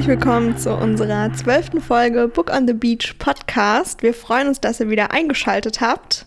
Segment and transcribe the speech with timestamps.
[0.00, 4.02] herzlich willkommen zu unserer zwölften Folge Book on the Beach Podcast.
[4.02, 6.24] Wir freuen uns, dass ihr wieder eingeschaltet habt.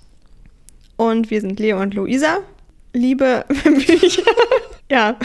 [0.95, 2.37] Und wir sind Leo und Luisa.
[2.93, 4.21] Liebe Bücher,
[4.91, 5.17] ja,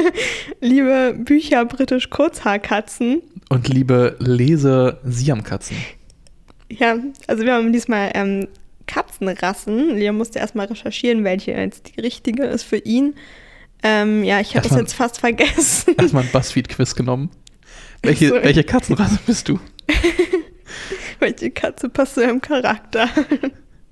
[0.60, 3.22] liebe Bücher britisch Kurzhaarkatzen.
[3.50, 5.76] Und liebe Lese-Siamkatzen.
[6.72, 6.96] Ja,
[7.28, 8.48] also wir haben diesmal ähm,
[8.88, 9.96] Katzenrassen.
[9.96, 13.14] Leo musste erstmal recherchieren, welche jetzt die richtige ist für ihn.
[13.84, 15.94] Ähm, ja, ich habe das jetzt fast vergessen.
[15.98, 17.30] Erstmal ein Buzzfeed-Quiz genommen.
[18.04, 18.34] Welche, so.
[18.34, 19.60] welche Katzenrasse bist du?
[21.20, 23.08] welche Katze passt zu deinem Charakter?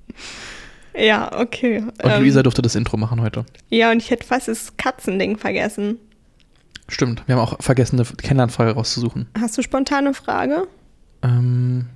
[0.98, 1.78] ja, okay.
[1.78, 3.46] Und ähm, Luisa durfte das Intro machen heute.
[3.68, 5.98] Ja, und ich hätte fast das Katzending vergessen.
[6.88, 9.28] Stimmt, wir haben auch vergessen, eine Kennenlernfrage rauszusuchen.
[9.40, 10.66] Hast du spontane Frage?
[11.22, 11.86] Ähm.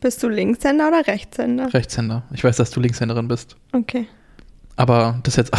[0.00, 1.72] Bist du Linkshänder oder Rechtshänder?
[1.72, 2.24] Rechtshänder.
[2.34, 3.56] Ich weiß, dass du Linkshänderin bist.
[3.72, 4.06] Okay.
[4.76, 5.52] Aber das ist jetzt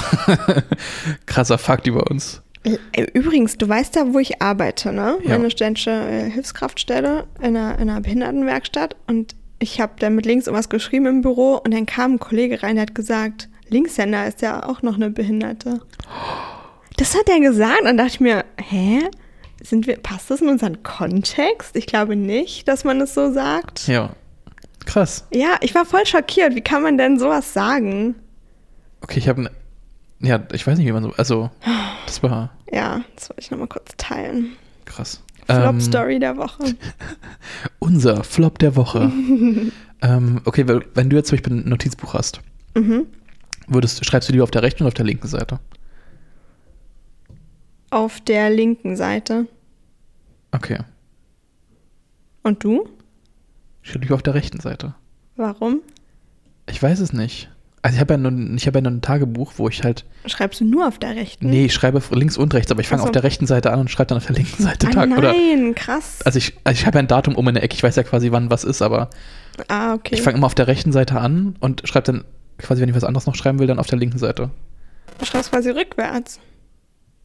[1.26, 2.44] krasser Fakt über uns.
[2.64, 5.18] Äh, übrigens, du weißt ja, wo ich arbeite, ne?
[5.24, 5.38] Ja.
[5.38, 8.96] Meine studentische äh, Hilfskraftstelle in einer, in einer Behindertenwerkstatt.
[9.08, 12.62] Und ich habe da mit links irgendwas geschrieben im Büro und dann kam ein Kollege
[12.64, 15.80] rein, der hat gesagt, Linkshänder ist ja auch noch eine Behinderte.
[16.98, 19.00] Das hat er gesagt und dachte ich mir, hä?
[19.64, 21.76] Sind wir, passt das in unseren Kontext?
[21.76, 23.88] Ich glaube nicht, dass man es so sagt.
[23.88, 24.12] Ja.
[24.86, 25.28] Krass.
[25.32, 26.56] Ja, ich war voll schockiert.
[26.56, 28.16] Wie kann man denn sowas sagen?
[29.02, 29.50] Okay, ich habe
[30.22, 31.50] ja, ich weiß nicht, wie man so, also
[32.06, 32.52] das war.
[32.72, 34.52] Ja, das wollte ich nochmal kurz teilen.
[34.86, 35.24] Krass.
[35.46, 36.76] Flop-Story ähm, der Woche.
[37.80, 39.12] unser Flop der Woche.
[40.02, 42.42] ähm, okay, wenn du jetzt zum Beispiel ein Notizbuch hast,
[42.76, 43.08] mhm.
[43.68, 45.60] würdest, schreibst du lieber auf der rechten oder auf der linken Seite?
[47.90, 49.48] Auf der linken Seite.
[50.52, 50.80] Okay.
[52.44, 52.88] Und du?
[53.84, 54.94] Ich schreibe lieber auf der rechten Seite.
[55.36, 55.82] Warum?
[56.70, 57.50] Ich weiß es nicht.
[57.84, 60.06] Also ich habe ja, nun, hab ja nur ein Tagebuch, wo ich halt.
[60.28, 61.50] Schreibst du nur auf der rechten?
[61.50, 63.10] Nee, ich schreibe links und rechts, aber ich fange also.
[63.10, 65.10] auf der rechten Seite an und schreibe dann auf der linken Seite ah, Tag.
[65.10, 66.20] Nein, oder, krass.
[66.24, 68.04] Also ich, also ich habe ja ein Datum um in der Ecke, ich weiß ja
[68.04, 69.10] quasi, wann was ist, aber
[69.68, 70.14] ah, okay.
[70.14, 72.24] ich fange immer auf der rechten Seite an und schreibe dann
[72.60, 74.52] quasi, wenn ich was anderes noch schreiben will, dann auf der linken Seite.
[75.18, 76.40] Du schreibst quasi rückwärts.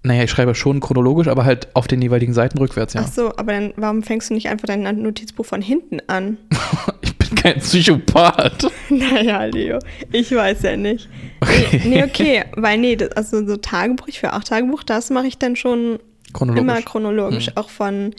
[0.03, 3.03] Naja, ich schreibe schon chronologisch, aber halt auf den jeweiligen Seiten rückwärts, ja.
[3.05, 6.39] Ach so, aber dann warum fängst du nicht einfach dein Notizbuch von hinten an?
[7.03, 8.71] ich bin kein Psychopath.
[8.91, 9.79] naja, Leo,
[10.13, 11.09] ich weiß ja nicht.
[11.41, 11.83] Okay.
[11.85, 15.39] Nee, okay, weil nee, das, also so Tagebuch, ich für auch Tagebuch, das mache ich
[15.39, 15.99] dann schon
[16.33, 16.63] chronologisch.
[16.63, 17.57] immer chronologisch, hm.
[17.57, 18.15] auch von,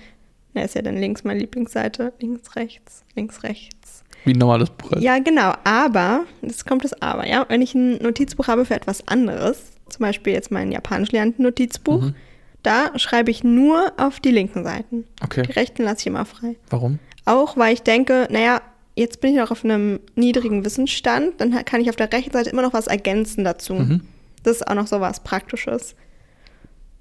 [0.54, 4.04] na ist ja dann links meine Lieblingsseite, links, rechts, links, rechts.
[4.24, 4.92] Wie ein normales Buch.
[4.92, 5.02] Halt.
[5.02, 9.08] Ja, genau, aber, jetzt kommt das Aber, ja, wenn ich ein Notizbuch habe für etwas
[9.08, 12.16] anderes, zum Beispiel jetzt mein japanisch lernenden Notizbuch, mhm.
[12.64, 15.06] da schreibe ich nur auf die linken Seiten.
[15.24, 15.44] Okay.
[15.44, 16.56] Die rechten lasse ich immer frei.
[16.70, 17.00] Warum?
[17.26, 18.62] Auch weil ich denke, naja,
[18.98, 22.50] jetzt bin ich noch auf einem niedrigen Wissensstand, dann kann ich auf der rechten Seite
[22.50, 23.76] immer noch was ergänzen dazu.
[23.76, 24.02] Mhm.
[24.44, 25.96] Das ist auch noch so was Praktisches.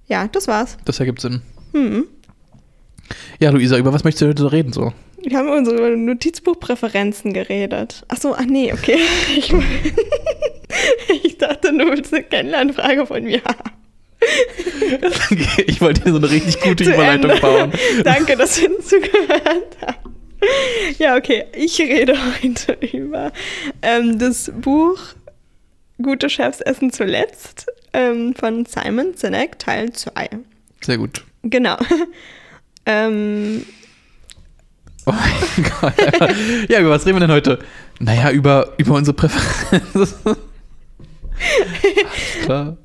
[0.06, 0.76] Ja, das war's.
[0.84, 1.42] Das ergibt Sinn.
[1.72, 2.06] Mhm.
[3.40, 4.92] Ja, Luisa, über was möchtest du heute reden so?
[5.22, 8.04] Wir haben über unsere Notizbuchpräferenzen geredet.
[8.08, 8.98] Ach so, ach nee, okay.
[9.36, 9.52] Ich,
[11.24, 13.70] ich dachte, du willst eine Kennenlernfrage von mir haben.
[15.66, 17.72] ich wollte dir so eine richtig gute Überleitung bauen.
[18.02, 20.15] Danke, dass du zugehört hast.
[20.98, 21.44] Ja, okay.
[21.54, 23.32] Ich rede heute über
[23.82, 24.98] ähm, das Buch
[26.02, 30.28] Gute Chefs essen zuletzt ähm, von Simon Sinek, Teil 2.
[30.82, 31.24] Sehr gut.
[31.42, 31.76] Genau.
[32.86, 33.64] ähm,
[35.06, 35.94] Oh mein Gott.
[36.68, 37.60] ja, über was reden wir denn heute?
[38.00, 40.36] Naja, über, über unsere Präferenzen.
[42.42, 42.76] Klar.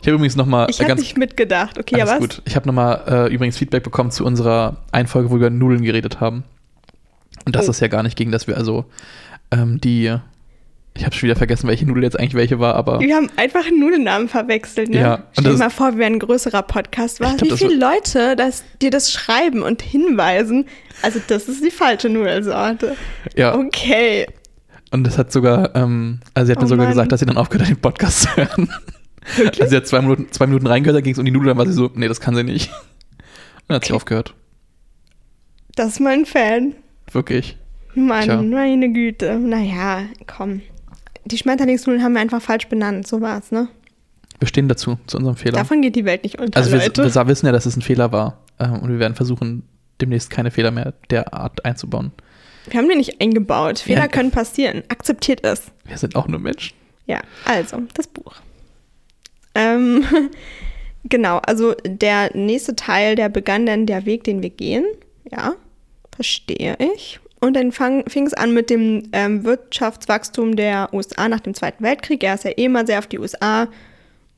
[0.00, 0.68] Ich habe übrigens nochmal.
[0.70, 1.78] Ich habe nicht mitgedacht.
[1.78, 2.18] Okay, ja, was?
[2.18, 2.42] gut.
[2.46, 6.20] Ich habe nochmal äh, übrigens Feedback bekommen zu unserer Einfolge, wo wir über Nudeln geredet
[6.20, 6.44] haben.
[7.44, 7.70] Und das oh.
[7.70, 8.86] ist ja gar nicht gegen, dass wir also
[9.50, 10.16] ähm, die
[10.96, 13.00] ich habe schon wieder vergessen, welche Nudel jetzt eigentlich welche war, aber.
[13.00, 15.00] Wir haben einfach einen Nudelnamen verwechselt, ne?
[15.00, 15.24] Ja.
[15.32, 17.18] Stell dir mal vor, wir wären ein größerer Podcast.
[17.18, 17.36] Was?
[17.36, 20.66] Glaub, Wie viele Leute das, dir das schreiben und hinweisen?
[21.02, 22.96] Also, das ist die falsche Nudelsorte.
[23.34, 23.56] Ja.
[23.56, 24.28] Okay.
[24.92, 26.92] Und das hat sogar, ähm, also sie hat oh mir sogar Mann.
[26.92, 28.70] gesagt, dass sie dann aufgehört hat, den Podcast zu hören.
[29.36, 29.62] Wirklich?
[29.62, 31.58] Also sie hat zwei Minuten, zwei Minuten reingehört, da ging es um die Nudeln, dann
[31.58, 32.70] war sie so, nee, das kann sie nicht.
[32.70, 32.76] Und
[33.66, 33.86] dann hat okay.
[33.88, 34.34] sie aufgehört.
[35.74, 36.76] Das ist mein Fan.
[37.14, 37.56] Wirklich.
[37.94, 38.42] Mann, Tja.
[38.42, 39.38] meine Güte.
[39.38, 40.60] Naja, komm
[41.24, 43.06] die Schmetterlingsnudeln haben wir einfach falsch benannt.
[43.06, 43.68] So war es, ne?
[44.38, 45.56] Wir stehen dazu, zu unserem Fehler.
[45.56, 48.12] Davon geht die Welt nicht unter, Also wir, wir wissen ja, dass es ein Fehler
[48.12, 48.38] war.
[48.58, 49.62] Ähm, und wir werden versuchen,
[50.00, 52.12] demnächst keine Fehler mehr der Art einzubauen.
[52.68, 53.78] Wir haben die nicht eingebaut.
[53.78, 54.82] Fehler ja, können passieren.
[54.88, 55.70] Akzeptiert es.
[55.84, 56.76] Wir sind auch nur Menschen.
[57.06, 58.34] Ja, also, das Buch.
[59.54, 60.04] Ähm,
[61.04, 64.84] genau, also der nächste Teil, der begann dann der Weg, den wir gehen.
[65.30, 65.54] Ja,
[66.14, 67.20] verstehe ich.
[67.40, 72.22] Und dann fing es an mit dem ähm, Wirtschaftswachstum der USA nach dem Zweiten Weltkrieg.
[72.24, 73.68] Er ist ja eh immer sehr auf die USA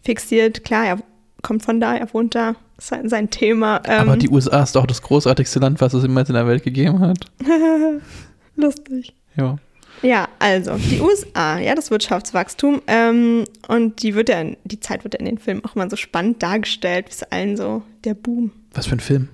[0.02, 0.64] fixiert.
[0.64, 0.98] Klar, er
[1.42, 2.56] kommt von da, er wohnt da.
[2.78, 3.80] sein, sein Thema.
[3.86, 6.64] Ähm, Aber die USA ist doch das großartigste Land, was es jemals in der Welt
[6.64, 7.26] gegeben hat.
[8.56, 9.14] Lustig.
[9.36, 9.56] Ja.
[10.02, 12.82] Ja, also die USA, ja, das Wirtschaftswachstum.
[12.86, 15.96] Ähm, und die wird ja, die Zeit wird ja in den Filmen auch immer so
[15.96, 18.50] spannend dargestellt, bis allen so der Boom.
[18.74, 19.28] Was für ein Film?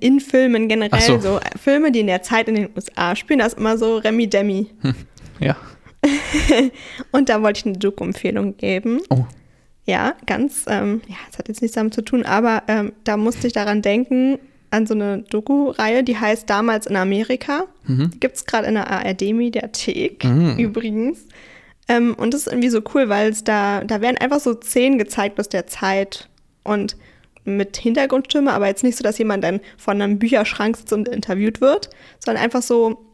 [0.00, 1.18] In Filmen generell, so.
[1.18, 1.38] so.
[1.38, 4.28] äh, Filme, die in der Zeit in den USA spielen, das ist immer so Remi
[4.28, 4.66] Demi.
[4.82, 4.94] Hm.
[5.40, 5.56] Ja.
[7.12, 9.00] Und da wollte ich eine Doku-Empfehlung geben.
[9.10, 9.24] Oh.
[9.86, 13.46] Ja, ganz, ähm, ja, das hat jetzt nichts damit zu tun, aber ähm, da musste
[13.46, 14.38] ich daran denken,
[14.70, 17.64] an so eine Doku-Reihe, die heißt Damals in Amerika.
[17.86, 18.10] Mhm.
[18.12, 20.58] Die gibt es gerade in der ARD-Mediathek Mhm.
[20.58, 21.26] übrigens.
[21.88, 24.96] Ähm, und das ist irgendwie so cool, weil es da, da werden einfach so Szenen
[24.98, 26.28] gezeigt aus der Zeit
[26.62, 26.96] und
[27.44, 31.60] mit Hintergrundstimme, aber jetzt nicht so, dass jemand dann von einem Bücherschrank sitzt und interviewt
[31.60, 33.06] wird, sondern einfach so,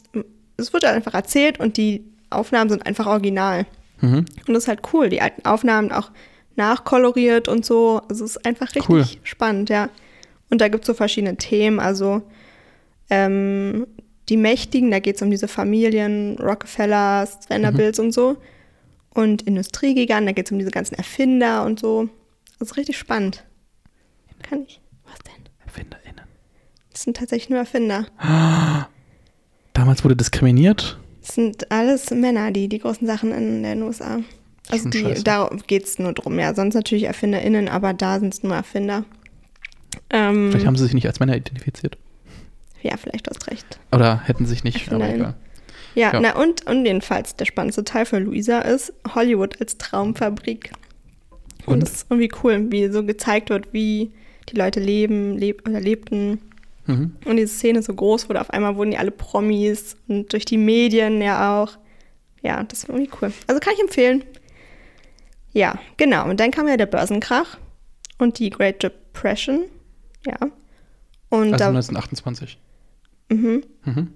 [0.57, 3.67] es wird einfach erzählt und die Aufnahmen sind einfach original.
[4.01, 4.25] Mhm.
[4.47, 5.09] Und das ist halt cool.
[5.09, 6.11] Die alten Aufnahmen auch
[6.57, 8.01] nachkoloriert und so.
[8.09, 9.05] Also es ist einfach richtig Cool.
[9.23, 9.91] spannend, ja.
[10.51, 11.81] Und da gibt es so verschiedene Themen.
[11.81, 12.23] Also
[13.11, 13.87] ähm,
[14.29, 18.37] die Mächtigen, da geht es um diese Familien, Rockefellers, Vanderbilts und so.
[19.11, 22.09] Und Industriegiganten, da geht es um diese ganzen Erfinder und so.
[22.59, 23.45] Das ist richtig spannend.
[24.43, 24.81] Kann ich.
[25.05, 25.45] Was denn?
[25.65, 26.23] ErfinderInnen.
[26.93, 28.07] Das sind tatsächlich nur Erfinder.
[29.73, 30.99] Damals wurde diskriminiert.
[31.21, 34.21] Das sind alles Männer, die die großen Sachen in den USA.
[34.69, 35.25] Also die, scheiße.
[35.25, 36.39] da geht es nur drum.
[36.39, 39.05] Ja, sonst natürlich ErfinderInnen, aber da sind es nur Erfinder.
[40.11, 41.99] Ähm, Vielleicht haben sie sich nicht als Männer identifiziert.
[42.83, 43.79] ja, vielleicht hast recht.
[43.93, 45.35] Oder hätten sich nicht, aber egal.
[45.95, 46.21] Ja, Ja.
[46.21, 50.73] na und, und jedenfalls der spannendste Teil für Luisa ist Hollywood als Traumfabrik.
[51.65, 51.81] Und, Und?
[51.83, 54.13] das ist irgendwie cool, wie so gezeigt wird, wie
[54.49, 56.41] die Leute leben, leb oder lebten.
[56.87, 57.17] Mhm.
[57.25, 60.59] Und diese Szene so groß wurde, auf einmal wurden die alle Promis und durch die
[60.59, 61.77] Medien ja auch.
[62.43, 63.33] Ja, das war irgendwie cool.
[63.47, 64.25] Also kann ich empfehlen.
[65.53, 66.29] Ja, genau.
[66.29, 67.59] Und dann kam ja der Börsenkrach
[68.19, 69.65] und die Great Depression.
[70.27, 70.37] Ja.
[71.29, 71.69] Und Also da.
[71.69, 72.59] 1928.
[73.31, 73.65] Mhm.
[73.85, 74.13] Mhm.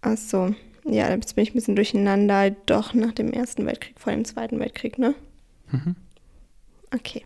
[0.00, 0.54] Ach so.
[0.84, 2.50] Ja, jetzt bin ich ein bisschen durcheinander.
[2.50, 5.14] Doch nach dem Ersten Weltkrieg, vor dem Zweiten Weltkrieg, ne?
[5.70, 5.94] Mhm.
[6.92, 7.24] Okay.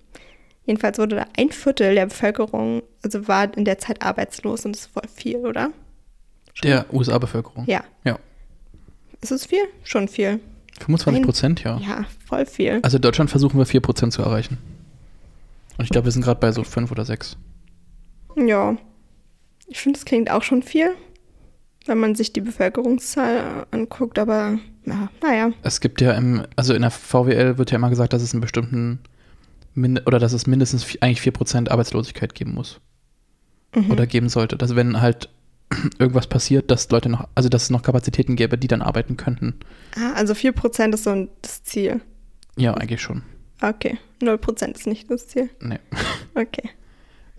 [0.67, 4.83] Jedenfalls wurde da ein Viertel der Bevölkerung, also war in der Zeit arbeitslos und das
[4.87, 5.71] ist voll viel, oder?
[6.63, 7.65] Der USA-Bevölkerung.
[7.67, 7.85] Ja.
[8.05, 8.19] Ja.
[9.21, 9.65] Ist es viel?
[9.83, 10.41] Schon viel.
[10.81, 11.79] 25 Ein- Prozent, ja.
[11.79, 12.81] Ja, voll viel.
[12.83, 14.59] Also in Deutschland versuchen wir 4 Prozent zu erreichen.
[15.77, 17.37] Und ich glaube, wir sind gerade bei so 5 oder 6.
[18.37, 18.77] Ja.
[19.67, 20.91] Ich finde, das klingt auch schon viel,
[21.87, 25.51] wenn man sich die Bevölkerungszahl anguckt, aber ja, naja.
[25.63, 28.41] Es gibt ja im, also in der VWL wird ja immer gesagt, dass es einen
[28.41, 29.01] bestimmten,
[29.77, 32.81] oder dass es mindestens eigentlich 4 Prozent Arbeitslosigkeit geben muss.
[33.75, 33.91] Mhm.
[33.91, 34.57] Oder geben sollte.
[34.57, 35.29] Dass wenn halt
[35.99, 39.55] irgendwas passiert, dass Leute noch, also dass es noch Kapazitäten gäbe, die dann arbeiten könnten.
[39.97, 42.01] Ah, also 4% ist so ein, das Ziel.
[42.57, 43.23] Ja, eigentlich schon.
[43.61, 43.99] Okay.
[44.21, 45.51] 0% ist nicht das Ziel.
[45.61, 45.79] Nee.
[46.37, 46.71] Okay.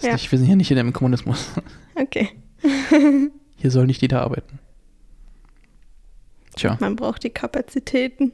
[0.02, 0.14] Ja.
[0.14, 1.50] nicht, wir sind hier nicht in dem Kommunismus.
[1.98, 2.30] Okay.
[3.56, 4.60] Hier soll nicht jeder arbeiten.
[6.58, 6.78] Tja.
[6.82, 8.34] Man braucht die Kapazitäten.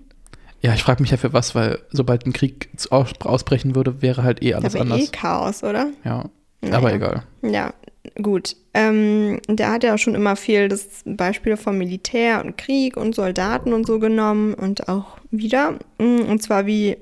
[0.62, 4.44] Ja, ich frage mich ja für was, weil sobald ein Krieg ausbrechen würde, wäre halt
[4.44, 5.12] eh alles da eh anders.
[5.12, 5.90] Chaos, oder?
[6.04, 6.30] Ja,
[6.62, 6.78] Naja.
[6.78, 7.24] aber egal.
[7.42, 7.74] Ja,
[8.22, 8.56] gut.
[8.76, 13.16] Ähm, der hat ja auch schon immer viel das Beispiele vom Militär und Krieg und
[13.16, 15.80] Soldaten und so genommen und auch wieder.
[15.98, 16.98] Mm, Und zwar wie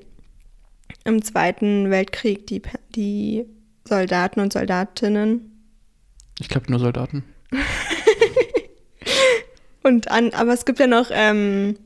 [1.04, 2.62] im Zweiten Weltkrieg die,
[2.94, 3.44] die
[3.86, 5.62] Soldaten und Soldatinnen
[6.38, 7.24] Ich glaube nur Soldaten.
[9.82, 11.76] und an, aber es gibt ja noch ähm,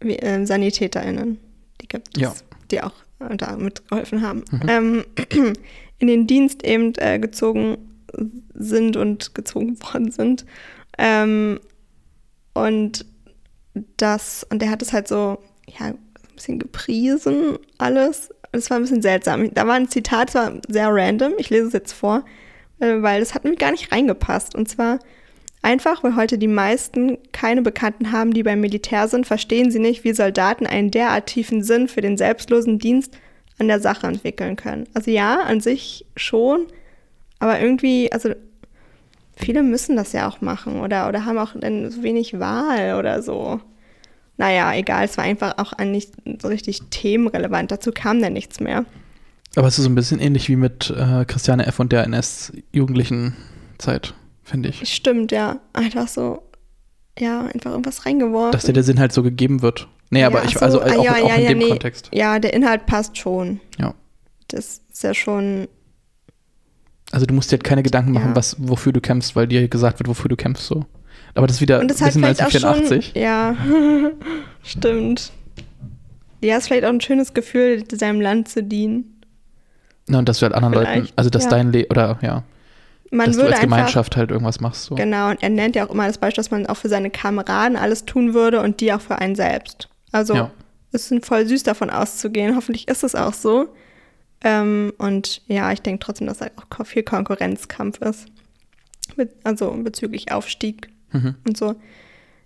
[0.00, 1.38] wie, ähm, SanitäterInnen,
[1.80, 2.34] die gibt es, Ja.
[2.70, 4.68] die auch äh, da mitgeholfen haben, Mhm.
[4.68, 5.04] ähm,
[5.98, 7.78] in den Dienst eben äh, gezogen
[8.54, 10.44] sind und gezogen worden sind.
[10.98, 11.60] Ähm,
[12.54, 13.04] und
[13.96, 15.38] das, und der hat es halt so,
[15.78, 15.98] ja, ein
[16.34, 18.30] bisschen gepriesen, alles.
[18.52, 19.52] Das war ein bisschen seltsam.
[19.52, 22.24] Da war ein Zitat, das war sehr random, ich lese es jetzt vor,
[22.80, 24.54] äh, weil das hat mir gar nicht reingepasst.
[24.54, 24.98] Und zwar,
[25.62, 30.04] Einfach, weil heute die meisten keine Bekannten haben, die beim Militär sind, verstehen sie nicht,
[30.04, 33.16] wie Soldaten einen derart tiefen Sinn für den selbstlosen Dienst
[33.58, 34.86] an der Sache entwickeln können.
[34.94, 36.66] Also ja, an sich schon,
[37.38, 38.30] aber irgendwie, also
[39.36, 43.22] viele müssen das ja auch machen oder, oder haben auch dann so wenig Wahl oder
[43.22, 43.60] so.
[44.38, 47.70] Naja, egal, es war einfach auch nicht so richtig themenrelevant.
[47.70, 48.84] Dazu kam dann nichts mehr.
[49.54, 51.80] Aber es ist so ein bisschen ähnlich wie mit äh, Christiane F.
[51.80, 53.34] und der NS-jugendlichen
[53.78, 54.14] Zeit,
[54.46, 54.92] finde ich.
[54.92, 55.60] Stimmt, ja.
[55.72, 56.42] Einfach so,
[57.18, 58.52] ja, einfach irgendwas reingeworfen.
[58.52, 59.88] Dass dir der Sinn halt so gegeben wird.
[60.10, 61.68] Nee, Ja, aber ich, so, also ah, auch, ja, auch ja, in ja, dem nee.
[61.68, 62.10] Kontext.
[62.12, 63.60] Ja, der Inhalt passt schon.
[63.78, 63.94] Ja.
[64.48, 65.68] Das ist ja schon.
[67.10, 69.98] Also du musst dir halt keine Gedanken machen, was, wofür du kämpfst, weil dir gesagt
[69.98, 70.84] wird, wofür du kämpfst so.
[71.34, 72.64] Aber das ist wieder Und ein das halt bisschen vielleicht auch schon.
[72.64, 73.14] 1984.
[73.14, 73.56] Ja,
[74.62, 75.32] stimmt.
[76.40, 79.20] Ja, ist vielleicht auch ein schönes Gefühl, seinem Land zu dienen.
[80.08, 81.50] Na, und dass du halt anderen Vielleicht, Leuten, also dass ja.
[81.50, 82.44] dein Leben, oder ja,
[83.10, 84.84] Man dass du würde als einfach, Gemeinschaft halt irgendwas machst.
[84.84, 84.94] So.
[84.96, 87.76] Genau, und er nennt ja auch immer das Beispiel, dass man auch für seine Kameraden
[87.76, 89.88] alles tun würde und die auch für einen selbst.
[90.12, 90.50] Also Ja.
[90.92, 92.56] es ist voll süß davon auszugehen.
[92.56, 93.68] Hoffentlich ist es auch so.
[94.42, 98.26] Ähm, und ja, ich denke trotzdem, dass da auch ko- viel Konkurrenzkampf ist.
[99.16, 101.36] Mit, also bezüglich Aufstieg Mhm.
[101.46, 101.76] und so.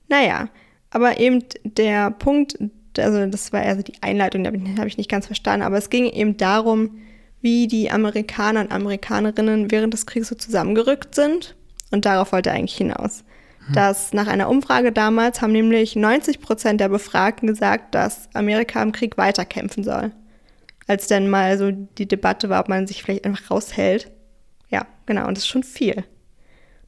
[0.09, 0.49] Naja,
[0.90, 2.59] aber eben der Punkt,
[2.99, 6.05] also das war also die Einleitung, da habe ich nicht ganz verstanden, aber es ging
[6.07, 6.99] eben darum,
[7.40, 11.56] wie die Amerikaner und Amerikanerinnen während des Krieges so zusammengerückt sind.
[11.90, 13.25] Und darauf wollte er eigentlich hinaus.
[13.73, 18.92] Dass nach einer Umfrage damals haben nämlich 90 Prozent der Befragten gesagt, dass Amerika im
[18.92, 20.12] Krieg weiterkämpfen soll.
[20.87, 24.11] Als dann mal so die Debatte war, ob man sich vielleicht einfach raushält.
[24.70, 26.04] Ja, genau, und das ist schon viel.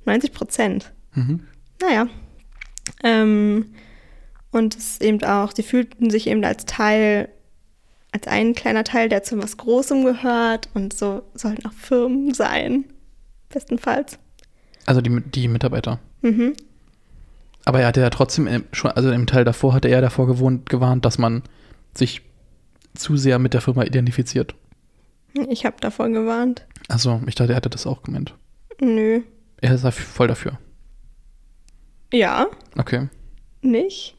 [0.07, 0.93] 90 Prozent.
[1.15, 1.47] Mhm.
[1.81, 2.09] Naja.
[3.05, 3.75] Ähm,
[4.51, 7.29] und es ist eben auch, sie fühlten sich eben als Teil,
[8.13, 12.85] als ein kleiner Teil, der zu was Großem gehört und so sollten auch Firmen sein.
[13.49, 14.19] Bestenfalls.
[14.87, 15.99] Also die, die Mitarbeiter.
[16.23, 16.55] Mhm.
[17.65, 21.05] Aber er hatte ja trotzdem schon, also im Teil davor hatte er davor gewohnt, gewarnt,
[21.05, 21.43] dass man
[21.95, 22.23] sich
[22.95, 24.55] zu sehr mit der Firma identifiziert.
[25.49, 26.67] Ich habe davor gewarnt.
[26.89, 28.35] Also ich dachte, er hatte das auch gemeint.
[28.81, 29.23] Nö.
[29.61, 30.59] Er ist voll dafür.
[32.13, 33.09] Ja, Okay.
[33.63, 34.17] nicht.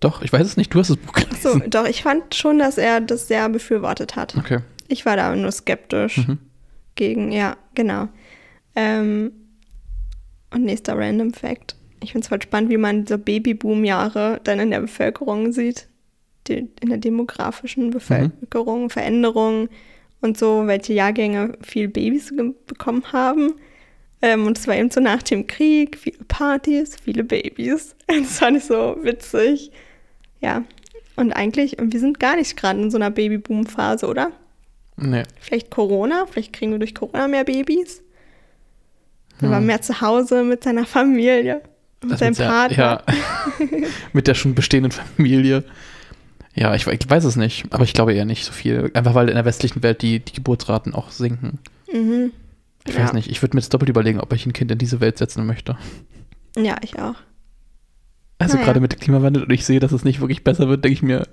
[0.00, 0.72] Doch, ich weiß es nicht.
[0.74, 1.70] Du hast das Buch So, gelesen.
[1.70, 4.36] doch, ich fand schon, dass er das sehr befürwortet hat.
[4.36, 4.58] Okay.
[4.88, 6.38] Ich war da nur skeptisch Mhm.
[6.96, 8.08] gegen, ja, genau.
[8.74, 9.32] Ähm,
[10.52, 11.76] und nächster Random Fact.
[12.02, 15.88] Ich finde es voll spannend, wie man so Babyboom-Jahre dann in der Bevölkerung sieht.
[16.48, 19.68] Die, in der demografischen Bevölkerung, Veränderungen
[20.20, 22.34] und so, welche Jahrgänge viel Babys
[22.66, 23.52] bekommen haben.
[24.22, 27.94] Ähm, und es war eben so nach dem Krieg, viele Partys, viele Babys.
[28.06, 29.70] Das fand ich so witzig.
[30.40, 30.62] Ja.
[31.16, 34.32] Und eigentlich, und wir sind gar nicht gerade in so einer Babyboom-Phase, oder?
[34.96, 35.22] Nee.
[35.40, 38.02] Vielleicht Corona, vielleicht kriegen wir durch Corona mehr Babys.
[39.40, 39.66] Dann war Hm.
[39.66, 41.62] mehr zu Hause mit seiner Familie,
[42.02, 43.02] mit Das seinem mit der- Partner.
[43.08, 43.68] Ja,
[44.12, 45.64] mit der schon bestehenden Familie.
[46.54, 48.90] Ja, ich, ich weiß es nicht, aber ich glaube eher nicht so viel.
[48.94, 51.58] Einfach weil in der westlichen Welt die, die Geburtsraten auch sinken.
[51.92, 52.32] Mhm.
[52.86, 53.04] Ich Ja.
[53.04, 55.18] weiß nicht, ich würde mir jetzt doppelt überlegen, ob ich ein Kind in diese Welt
[55.18, 55.76] setzen möchte.
[56.56, 57.14] Ja, ich auch.
[58.38, 58.66] Also Naja.
[58.66, 61.02] gerade mit dem Klimawandel und ich sehe, dass es nicht wirklich besser wird, denke ich
[61.02, 61.28] mir,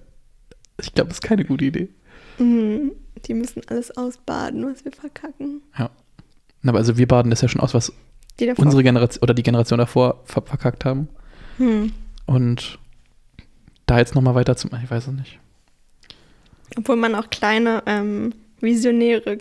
[0.79, 1.89] ich glaube, das ist keine gute Idee.
[2.37, 2.91] Mhm.
[3.25, 5.61] Die müssen alles ausbaden, was wir verkacken.
[5.77, 5.89] Ja.
[6.65, 7.91] Aber also wir baden das ja schon aus, was
[8.57, 11.09] unsere Generation oder die Generation davor ver verkackt haben.
[11.57, 11.91] Hm.
[12.25, 12.79] Und
[13.85, 15.39] da jetzt nochmal weiter zu machen, ich weiß es nicht.
[16.77, 19.37] Obwohl man auch kleine ähm, Visionäre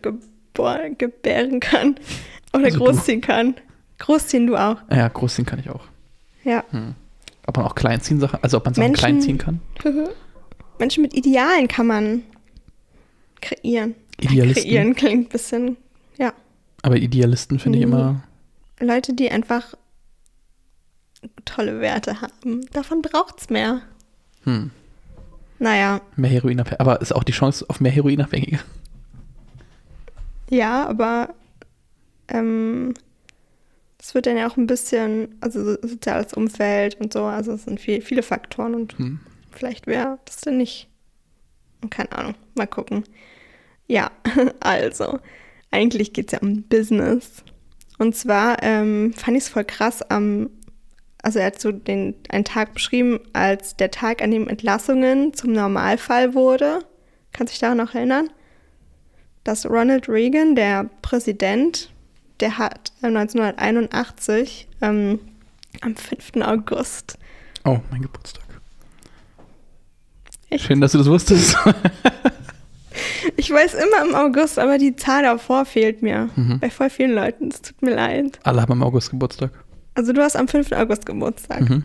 [0.58, 1.96] gebor gebären kann.
[2.52, 2.84] Oder Also du.
[2.84, 3.54] großziehen kann.
[3.98, 4.76] Großziehen du auch.
[4.90, 5.84] Ja, großziehen kann ich auch.
[6.44, 6.64] Ja.
[6.70, 6.94] Hm.
[7.46, 9.60] Ob man auch klein ziehen Sachen, also ob man Sachen Menschen- klein ziehen kann.
[10.78, 12.22] Menschen mit Idealen kann man
[13.40, 13.94] kreieren.
[14.20, 14.64] Idealisten.
[14.64, 15.76] Kreieren klingt ein bisschen,
[16.18, 16.32] ja.
[16.82, 17.92] Aber Idealisten finde ich Mhm.
[17.92, 18.22] immer,
[18.80, 19.74] Leute, die einfach
[21.44, 22.64] tolle Werte haben.
[22.72, 23.80] Davon braucht's mehr.
[24.44, 24.70] hm,
[25.58, 26.78] Naja, mehr Heroinabhängige.
[26.80, 28.60] Aber ist auch die Chance auf mehr Heroinabhängige.
[30.50, 31.34] Ja, aber
[32.28, 32.94] ähm,
[34.00, 37.64] es wird dann ja auch ein bisschen, also so- soziales Umfeld und so, also es
[37.64, 39.20] sind viel, viele Faktoren und Hm.
[39.50, 40.88] vielleicht wäre das denn nicht.
[41.90, 43.04] Keine Ahnung, mal gucken.
[43.86, 44.10] Ja,
[44.60, 45.18] also,
[45.70, 47.42] eigentlich geht es ja um Business.
[47.98, 50.50] Und zwar ähm, fand ich es voll krass am,
[51.22, 55.52] also er hat so den, einen Tag beschrieben als der Tag, an dem Entlassungen zum
[55.52, 56.80] Normalfall wurde.
[57.32, 58.30] Kannst du dich daran noch erinnern?
[59.48, 61.90] Dass Ronald Reagan, der Präsident,
[62.40, 65.20] der hat äh, 1981 ähm,
[65.80, 66.32] am 5.
[66.42, 67.16] August
[67.64, 68.44] Oh, mein Geburtstag.
[70.50, 70.66] Echt?
[70.66, 71.56] Schön, dass du das wusstest.
[73.36, 76.28] Ich weiß immer im August, aber die Zahl davor fehlt mir.
[76.34, 76.58] Mhm.
[76.58, 77.48] Bei voll vielen Leuten.
[77.48, 78.40] Es tut mir leid.
[78.42, 79.52] Alle haben im August Geburtstag.
[79.94, 80.72] Also du hast am 5.
[80.72, 81.60] August Geburtstag.
[81.60, 81.84] Mhm.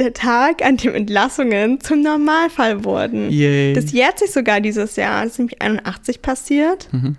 [0.00, 3.28] Der Tag, an dem Entlassungen zum Normalfall wurden.
[3.30, 3.74] Yay.
[3.74, 5.24] Das jährt sich sogar dieses Jahr.
[5.24, 6.88] Das ist nämlich 81 passiert.
[6.90, 7.16] Mhm.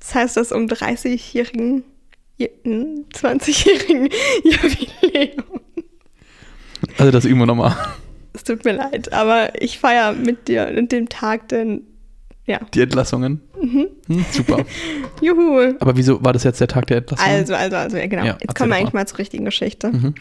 [0.00, 1.84] Das heißt, das um 30-jährigen,
[2.40, 4.08] 20-jährigen
[4.44, 5.60] Jubiläum.
[6.96, 7.76] Also das üben wir nochmal.
[8.32, 11.82] Es tut mir leid, aber ich feiere mit dir an dem Tag, denn
[12.46, 12.60] ja.
[12.72, 13.42] Die Entlassungen.
[13.60, 13.88] Mhm.
[14.08, 14.64] Hm, super.
[15.20, 15.74] Juhu.
[15.78, 17.30] Aber wieso war das jetzt der Tag der Entlassungen?
[17.30, 18.24] Also, also, also, ja, genau.
[18.24, 19.00] Ja, Jetzt kommen wir eigentlich mal.
[19.00, 19.90] mal zur richtigen Geschichte.
[19.90, 20.14] Mhm.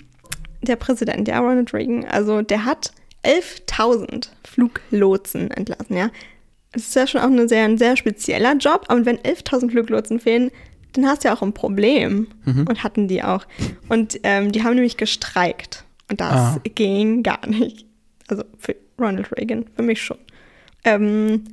[0.61, 2.91] Der Präsident, der Ronald Reagan, also der hat
[3.23, 6.09] 11.000 Fluglotsen entlassen, ja.
[6.73, 10.19] Das ist ja schon auch eine sehr, ein sehr spezieller Job, aber wenn 11.000 Fluglotsen
[10.21, 10.51] fehlen,
[10.93, 12.27] dann hast du ja auch ein Problem.
[12.45, 12.65] Mhm.
[12.67, 13.45] Und hatten die auch.
[13.89, 15.83] Und ähm, die haben nämlich gestreikt.
[16.09, 16.61] Und das Ah.
[16.75, 17.85] ging gar nicht.
[18.27, 20.17] Also für Ronald Reagan, für mich schon.
[20.85, 21.43] Ähm,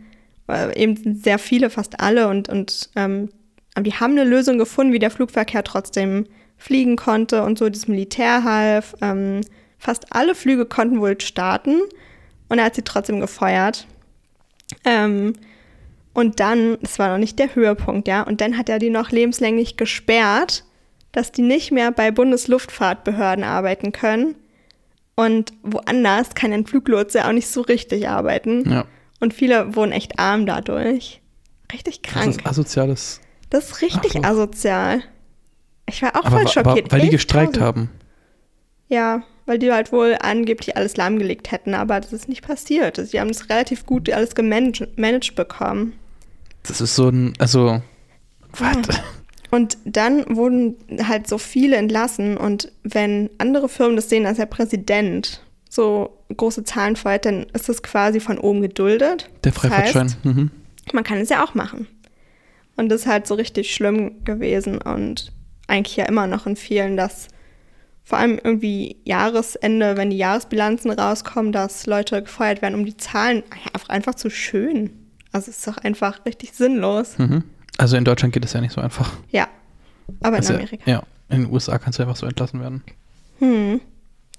[0.48, 3.28] äh, eben sehr viele, fast alle und, und ähm,
[3.80, 6.26] die haben eine Lösung gefunden, wie der Flugverkehr trotzdem
[6.58, 8.94] fliegen konnte und so, das Militär half.
[9.00, 9.40] Ähm,
[9.78, 11.80] fast alle Flüge konnten wohl starten
[12.48, 13.86] und er hat sie trotzdem gefeuert.
[14.84, 15.34] Ähm,
[16.12, 19.10] und dann, das war noch nicht der Höhepunkt, ja, und dann hat er die noch
[19.10, 20.64] lebenslänglich gesperrt,
[21.12, 24.34] dass die nicht mehr bei Bundesluftfahrtbehörden arbeiten können.
[25.14, 28.68] Und woanders kann ein Fluglotse auch nicht so richtig arbeiten.
[28.70, 28.84] Ja.
[29.20, 31.20] Und viele wurden echt arm dadurch.
[31.72, 32.26] Richtig krank.
[32.26, 33.20] Das ist asoziales.
[33.50, 34.42] Das ist richtig Ach so.
[34.42, 35.02] asozial.
[35.88, 36.86] Ich war auch Aber, voll schockiert.
[36.86, 37.60] aber weil die gestreikt 11.000.
[37.60, 37.90] haben.
[38.88, 42.96] Ja, weil die halt wohl angeblich alles lahmgelegt hätten, aber das ist nicht passiert.
[42.96, 45.94] Sie haben es relativ gut alles gemanagt managed bekommen.
[46.64, 47.82] Das ist so ein, also,
[48.52, 48.76] was?
[49.50, 50.76] Und dann wurden
[51.06, 56.64] halt so viele entlassen und wenn andere Firmen das sehen, dass der Präsident so große
[56.64, 59.30] Zahlen feuert, dann ist das quasi von oben geduldet.
[59.44, 60.04] Der Das Freifahrtschein.
[60.08, 60.50] heißt, Mhm.
[60.92, 61.86] man kann es ja auch machen.
[62.76, 65.32] Und das ist halt so richtig schlimm gewesen und
[65.68, 67.28] eigentlich ja immer noch in vielen, dass
[68.02, 73.42] vor allem irgendwie Jahresende, wenn die Jahresbilanzen rauskommen, dass Leute gefeuert werden, um die Zahlen
[73.74, 74.90] einfach, einfach zu schön.
[75.30, 77.18] Also es ist doch einfach richtig sinnlos.
[77.18, 77.44] Mhm.
[77.76, 79.12] Also in Deutschland geht es ja nicht so einfach.
[79.30, 79.46] Ja,
[80.20, 80.90] aber in Also, Amerika.
[80.90, 82.82] Ja, in den USA kannst du einfach so entlassen werden.
[83.40, 83.80] Hm,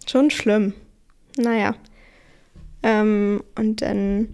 [0.07, 0.73] schon schlimm.
[1.37, 1.75] Naja.
[2.81, 4.29] Ähm, und dann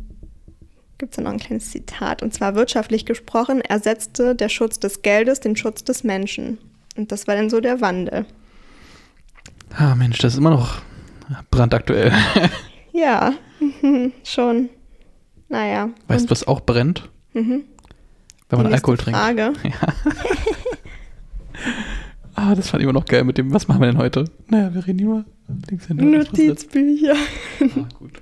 [0.98, 2.24] gibt es noch ein kleines Zitat.
[2.24, 6.58] Und zwar wirtschaftlich gesprochen, ersetzte der Schutz des Geldes den Schutz des Menschen.
[6.96, 8.26] Und das war dann so der Wandel.
[9.78, 10.82] Ah, Mensch, das ist immer noch
[11.52, 12.12] brandaktuell.
[12.94, 14.70] Ja, mhm, schon.
[15.50, 15.90] Naja.
[16.08, 17.10] Weißt du, was auch brennt?
[17.34, 17.66] mhm,
[18.48, 19.20] Wenn man Alkohol trinkt.
[19.20, 19.52] Frage.
[22.36, 24.26] Ah, das fand ich immer noch geil mit dem, was machen wir denn heute?
[24.48, 25.24] Naja, wir reden immer.
[25.70, 27.16] Linkshänder, Notizbücher.
[27.62, 28.22] Ah, gut.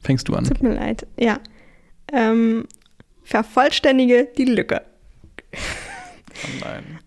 [0.00, 0.44] Fängst du an.
[0.44, 1.06] Tut mir leid.
[1.18, 1.38] Ja.
[2.12, 2.66] Ähm,
[3.24, 4.82] vervollständige die Lücke.
[5.52, 6.98] Oh nein.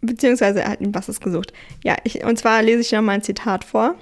[0.00, 1.52] Beziehungsweise er hat ihm was gesucht.
[1.82, 3.96] Ja, ich, und zwar lese ich nochmal ein Zitat vor.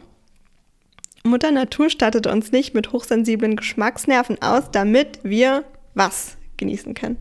[1.25, 7.17] Mutter Natur stattet uns nicht mit hochsensiblen Geschmacksnerven aus, damit wir was genießen können.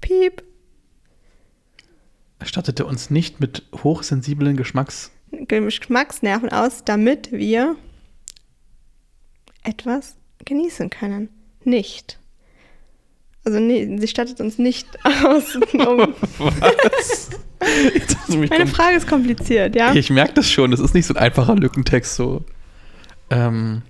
[0.00, 0.42] Piep.
[2.40, 5.12] Erstattete uns nicht mit hochsensiblen Geschmacks.
[5.30, 7.76] Geschmacksnerven aus, damit wir
[9.62, 11.28] etwas genießen können.
[11.64, 12.18] Nicht.
[13.44, 14.86] Also nee, sie stattet uns nicht
[15.24, 15.56] aus.
[15.72, 17.30] Um, Was?
[18.28, 19.94] Meine Frage ist kompliziert, ja?
[19.94, 22.44] Ich merke das schon, das ist nicht so ein einfacher Lückentext so.
[23.30, 23.82] Ähm,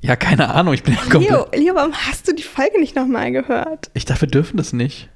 [0.00, 1.30] ja, keine Ahnung, ich bin ja komplett.
[1.30, 3.90] Leo, Leo, warum hast du die Folge nicht nochmal gehört?
[3.94, 5.08] Ich dachte, wir dürfen das nicht.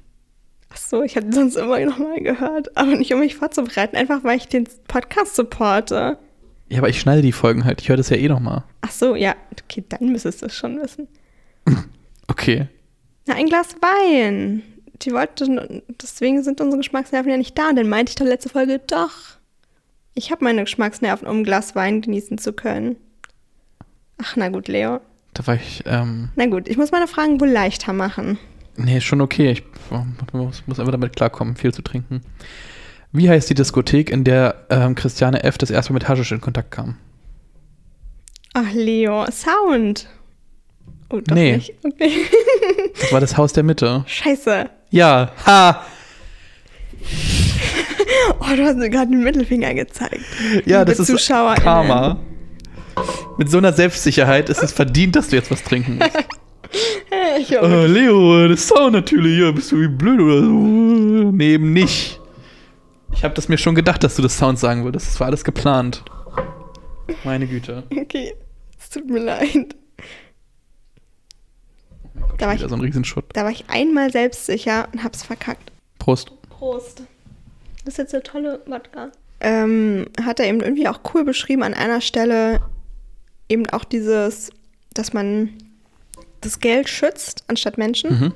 [0.69, 4.37] Ach so, ich hatte sonst immer nochmal gehört, aber nicht um mich vorzubereiten, einfach weil
[4.37, 6.17] ich den Podcast supporte.
[6.69, 7.81] Ja, aber ich schneide die Folgen halt.
[7.81, 8.63] Ich höre das ja eh nochmal.
[8.81, 11.07] Ach so, ja, okay, dann müsstest du es schon wissen.
[12.27, 12.67] Okay.
[13.27, 14.63] Na, ein Glas Wein.
[15.01, 17.69] Die wollte, deswegen sind unsere Geschmacksnerven ja nicht da.
[17.69, 19.11] Und dann meinte ich doch letzte Folge, doch.
[20.13, 22.95] Ich habe meine Geschmacksnerven, um ein Glas Wein genießen zu können.
[24.21, 25.01] Ach, na gut, Leo.
[25.33, 28.37] Da war ich, ähm, Na gut, ich muss meine Fragen wohl leichter machen.
[28.77, 29.51] nee, ist schon okay.
[29.51, 29.63] Ich
[30.31, 32.21] muss, muss einfach damit klarkommen, viel zu trinken.
[33.11, 35.57] Wie heißt die Diskothek, in der ähm, Christiane F.
[35.57, 36.97] das erste Mal mit Haschisch in Kontakt kam?
[38.53, 40.07] Ach, Leo, Sound.
[41.09, 41.57] Oh, doch Nee.
[41.57, 41.73] nicht.
[41.83, 42.11] Okay.
[42.99, 44.03] Das war das Haus der Mitte.
[44.07, 44.69] Scheiße.
[44.89, 45.85] Ja, ha!
[48.39, 50.21] Oh, du hast mir gerade den Mittelfinger gezeigt.
[50.65, 51.27] Ja, Liebe das ist.
[51.27, 52.19] Karma.
[53.37, 56.11] Mit so einer Selbstsicherheit ist es verdient, dass du jetzt was trinken musst.
[57.39, 60.49] Ich Äh, Leo, das Sound natürlich, ja, bist du wie blöd oder so?
[60.51, 62.19] Nee, eben nicht.
[63.13, 65.07] Ich habe das mir schon gedacht, dass du das Sound sagen würdest.
[65.07, 66.03] Das war alles geplant.
[67.23, 67.83] Meine Güte.
[67.91, 68.33] Okay,
[68.77, 69.75] es tut mir leid.
[72.37, 73.25] Da war, ich, so ein Riesenschutt.
[73.33, 75.71] da war ich einmal selbstsicher und hab's verkackt.
[75.99, 76.31] Prost.
[76.49, 77.03] Prost.
[77.83, 79.11] Das ist jetzt eine tolle Wodka.
[79.39, 82.61] Ähm, hat er eben irgendwie auch cool beschrieben an einer Stelle
[83.49, 84.49] eben auch dieses,
[84.93, 85.49] dass man
[86.41, 88.19] das Geld schützt anstatt Menschen.
[88.19, 88.33] Mhm.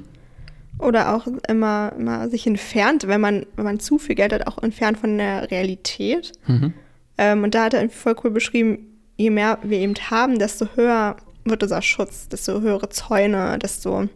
[0.79, 4.63] Oder auch immer, immer sich entfernt, wenn man, wenn man zu viel Geld hat, auch
[4.63, 6.31] entfernt von der Realität.
[6.47, 6.73] Mhm.
[7.17, 10.67] Ähm, und da hat er irgendwie voll cool beschrieben, je mehr wir eben haben, desto
[10.75, 11.17] höher
[11.49, 14.07] wird unser Schutz, desto höhere Zäune, desto,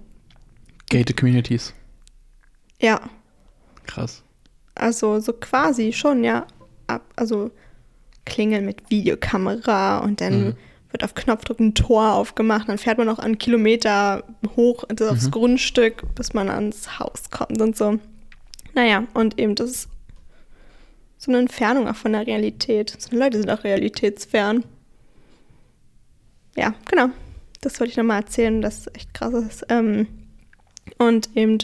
[0.89, 1.73] Gated Communities.
[2.79, 2.99] ja,
[3.85, 4.23] Krass.
[4.75, 6.45] also so quasi schon, ja.
[6.87, 7.49] Ab, also
[8.25, 10.55] klingeln mit Videokamera und dann Mhm.
[10.91, 14.23] wird auf Knopfdruck ein Tor aufgemacht, dann fährt man noch einen Kilometer
[14.55, 15.31] hoch das aufs Mhm.
[15.31, 17.99] Grundstück, bis man ans Haus kommt und so.
[18.75, 19.89] Naja, und eben das ist
[21.17, 22.95] so eine Entfernung auch von der Realität.
[22.99, 24.65] So Leute sind auch realitätsfern.
[26.55, 27.09] Ja, genau.
[27.63, 29.65] Das wollte ich nochmal erzählen, das echt krass ist.
[29.69, 30.07] Ähm,
[30.97, 31.57] Und eben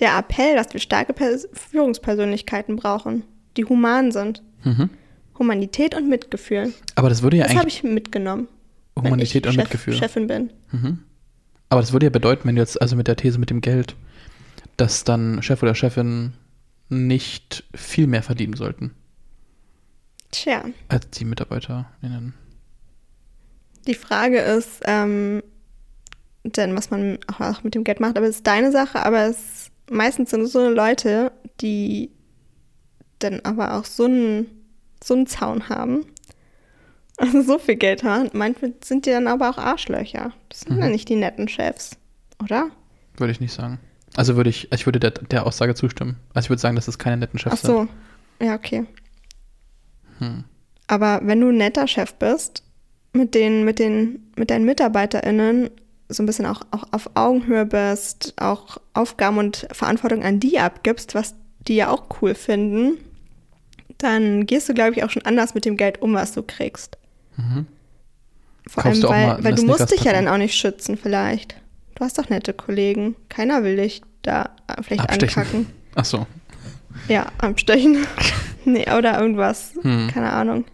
[0.00, 3.22] der Appell, dass wir starke Pers Führungspersönlichkeiten brauchen,
[3.56, 4.42] die human sind.
[4.64, 4.90] Mhm.
[5.38, 6.72] Humanität und Mitgefühl.
[6.96, 8.48] Aber das würde ja Das habe eigentlich ich mitgenommen.
[8.96, 9.94] Humanität ich und Chef, Mitgefühl.
[9.94, 10.50] Chefin bin.
[10.72, 10.98] Mhm.
[11.68, 13.94] Aber das würde ja bedeuten, wenn du jetzt also mit der These mit dem Geld,
[14.76, 16.32] dass dann Chef oder Chefin
[16.88, 18.92] nicht viel mehr verdienen sollten
[20.30, 22.34] Tja, als die MitarbeiterInnen.
[23.88, 25.42] Die Frage ist, ähm,
[26.44, 29.70] denn was man auch, mit dem Geld macht, aber es ist deine Sache, aber es
[29.90, 32.10] meistens sind es so Leute, die
[33.18, 34.46] dann aber auch so einen,
[35.02, 36.06] so einen Zaun haben,
[37.16, 38.30] also so viel Geld haben.
[38.32, 40.32] Manchmal sind die dann aber auch Arschlöcher.
[40.50, 40.82] Das sind Mhm.
[40.82, 41.96] ja nicht die netten Chefs,
[42.42, 42.68] oder?
[43.16, 43.80] Würde ich nicht sagen.
[44.16, 46.16] Also würde ich, ich würde der, der Aussage zustimmen.
[46.34, 47.88] Also ich würde sagen, dass es keine netten Chefs Ach so,
[48.40, 48.86] ja, okay.
[50.18, 50.28] sind.
[50.30, 50.44] Hm.
[50.86, 52.62] Aber wenn du ein netter Chef bist,
[53.12, 55.70] mit den, mit den, mit deinen MitarbeiterInnen
[56.08, 61.14] so ein bisschen auch, auch auf Augenhöhe bist, auch Aufgaben und Verantwortung an die abgibst,
[61.14, 62.98] was die ja auch cool finden,
[63.98, 66.96] dann gehst du, glaube ich, auch schon anders mit dem Geld um, was du kriegst.
[67.36, 67.66] Mhm.
[68.66, 71.56] Vor Kaufst allem, weil, weil du musst dich ja dann auch nicht schützen, vielleicht.
[71.94, 73.16] Du hast doch nette Kollegen.
[73.28, 75.42] Keiner will dich da äh, vielleicht Abstechen.
[75.42, 75.66] ankacken.
[75.94, 76.26] Ach so.
[77.08, 78.06] Ja, abstechen.
[78.64, 79.72] nee, oder irgendwas.
[79.82, 80.08] Hm.
[80.12, 80.64] Keine Ahnung.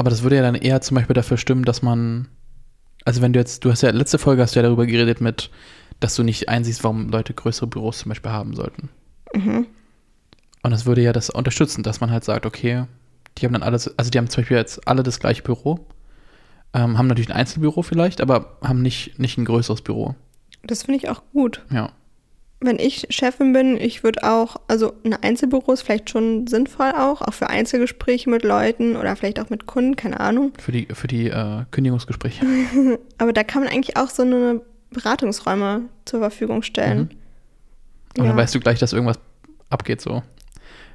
[0.00, 2.26] Aber das würde ja dann eher zum Beispiel dafür stimmen, dass man,
[3.04, 5.50] also wenn du jetzt, du hast ja, letzte Folge hast du ja darüber geredet mit,
[6.00, 8.88] dass du nicht einsiehst, warum Leute größere Büros zum Beispiel haben sollten.
[9.34, 9.66] Mhm.
[10.62, 12.86] Und das würde ja das unterstützen, dass man halt sagt, okay,
[13.36, 15.80] die haben dann alles, also die haben zum Beispiel jetzt alle das gleiche Büro,
[16.72, 20.14] ähm, haben natürlich ein Einzelbüro vielleicht, aber haben nicht, nicht ein größeres Büro.
[20.62, 21.62] Das finde ich auch gut.
[21.70, 21.92] Ja.
[22.62, 27.22] Wenn ich Chefin bin, ich würde auch, also ein Einzelbüro ist vielleicht schon sinnvoll auch,
[27.22, 30.52] auch für Einzelgespräche mit Leuten oder vielleicht auch mit Kunden, keine Ahnung.
[30.58, 32.44] Für die, für die äh, Kündigungsgespräche.
[33.18, 37.10] Aber da kann man eigentlich auch so eine Beratungsräume zur Verfügung stellen.
[38.18, 39.18] Und dann weißt du gleich, dass irgendwas
[39.70, 40.22] abgeht so.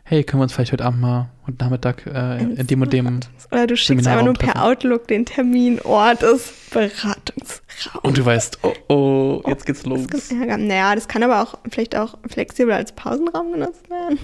[0.08, 3.22] Hey, können wir uns vielleicht heute Abend mal und Nachmittag äh, in dem und dem.
[3.52, 4.64] Oder du schickst einfach nur per.
[4.64, 8.04] Outlook den Termin, Ort des Beratungsraums.
[8.04, 10.06] Und du weißt, oh oh, jetzt geht's los.
[10.06, 14.20] Das kann, ja, naja, das kann aber auch vielleicht auch flexibel als Pausenraum genutzt werden.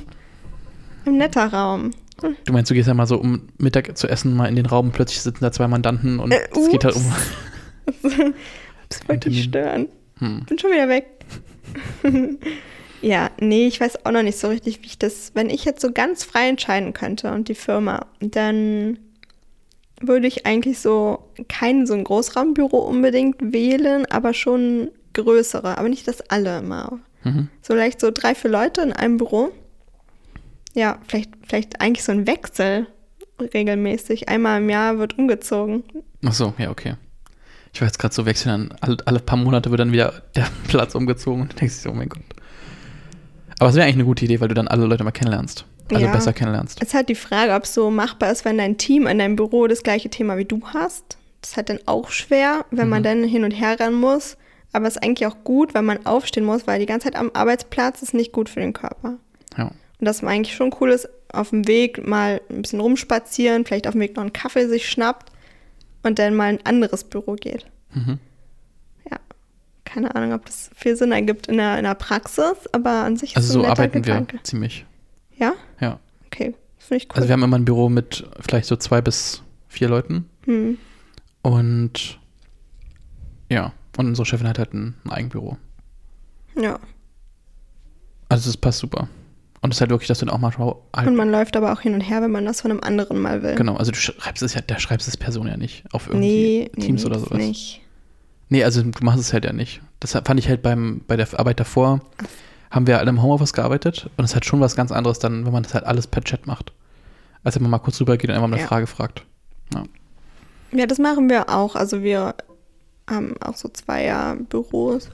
[1.08, 1.90] Ein netter Raum.
[2.46, 4.92] Du meinst, du gehst ja mal so, um Mittag zu essen, mal in den Raum,
[4.92, 7.12] plötzlich sitzen da zwei Mandanten und Äh, es geht halt um.
[8.88, 9.88] Das wollte ich stören.
[10.20, 10.46] Hm.
[10.46, 11.08] Bin schon wieder weg.
[13.02, 15.82] ja, nee, ich weiß auch noch nicht so richtig, wie ich das, wenn ich jetzt
[15.82, 19.00] so ganz frei entscheiden könnte und die Firma, dann
[20.00, 26.08] würde ich eigentlich so kein so ein Großraumbüro unbedingt wählen, aber schon größere, aber nicht
[26.08, 27.00] das alle immer.
[27.24, 27.50] Mhm.
[27.62, 29.52] So vielleicht so drei, vier Leute in einem Büro.
[30.74, 32.88] Ja, vielleicht, vielleicht eigentlich so ein Wechsel
[33.54, 34.30] regelmäßig.
[34.30, 35.84] Einmal im Jahr wird umgezogen.
[36.26, 36.96] Ach so, ja, okay.
[37.74, 40.48] Ich war jetzt gerade so wechseln, dann alle, alle paar Monate wird dann wieder der
[40.68, 42.24] Platz umgezogen und du denkst so, oh mein Gott.
[43.62, 45.66] Aber es wäre eigentlich eine gute Idee, weil du dann alle Leute mal kennenlernst.
[45.92, 46.12] Also Ja.
[46.12, 46.80] besser kennenlernst.
[46.82, 49.36] Es ist halt die Frage, ob es so machbar ist, wenn dein Team in deinem
[49.36, 51.18] Büro das gleiche Thema wie du hast.
[51.42, 53.04] Das ist halt dann auch schwer, wenn man Mhm.
[53.04, 54.36] dann hin und her rennen muss.
[54.74, 57.30] Aber es ist eigentlich auch gut, wenn man aufstehen muss, weil die ganze Zeit am
[57.36, 59.18] Arbeitsplatz ist nicht gut für den Körper.
[59.58, 59.66] Ja.
[59.66, 63.92] Und das eigentlich schon cool ist, auf dem Weg mal ein bisschen rumspazieren, vielleicht auf
[63.94, 65.32] dem Weg noch einen Kaffee sich schnappt
[66.04, 67.66] und dann mal in ein anderes Büro geht.
[67.94, 68.18] Mhm.
[69.94, 73.36] Keine Ahnung, ob das viel Sinn ergibt in der, in der Praxis, aber an sich
[73.36, 74.34] Also ist es so ein netter arbeiten Gedanke.
[74.38, 74.86] wir ziemlich.
[75.38, 75.54] Ja?
[75.80, 76.00] Ja.
[76.28, 76.54] Okay.
[76.78, 77.16] Das finde ich cool.
[77.16, 80.30] Also wir haben immer ein Büro mit vielleicht so zwei bis vier Leuten.
[80.46, 80.78] hm.
[81.44, 82.20] Und
[83.50, 85.58] ja, und unsere Chefin hat halt ein, ein Eigenbüro.
[86.56, 86.80] Ja.
[88.30, 89.10] Also das passt super.
[89.62, 91.56] Und es ist halt wirklich, dass du dann auch mal schau, Und halt, man läuft
[91.58, 93.56] aber auch hin und her, wenn man das von einem anderen mal will.
[93.56, 96.72] genau, also du schreibst es ja, da schreibst es Person ja nicht auf irgendwie Nee,
[96.80, 97.38] Teams nee, oder sowas.
[97.38, 97.81] nicht.
[98.52, 99.82] Nee, also du machst es halt ja nicht.
[100.02, 102.02] Das fand ich halt beim, bei der Arbeit davor,
[102.70, 105.54] haben wir alle im Homeoffice gearbeitet und es hat schon was ganz anderes dann, wenn
[105.54, 106.74] man das halt alles per Chat macht.
[107.44, 108.68] Als wenn man mal kurz rübergeht und einfach mal eine Ja.
[108.68, 109.26] Frage fragt.
[109.74, 109.84] Ja.
[110.74, 111.76] Ja, das machen wir auch.
[111.76, 112.36] Also wir
[113.10, 115.10] haben auch so Zweier-Büros,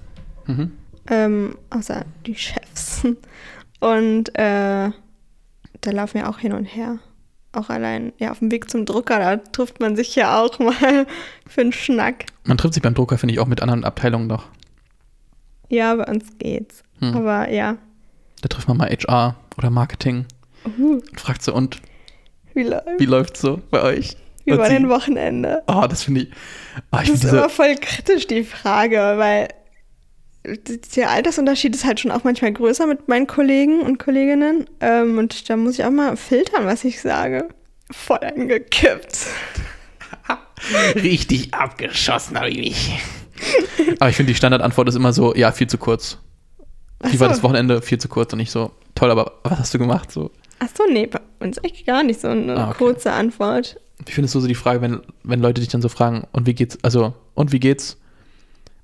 [0.47, 0.71] Mhm.
[1.10, 3.04] ähm, außer die Chefs.
[3.80, 4.89] Und äh,
[5.82, 6.97] da laufen wir auch hin und her.
[7.54, 11.08] Auch allein, ja, auf dem Weg zum Drucker, da trifft man sich ja auch mal
[11.48, 12.26] für einen Schnack.
[12.44, 14.46] Man trifft sich beim Drucker, finde ich, auch mit anderen Abteilungen noch.
[15.70, 16.84] Ja, bei uns geht's.
[17.00, 17.16] Hm.
[17.16, 17.78] Aber ja.
[18.42, 20.26] Da trifft man mal HR oder Marketing
[20.78, 21.78] Uh, und fragt so, und
[22.54, 22.86] wie läuft?
[22.98, 24.18] wie läuft's so bei euch?
[24.44, 25.64] Wie Und war sie- dein Wochenende?
[25.68, 26.32] Oh, das finde ich.
[26.92, 29.48] Oh, ich Das ist immer diese, voll kritisch, die Frage, weil
[30.96, 34.66] der Altersunterschied ist halt schon auch manchmal größer mit meinen Kollegen und Kolleginnen.
[34.80, 37.50] Ähm, und da muss ich auch mal filtern, was ich sage.
[37.92, 39.28] Voll angekippt.
[40.96, 43.00] richtig abgeschossen habe ich mich.
[44.00, 46.18] Aber ich finde, die Standardantwort ist immer so, ja, viel zu kurz.
[47.04, 47.34] Wie Ach war so.
[47.36, 47.82] das Wochenende?
[47.82, 50.12] Viel zu kurz und nicht so, toll, aber was hast du gemacht?
[50.12, 52.78] So, Ach so, nee, bei uns echt gar nicht so eine Ah, okay.
[52.80, 53.80] kurze Antwort.
[54.04, 56.56] wie findest du so die Frage, wenn, wenn Leute dich dann so fragen, und wie
[56.56, 57.98] geht's, also, und wie geht's?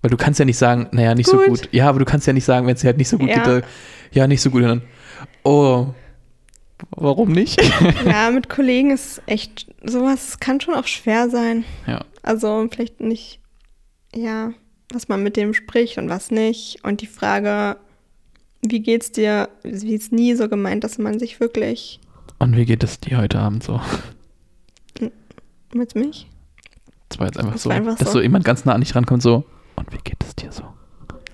[0.03, 1.47] Weil du kannst ja nicht sagen, naja, nicht so Gut.
[1.47, 1.69] gut.
[1.71, 3.41] Ja, aber du kannst ja nicht sagen, wenn es dir halt nicht so gut Ja.
[3.43, 3.67] geht, äh,
[4.11, 4.61] ja, nicht so gut.
[4.61, 4.81] Und dann,
[5.43, 5.87] oh,
[6.91, 7.59] warum nicht?
[8.05, 11.63] Ja, mit Kollegen ist echt sowas kann schon auch schwer sein.
[11.87, 13.39] ja, Also vielleicht nicht,
[14.13, 14.51] ja,
[14.93, 16.77] was man mit dem spricht und was nicht.
[16.83, 17.77] Und die Frage,
[18.61, 21.99] wie geht's dir, sie ist nie so gemeint, dass man sich wirklich
[22.39, 23.79] und wie geht es dir heute Abend so?
[25.73, 26.27] mit mich.
[27.09, 28.13] Das war jetzt einfach Das so, war einfach dass so.
[28.15, 29.43] so jemand ganz nah an dich rankommt, so,
[29.75, 30.63] und wie geht es dir so?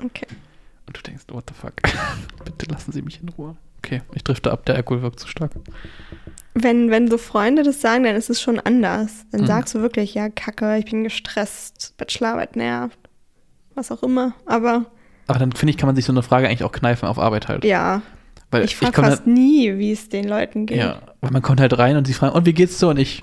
[0.04, 0.28] Okay.
[0.88, 1.74] Und du denkst, what the fuck?
[2.46, 3.56] Bitte lassen Sie mich in Ruhe.
[3.80, 5.52] Okay, ich drifte ab, der Alkohol wirkt zu stark.
[6.54, 9.26] Wenn, wenn so Freunde das sagen, dann ist es schon anders.
[9.32, 9.46] Dann Mhm.
[9.48, 12.98] sagst du wirklich, ja, Kacke, ich bin gestresst, Bachelorarbeit nervt,
[13.76, 14.34] was auch immer.
[14.46, 14.86] Aber
[15.28, 17.48] Aber dann finde ich, kann man sich so eine Frage eigentlich auch kneifen auf Arbeit
[17.48, 17.64] halt.
[17.64, 18.02] ja,
[18.52, 20.78] Weil ich frage fast nie, wie es den Leuten geht.
[20.80, 22.90] Ja, weil man kommt halt rein und sie fragen, und wie geht's so?
[22.90, 23.22] Und ich,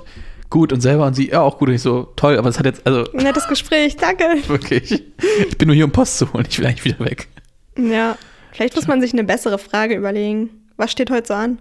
[0.57, 1.69] gut, und selber und sie, ja, auch gut.
[1.69, 4.25] Und ich so, toll, aber es hat jetzt, also Nettes Gespräch, danke.
[4.49, 7.29] wirklich, ich bin nur hier, um Post zu holen, ich will eigentlich wieder weg.
[7.77, 8.17] Ja,
[8.53, 10.49] vielleicht muss man sich eine bessere Frage überlegen.
[10.79, 11.59] Was steht heute so an?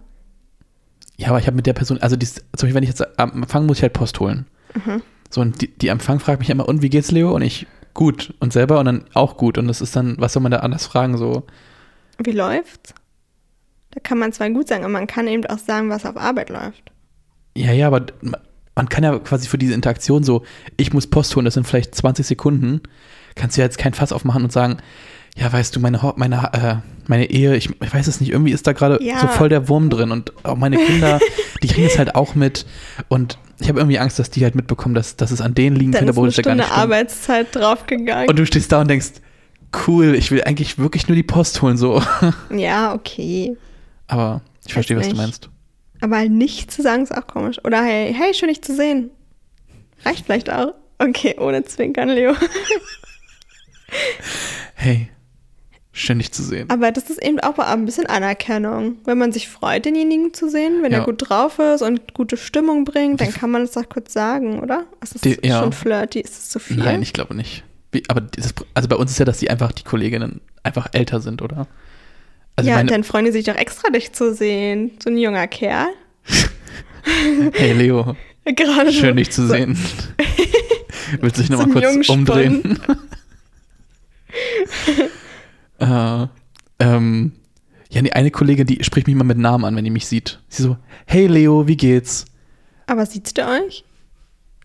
[1.18, 3.34] Ja, aber ich habe mit der Person, also dies, zum Beispiel, wenn ich jetzt am
[3.34, 4.46] Empfang muss ich halt Post holen.
[4.74, 5.02] Mhm.
[5.30, 7.36] So, und die, die Empfang fragt mich immer, und wie geht's, Leo?
[7.36, 8.34] Und ich, gut.
[8.40, 9.58] Und selber und dann auch gut.
[9.58, 11.18] Und das ist dann, was soll man da anders fragen?
[11.18, 11.44] So,
[12.18, 12.94] Wie läuft's?
[13.92, 16.50] Da kann man zwar gut sagen, aber man kann eben auch sagen, was auf Arbeit
[16.50, 16.94] läuft.
[17.58, 18.06] ja, ja, aber
[18.76, 20.44] man kann ja quasi für diese Interaktion so,
[20.78, 22.82] ich muss Post holen, das sind vielleicht 20 Sekunden,
[23.36, 24.78] kannst du ja jetzt kein Fass aufmachen und sagen,
[25.38, 26.76] ja, weißt du, meine, meine, äh,
[27.08, 29.20] meine Ehe, ich, ich weiß es nicht, irgendwie ist da gerade Ja.
[29.20, 31.20] so voll der Wurm drin und auch meine Kinder,
[31.64, 32.66] die kriegen es halt auch mit
[33.10, 35.92] und ich habe irgendwie Angst, dass die halt mitbekommen, dass, dass es an denen liegen
[35.92, 36.72] könnte, eine es ja gar nicht.
[36.72, 38.30] Arbeitszeit draufgegangen.
[38.30, 39.12] Und du stehst da und denkst,
[39.88, 42.02] cool, ich will eigentlich wirklich nur die Post holen, so.
[42.56, 43.56] ja, okay.
[44.08, 45.50] Aber ich verstehe, was du meinst.
[46.02, 47.58] Aber halt nicht zu sagen ist auch komisch.
[47.64, 49.10] Oder hey, hey, schön dich zu sehen.
[50.04, 50.74] Reicht vielleicht auch.
[50.98, 52.34] Okay, ohne Zwinkern, Leo.
[54.74, 55.10] Hey,
[55.92, 56.70] schön dich zu sehen.
[56.70, 58.98] Aber das ist eben auch ein bisschen Anerkennung.
[59.06, 61.00] Wenn man sich freut, denjenigen zu sehen, wenn Ja.
[61.00, 64.60] er gut drauf ist und gute Stimmung bringt, dann kann man das doch kurz sagen,
[64.60, 64.86] oder?
[65.02, 65.60] Ist das Die- ja.
[65.62, 66.20] schon flirty?
[66.20, 66.78] Ist das zu viel?
[66.78, 67.64] Nein, ich glaube nicht.
[67.92, 71.22] Wie, aber dieses, also bei uns ist ja, dass die einfach, die Kolleginnen einfach älter
[71.22, 71.68] sind, oder?
[72.56, 74.92] Also ja, meine, dann freuen die sich doch extra, dich zu sehen.
[75.04, 75.90] So ein junger Kerl.
[77.54, 78.16] hey Leo,
[78.46, 79.78] Gerade schön dich zu so, sehen.
[81.20, 82.80] Willst du dich nochmal kurz umdrehen?
[85.80, 86.28] äh,
[86.80, 87.32] ähm,
[87.90, 90.40] ja, die eine Kollegin, die spricht mich mal mit Namen an, wenn die mich sieht.
[90.48, 92.26] Sie so, hey Leo, wie geht's?
[92.86, 93.84] Aber sieht ihr euch?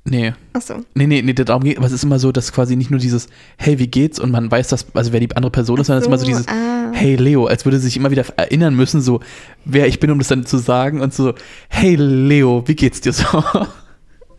[0.05, 0.77] Nee, Achso.
[0.95, 3.29] nee, nee, nee, darum geht, aber es ist immer so, dass quasi nicht nur dieses,
[3.59, 4.19] hey, wie geht's?
[4.19, 6.25] Und man weiß, dass, also wer die andere Person ist, sondern es ist immer so
[6.27, 6.91] dieses, ah.
[6.93, 9.21] hey Leo, als würde sie sich immer wieder erinnern müssen, so
[9.67, 11.35] wer ich bin, um das dann zu sagen und so,
[11.69, 13.25] hey Leo, wie geht's dir so?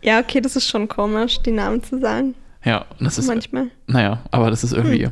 [0.03, 2.33] Ja, okay, das ist schon komisch, die Namen zu sagen.
[2.65, 3.69] ja, und das ist, Manchmal.
[3.85, 5.11] naja, aber das ist irgendwie, Hm.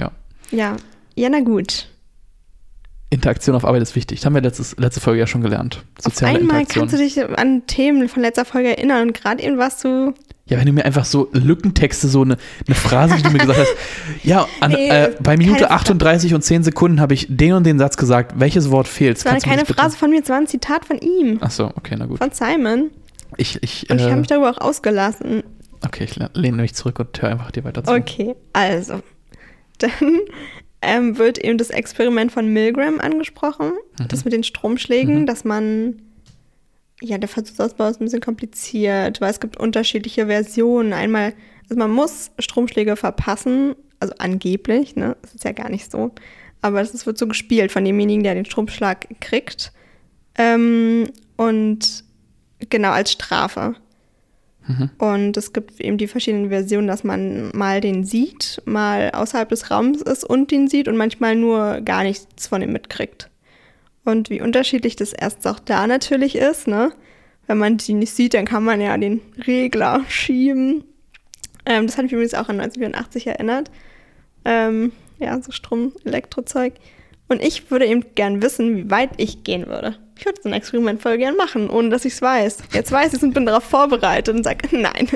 [0.00, 0.10] ja,
[0.50, 0.76] Ja.
[1.14, 1.86] Ja, na gut.
[3.12, 4.20] Interaktion auf Arbeit ist wichtig.
[4.20, 5.84] Das haben wir letztes, letzte Folge ja schon gelernt.
[6.00, 9.58] Soziale auf einmal kannst du dich an Themen von letzter Folge erinnern und gerade eben
[9.58, 10.14] warst du.
[10.46, 13.58] ja, wenn du mir einfach so Lückentexte, so eine, eine Phrase, die du mir gesagt
[13.60, 13.74] hast,
[14.24, 17.52] ja, an, Nee, äh, bei Minute keine Fra- 38 und 10 Sekunden habe ich den
[17.52, 18.32] und den Satz gesagt.
[18.40, 19.18] Welches Wort fehlt?
[19.18, 21.38] Das war keine Phrase von mir, es war ein Zitat von ihm.
[21.42, 22.18] Ach so, okay, na gut.
[22.18, 22.90] Von Simon.
[23.36, 25.42] Ich, ich, Und ich äh, habe mich darüber auch ausgelassen.
[25.84, 27.92] okay, ich le- lehne mich zurück und höre einfach dir weiter zu.
[27.92, 29.00] Okay, also.
[29.78, 29.90] Dann
[30.82, 33.72] ähm, wird eben das Experiment von Milgram angesprochen.
[33.98, 34.08] Mhm.
[34.08, 35.26] Das mit den Stromschlägen, Mhm.
[35.26, 36.02] dass man.
[37.00, 40.92] Ja, der Versuchsausbau ist ein bisschen kompliziert, weil es gibt unterschiedliche Versionen.
[40.92, 41.32] Einmal,
[41.68, 45.16] also man muss Stromschläge verpassen, also angeblich, ne?
[45.22, 46.12] Das ist ja gar nicht so.
[46.60, 49.72] Aber es wird so gespielt von demjenigen, der den Stromschlag kriegt.
[50.38, 52.04] Ähm, und
[52.70, 53.74] genau als Strafe.
[54.66, 54.90] Mhm.
[54.98, 59.70] Und es gibt eben die verschiedenen Versionen, dass man mal den sieht, mal außerhalb des
[59.70, 63.30] Raums ist und den sieht und manchmal nur gar nichts von ihm mitkriegt.
[64.04, 66.92] Und wie unterschiedlich das erst auch da natürlich ist, ne?
[67.46, 70.84] Wenn man die nicht sieht, dann kann man ja den Regler schieben.
[71.66, 73.70] Ähm, das hat mich übrigens auch an 1984 erinnert.
[74.44, 76.74] Ähm, ja, so Strom, Elektrozeug.
[77.32, 79.96] Und ich würde eben gern wissen, wie weit ich gehen würde.
[80.18, 82.58] Ich würde so ein Experiment voll gern machen, ohne dass ich es weiß.
[82.74, 85.08] Jetzt weiß ich es und bin darauf vorbereitet und sage, nein,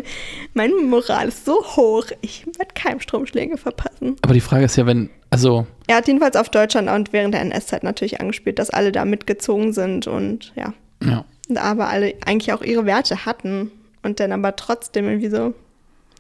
[0.55, 4.17] meine Moral ist so hoch, ich werde keinem Stromschläge verpassen.
[4.23, 7.43] Aber die Frage ist ja, wenn, also, Er hat jedenfalls auf Deutschland und während der
[7.43, 10.73] NS-Zeit natürlich angespielt, dass alle da mitgezogen sind und ja,
[11.05, 11.23] ja.
[11.55, 13.71] aber alle eigentlich auch ihre Werte hatten
[14.03, 15.53] und dann aber trotzdem irgendwie so,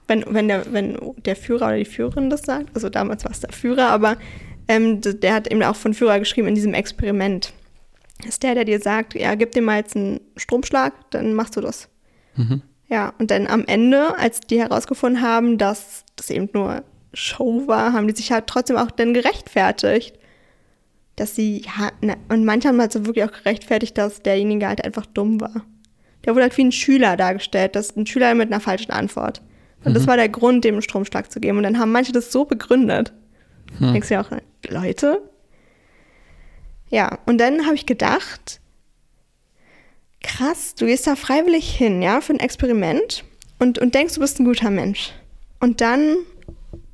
[0.09, 3.41] wenn, wenn, der, wenn der Führer oder die Führerin das sagt, also damals war es
[3.41, 4.19] der Führer, aber
[4.69, 7.53] Ähm, der hat eben auch von Führer geschrieben in diesem Experiment.
[8.19, 11.57] Das ist der, der dir sagt, ja, gib dir mal jetzt einen Stromschlag, dann machst
[11.57, 11.89] du das.
[12.37, 12.63] Mhm.
[12.89, 17.93] Ja, und dann am Ende, als die herausgefunden haben, dass das eben nur Show war,
[17.93, 20.19] haben die sich halt trotzdem auch dann gerechtfertigt.
[21.17, 24.85] Dass sie, ja, ne, und manche haben halt so wirklich auch gerechtfertigt, dass derjenige halt
[24.85, 25.65] einfach dumm war.
[26.25, 29.41] Der wurde halt wie ein Schüler dargestellt, das ist ein Schüler mit einer falschen Antwort.
[29.85, 29.95] Und mhm.
[29.95, 31.57] das war der Grund, dem einen Stromschlag zu geben.
[31.57, 33.13] Und dann haben manche das so begründet.
[33.79, 33.93] Hm.
[33.93, 34.31] Denkst du ja auch,
[34.69, 35.23] Leute?
[36.89, 38.61] Ja, und dann habe ich gedacht,
[40.23, 43.25] krass, du gehst da freiwillig hin, ja, für ein Experiment
[43.59, 45.13] und, und denkst, du bist ein guter Mensch.
[45.61, 46.17] Und dann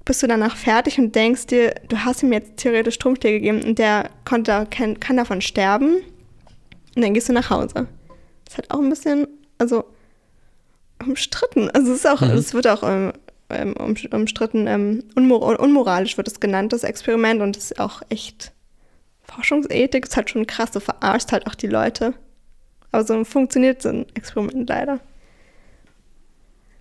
[0.05, 3.79] bist du danach fertig und denkst dir, du hast ihm jetzt theoretisch Stromschläge gegeben und
[3.79, 5.97] der konnte, kann, kann davon sterben.
[6.95, 7.87] Und dann gehst du nach Hause.
[8.45, 9.27] Das ist halt auch ein bisschen,
[9.59, 9.85] also
[11.07, 11.71] umstritten.
[11.71, 12.31] Also es ist auch, mhm.
[12.31, 13.13] es wird auch ähm,
[13.53, 18.03] ähm um, umstritten, ähm, unmor unmoralisch wird es genannt, das Experiment, und es ist auch
[18.09, 18.53] echt
[19.23, 22.15] Forschungsethik, ist halt schon krass, du verarschst halt auch die Leute.
[22.91, 25.01] Aber so funktioniert so ein Experiment leider.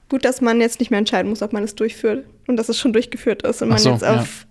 [0.10, 2.78] Gut, dass man jetzt nicht mehr entscheiden muss, ob man es durchführt und dass es
[2.78, 4.48] schon durchgeführt ist und man so, jetzt auf ja.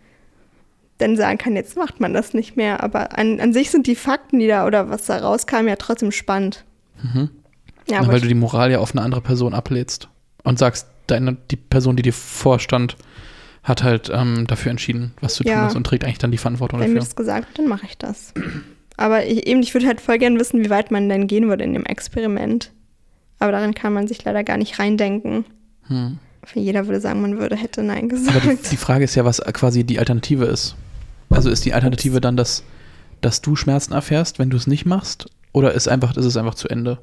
[0.99, 2.83] dann sagen kann, jetzt macht man das nicht mehr.
[2.83, 6.13] Aber an, an sich sind die Fakten, die da oder was da rauskam, ja trotzdem
[6.13, 6.65] spannend.
[7.03, 7.29] Mhm.
[7.91, 10.09] Ja, weil du die Moral ja auf eine andere Person ablädst
[10.45, 12.97] und sagst, deine, die Person, die dir vorstand,
[13.63, 15.67] hat halt ähm, dafür entschieden, was zu tun ja.
[15.67, 16.95] ist und trägt eigentlich dann die Verantwortung Wenn dafür.
[16.95, 18.33] Wenn mir das gesagt wird, dann mache ich das.
[18.97, 21.65] Aber ich, eben, ich würde halt voll gerne wissen, wie weit man denn gehen würde
[21.65, 22.71] in dem Experiment.
[23.39, 25.45] Aber darin kann man sich leider gar nicht reindenken.
[25.89, 26.19] Hm.
[26.55, 28.45] Jeder würde sagen, man würde, hätte Nein gesagt.
[28.45, 30.77] Aber die, die, Frage ist ja, was quasi die Alternative ist.
[31.29, 32.65] Also ist die Alternative dann, dass,
[33.21, 35.31] dass du Schmerzen erfährst, wenn du es nicht machst?
[35.53, 36.99] Oder ist, einfach, ist es einfach zu Ende?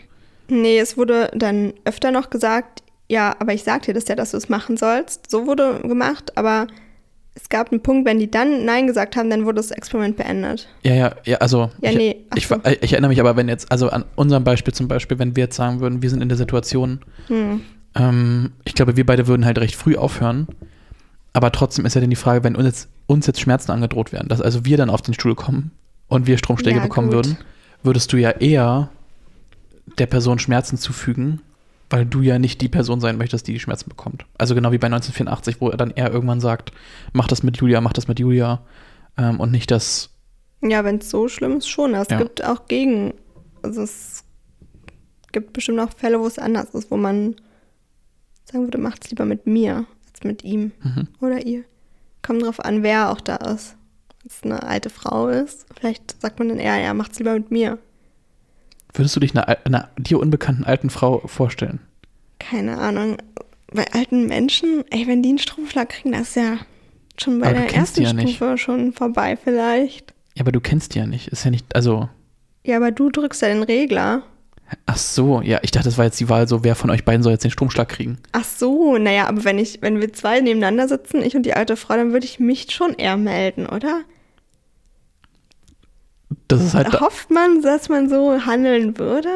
[0.49, 4.31] Nee, es wurde dann öfter noch gesagt, ja, aber ich sagte dir das ja, dass
[4.31, 5.29] du es machen sollst.
[5.29, 6.67] So wurde gemacht, aber
[7.35, 10.67] es gab einen Punkt, wenn die dann Nein gesagt haben, dann wurde das Experiment beendet.
[10.83, 11.69] Ja, ja, ja, also.
[11.81, 12.25] Ja, ich, nee.
[12.35, 12.49] Ich,
[12.81, 15.55] ich, erinnere mich aber, wenn jetzt, also an unserem Beispiel zum Beispiel, wenn wir jetzt
[15.55, 17.61] sagen würden, wir sind in der Situation, hm.
[17.95, 20.47] ähm, ich glaube, wir beide würden halt recht früh aufhören.
[21.33, 24.27] Aber trotzdem ist ja dann die Frage, wenn uns jetzt, uns jetzt Schmerzen angedroht werden,
[24.27, 25.71] dass also wir dann auf den Stuhl kommen
[26.07, 27.15] und wir Stromschläge ja, bekommen gut.
[27.15, 27.37] würden,
[27.83, 28.89] würdest du ja eher
[29.99, 31.41] der Person Schmerzen zufügen,
[31.89, 34.25] weil du ja nicht die Person sein möchtest, die die Schmerzen bekommt.
[34.37, 36.71] Also genau wie bei 1984, wo er dann er irgendwann sagt,
[37.13, 38.61] mach das mit Julia, mach das mit Julia
[39.17, 40.09] ähm, und nicht das.
[40.61, 41.93] Ja, wenn es so schlimm ist, schon.
[41.93, 42.17] Es ja.
[42.17, 43.13] gibt auch gegen,
[43.61, 44.23] also es
[45.31, 47.35] gibt bestimmt auch Fälle, wo es anders ist, wo man
[48.45, 51.07] sagen würde, macht es lieber mit mir als mit ihm mhm.
[51.21, 51.63] oder ihr.
[52.21, 53.75] Kommt drauf an, wer auch da ist.
[54.23, 57.33] Wenn es eine alte Frau ist, vielleicht sagt man dann eher, ja, macht es lieber
[57.33, 57.77] mit mir.
[58.97, 61.79] Würdest du dich einer, einer dir unbekannten alten Frau vorstellen?
[62.39, 63.17] Keine Ahnung.
[63.71, 66.57] Bei alten Menschen, ey, wenn die einen Stromschlag kriegen, das ist ja
[67.19, 68.61] schon bei aber der ersten ja Stufe nicht.
[68.61, 70.13] schon vorbei vielleicht.
[70.35, 71.27] Ja, aber du kennst die ja nicht.
[71.27, 72.09] Ist ja nicht, also.
[72.63, 74.23] Ja, aber du drückst ja den Regler.
[74.85, 77.23] Ach so, ja, ich dachte, das war jetzt die Wahl so, wer von euch beiden
[77.23, 78.17] soll jetzt den Stromschlag kriegen.
[78.33, 81.77] Ach so, naja, aber wenn ich, wenn wir zwei nebeneinander sitzen, ich und die alte
[81.77, 84.01] Frau, dann würde ich mich schon eher melden, oder?
[86.47, 86.99] Das ist halt.
[86.99, 89.29] Hofft man, dass man so handeln würde?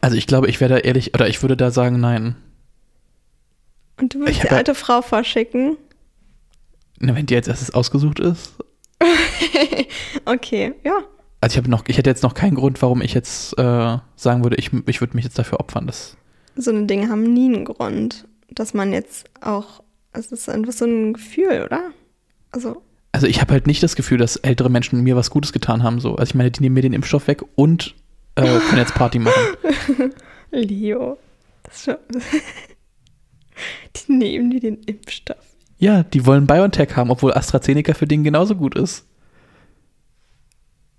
[0.00, 2.36] Also ich glaube, ich wäre da ehrlich, oder ich würde da sagen, nein.
[3.98, 5.76] Und du würdest die alte Frau vorschicken?
[6.98, 8.54] Na, wenn die als erstes ausgesucht ist.
[10.24, 10.98] okay, ja.
[11.40, 14.42] Also ich habe noch, ich hätte jetzt noch keinen Grund, warum ich jetzt äh, sagen
[14.42, 15.86] würde, ich, ich würde mich jetzt dafür opfern.
[15.86, 16.16] Das
[16.56, 20.86] so eine Dinge haben nie einen Grund, dass man jetzt auch, es ist einfach so
[20.86, 21.90] ein Gefühl, oder?
[22.50, 22.82] Also
[23.16, 26.00] also ich habe halt nicht das Gefühl, dass ältere Menschen mir was Gutes getan haben.
[26.00, 26.16] So.
[26.16, 27.94] Also ich meine, die nehmen mir den Impfstoff weg und
[28.34, 29.40] äh, können jetzt Party machen.
[30.50, 31.16] Leo.
[33.96, 35.38] die nehmen dir den Impfstoff.
[35.78, 39.06] Ja, die wollen BioNTech haben, obwohl AstraZeneca für den genauso gut ist.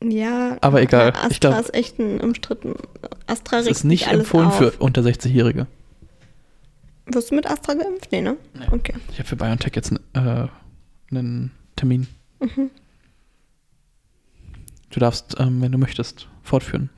[0.03, 1.09] Ja, aber egal.
[1.09, 2.73] Astra ich glaub, ist echt ein umstritten.
[3.27, 4.57] Astra ist nicht empfohlen auf.
[4.57, 5.67] für unter 60-Jährige.
[7.05, 8.11] Wirst du mit Astra geimpft?
[8.11, 8.37] Nee, ne?
[8.55, 8.65] Nee.
[8.71, 8.95] Okay.
[9.11, 10.47] Ich habe für BioNTech jetzt äh,
[11.11, 12.07] einen Termin.
[12.39, 12.69] Mhm.
[14.89, 16.89] Du darfst, ähm, wenn du möchtest, fortführen.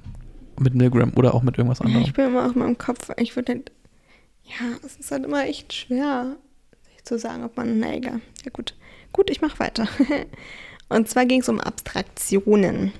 [0.59, 2.03] Mit Milgram oder auch mit irgendwas anderem.
[2.03, 3.09] Ich bin immer auf meinem Kopf.
[3.17, 3.71] Ich würde halt,
[4.43, 6.35] ja, es ist halt immer echt schwer,
[6.89, 8.19] sich zu sagen, ob man, na egal.
[8.43, 8.75] Ja, gut.
[9.13, 9.87] Gut, ich mache weiter.
[10.89, 12.91] Und zwar ging es um Abstraktionen.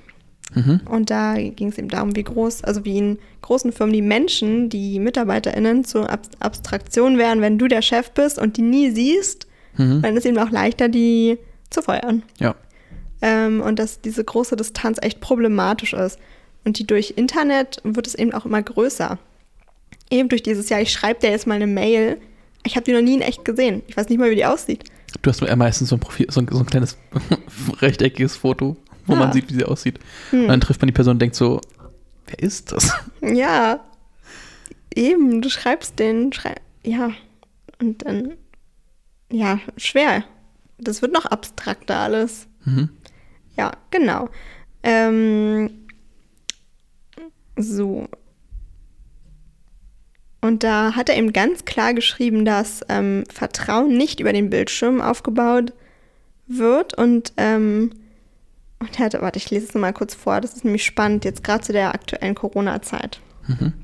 [0.54, 0.80] Mhm.
[0.88, 4.68] Und da ging es eben darum, wie groß, also wie in großen Firmen die Menschen,
[4.68, 9.46] die MitarbeiterInnen zur Ab Abstraktion wären, wenn du der Chef bist und die nie siehst,
[9.76, 10.02] mhm.
[10.02, 11.38] dann ist eben auch leichter, die
[11.70, 12.22] zu feuern.
[12.38, 12.54] Ja.
[13.22, 16.18] Ähm, und dass diese große Distanz echt problematisch ist.
[16.64, 19.18] Und die durch Internet wird es eben auch immer größer.
[20.10, 22.20] Eben durch dieses Jahr, ich schreibe dir jetzt mal eine Mail.
[22.64, 23.82] Ich habe die noch nie in echt gesehen.
[23.86, 24.84] Ich weiß nicht mal, wie die aussieht.
[25.22, 26.96] Du hast meistens so ein Profil, so ein, so ein kleines
[27.80, 29.18] rechteckiges Foto, wo ja.
[29.18, 29.98] man sieht, wie sie aussieht.
[30.30, 30.42] Hm.
[30.42, 31.60] Und dann trifft man die Person und denkt so,
[32.26, 32.92] wer ist das?
[33.20, 33.80] Ja.
[34.94, 37.10] Eben, du schreibst den, schrei ja.
[37.80, 38.34] Und dann,
[39.30, 40.24] ja, schwer.
[40.80, 42.46] Das wird noch abstrakter alles.
[42.64, 42.90] Mhm.
[43.56, 44.28] Ja, genau.
[44.82, 45.70] Ähm,
[47.56, 48.08] so.
[50.40, 55.00] Und da hat er eben ganz klar geschrieben, dass ähm, Vertrauen nicht über den Bildschirm
[55.00, 55.74] aufgebaut
[56.46, 56.94] wird.
[56.94, 57.90] Und, ähm,
[58.78, 61.44] und er hatte, warte, ich lese es nochmal kurz vor, das ist nämlich spannend, jetzt
[61.44, 63.20] gerade zu der aktuellen Corona-Zeit.
[63.46, 63.74] Mhm.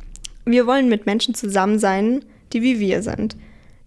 [0.47, 3.36] Wir wollen mit Menschen zusammen sein, die wie wir sind.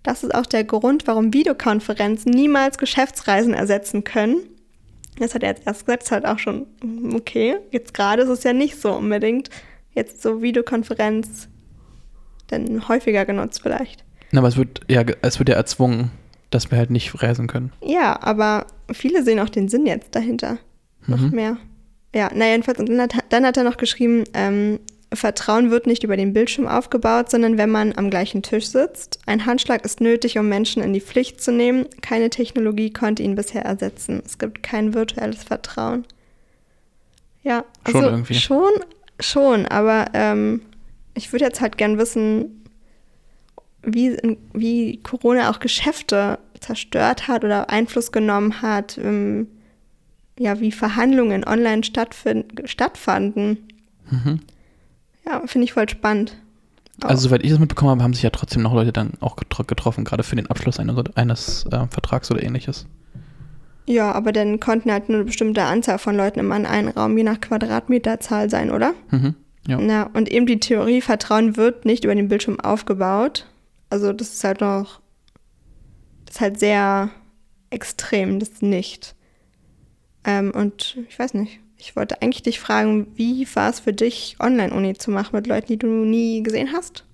[0.03, 4.37] Das ist auch der Grund, warum Videokonferenzen niemals Geschäftsreisen ersetzen können.
[5.19, 6.67] Das hat er jetzt erst gesagt, das halt auch schon
[7.13, 7.57] okay.
[7.71, 9.49] Jetzt gerade ist es ja nicht so unbedingt.
[9.93, 11.49] Jetzt so Videokonferenz
[12.47, 14.03] dann häufiger genutzt vielleicht.
[14.31, 16.11] Na, aber es wird ja, es wird ja erzwungen,
[16.49, 17.71] dass wir halt nicht reisen können.
[17.83, 20.57] Ja, aber viele sehen auch den Sinn jetzt dahinter.
[21.05, 21.15] Mhm.
[21.15, 21.57] Noch mehr.
[22.13, 24.79] Ja, na jedenfalls, und dann hat, dann hat er noch geschrieben, ähm,
[25.11, 29.19] Vertrauen wird nicht über den Bildschirm aufgebaut, sondern wenn man am gleichen Tisch sitzt.
[29.25, 31.87] Ein Handschlag ist nötig, um Menschen in die Pflicht zu nehmen.
[32.01, 34.21] Keine Technologie konnte ihn bisher ersetzen.
[34.23, 36.05] Es gibt kein virtuelles Vertrauen.
[37.41, 38.33] Ja, also schon irgendwie.
[38.35, 38.71] Schon,
[39.19, 40.61] schon, aber ähm,
[41.15, 42.65] ich würde jetzt halt gern wissen,
[43.81, 44.15] wie,
[44.53, 49.47] wie Corona auch Geschäfte zerstört hat oder Einfluss genommen hat, ähm,
[50.37, 53.67] ja, wie Verhandlungen online stattfanden.
[54.09, 54.41] Mhm.
[55.29, 56.35] Ja, finde ich voll spannend.
[57.03, 57.09] Auch.
[57.09, 60.03] Also soweit ich das mitbekommen habe, haben sich ja trotzdem noch Leute dann auch getroffen,
[60.03, 62.87] gerade für den Abschluss eines, eines äh, Vertrags oder ähnliches.
[63.85, 67.23] Ja, aber dann konnten halt nur eine bestimmte Anzahl von Leuten im einen Raum je
[67.23, 68.93] nach Quadratmeterzahl sein, oder?
[69.11, 69.35] Mhm,
[69.67, 69.79] ja.
[69.79, 70.09] ja.
[70.13, 73.45] Und eben die Theorie, Vertrauen wird nicht über den Bildschirm aufgebaut.
[73.89, 74.99] Also das ist halt noch,
[76.25, 77.09] das ist halt sehr
[77.69, 79.15] extrem, das nicht.
[80.23, 84.35] Ähm, und ich weiß nicht, ich wollte eigentlich dich fragen, wie war es für dich,
[84.39, 87.05] Online-Uni zu machen mit Leuten, die du nie gesehen hast?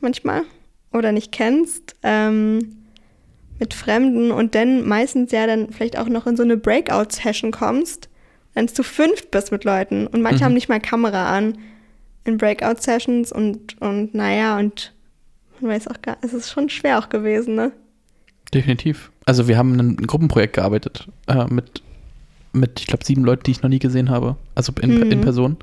[0.00, 0.42] Manchmal.
[0.92, 1.94] Oder nicht kennst.
[2.02, 2.84] Ähm,
[3.58, 8.08] mit Fremden und dann meistens ja dann vielleicht auch noch in so eine Breakout-Session kommst,
[8.52, 10.44] wenn du fünf bist mit Leuten und manche mhm.
[10.44, 11.56] haben nicht mal Kamera an
[12.24, 14.92] in Breakout-Sessions und, und naja, und
[15.60, 17.70] man weiß auch gar, es ist schon schwer auch gewesen, ne?
[18.52, 19.10] Definitiv.
[19.24, 21.82] Also wir haben ein Gruppenprojekt gearbeitet äh, mit
[22.54, 24.36] mit, ich glaube, sieben Leuten, die ich noch nie gesehen habe.
[24.54, 25.12] Also in, mhm.
[25.12, 25.56] in Person.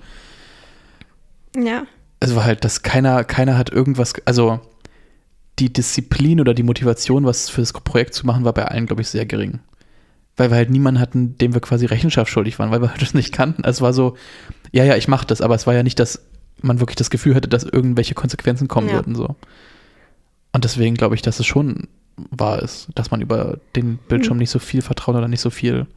[1.55, 1.83] Ja.
[2.19, 4.59] Es war halt, dass keiner, keiner hat irgendwas, also
[5.59, 9.01] die Disziplin oder die Motivation, was für das Projekt zu machen, war bei allen, glaube
[9.01, 9.59] ich, sehr gering.
[10.37, 13.33] Weil wir halt niemanden hatten, dem wir quasi Rechenschaft schuldig waren, weil wir das nicht
[13.33, 13.63] kannten.
[13.63, 14.17] Also es war so,
[14.71, 16.21] ja, ja, ich mache das, aber es war ja nicht, dass
[16.61, 18.95] man wirklich das Gefühl hatte, dass irgendwelche Konsequenzen kommen ja.
[18.95, 19.15] würden.
[19.15, 19.35] So.
[20.51, 21.87] Und deswegen glaube ich, dass es schon
[22.29, 24.41] wahr ist, dass man über den Bildschirm mhm.
[24.41, 25.87] nicht so viel Vertrauen oder nicht so viel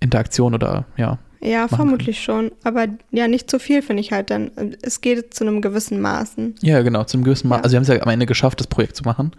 [0.00, 1.18] Interaktion oder ja.
[1.42, 2.52] Ja, vermutlich schon.
[2.64, 4.50] Aber ja, nicht zu viel, finde ich halt dann.
[4.82, 6.56] Es geht zu einem gewissen Maßen.
[6.60, 7.58] Ja, genau, zu einem gewissen Maß.
[7.58, 7.64] Ja.
[7.64, 9.32] Also wir haben es ja am Ende geschafft, das Projekt zu machen.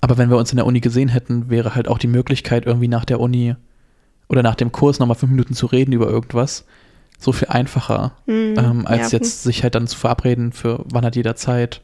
[0.00, 2.88] Aber wenn wir uns in der Uni gesehen hätten, wäre halt auch die Möglichkeit, irgendwie
[2.88, 3.54] nach der Uni
[4.28, 6.64] oder nach dem Kurs nochmal fünf Minuten zu reden über irgendwas,
[7.18, 9.18] so viel einfacher, mhm, ähm, als ja.
[9.18, 11.82] jetzt sich halt dann zu verabreden für wann hat jeder Zeit,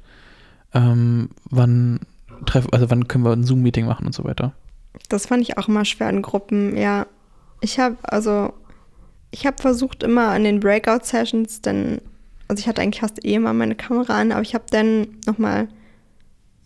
[0.72, 2.00] ähm, wann
[2.46, 4.52] treff, also wann können wir ein Zoom-Meeting machen und so weiter.
[5.08, 7.06] Das fand ich auch immer schwer in Gruppen, ja.
[7.60, 8.52] Ich habe also,
[9.30, 12.00] ich habe versucht immer an den Breakout-Sessions, dann,
[12.48, 15.68] also ich hatte eigentlich fast eh immer meine Kamera an, aber ich habe dann nochmal,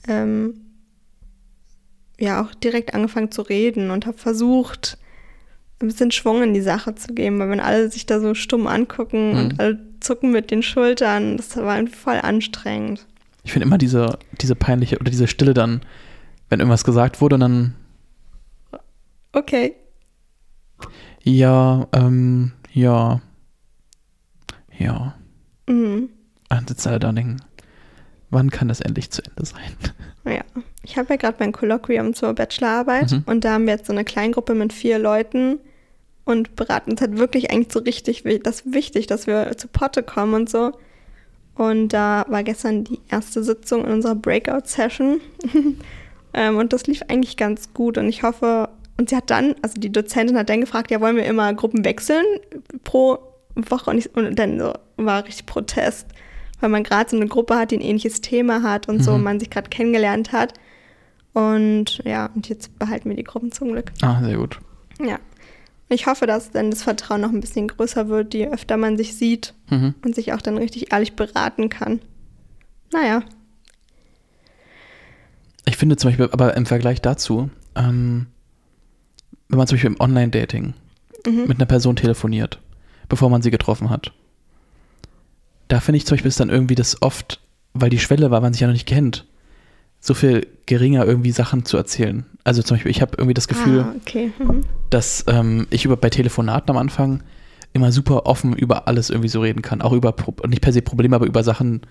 [0.09, 0.61] ähm,
[2.19, 4.99] ja, auch direkt angefangen zu reden und habe versucht,
[5.81, 8.67] ein bisschen Schwung in die Sache zu geben, weil wenn alle sich da so stumm
[8.67, 9.39] angucken mhm.
[9.39, 13.07] und alle zucken mit den Schultern, das war voll anstrengend.
[13.45, 15.81] Ich finde immer diese, diese peinliche oder diese Stille dann,
[16.51, 17.75] wenn irgendwas gesagt wurde und dann.
[19.33, 19.75] Okay.
[21.31, 23.21] Ja, ähm, ja.
[24.77, 25.15] Ja.
[25.69, 26.09] Mhm.
[26.49, 27.37] Dann sitzen alle da und denken,
[28.31, 29.73] wann kann das endlich zu Ende sein?
[30.23, 30.43] Ja,
[30.83, 33.23] ich habe ja gerade mein Kolloquium zur Bachelorarbeit mhm.
[33.25, 35.59] und da haben wir jetzt so eine Kleingruppe mit vier Leuten
[36.27, 40.35] und beraten uns halt wirklich eigentlich so richtig das wichtig, dass wir zu Potte kommen
[40.35, 40.73] und so.
[41.55, 45.23] Und da war gestern die erste Sitzung in unserer Breakout-Session.
[46.35, 48.69] ähm, und das lief eigentlich ganz gut und ich hoffe,
[49.01, 51.87] und sie hat dann, also die Dozentin hat dann gefragt, ja, wollen wir immer Gruppen
[51.87, 52.25] wechseln
[52.85, 53.19] pro
[53.55, 53.91] Woche?
[53.91, 56.07] Und, ich, und dann so war richtig Protest,
[56.61, 59.03] weil man gerade so eine Gruppe hat, die ein ähnliches Thema hat und mhm.
[59.03, 60.53] so, und man sich gerade kennengelernt hat.
[61.33, 63.91] Und ja, und jetzt behalten wir die Gruppen zum Glück.
[64.03, 64.59] Ah, sehr gut.
[65.03, 65.19] Ja.
[65.89, 69.17] Ich hoffe, dass dann das Vertrauen noch ein bisschen größer wird, je öfter man sich
[69.17, 69.95] sieht mhm.
[70.05, 72.01] und sich auch dann richtig ehrlich beraten kann.
[72.93, 73.23] Naja.
[75.65, 78.27] Ich finde zum Beispiel, aber im Vergleich dazu, ähm,
[79.51, 80.75] wenn man zum Beispiel im Online-Dating
[81.27, 81.45] Mhm.
[81.49, 82.61] mit einer Person telefoniert,
[83.11, 84.13] bevor man sie getroffen hat.
[85.69, 87.41] Da finde ich zum Beispiel ist dann irgendwie das oft,
[87.75, 89.27] weil die Schwelle, weil man sich ja noch nicht kennt,
[90.01, 92.25] so viel geringer irgendwie Sachen zu erzählen.
[92.43, 94.33] Also zum Beispiel, ich habe irgendwie das Gefühl, Ah, okay.
[94.39, 94.63] Mhm.
[94.89, 97.23] dass ähm, ich über bei Telefonaten am Anfang
[97.75, 99.83] immer super offen über alles irgendwie so reden kann.
[99.83, 100.15] Auch über,
[100.49, 101.83] nicht per se Probleme, aber über Sachen,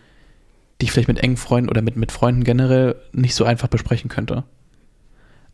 [0.82, 4.10] die ich vielleicht mit engen Freunden oder mit, mit Freunden generell nicht so einfach besprechen
[4.10, 4.44] könnte.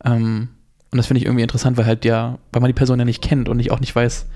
[0.02, 0.48] Ähm,
[0.96, 3.22] und das finde ich irgendwie interessant, weil halt ja, weil man die Person ja nicht
[3.22, 4.26] kennt und ich auch nicht weiß,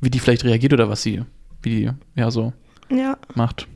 [0.00, 1.22] wie die vielleicht reagiert oder was sie,
[1.62, 2.52] wie die ja so
[2.90, 3.16] Ja.
[3.34, 3.66] macht.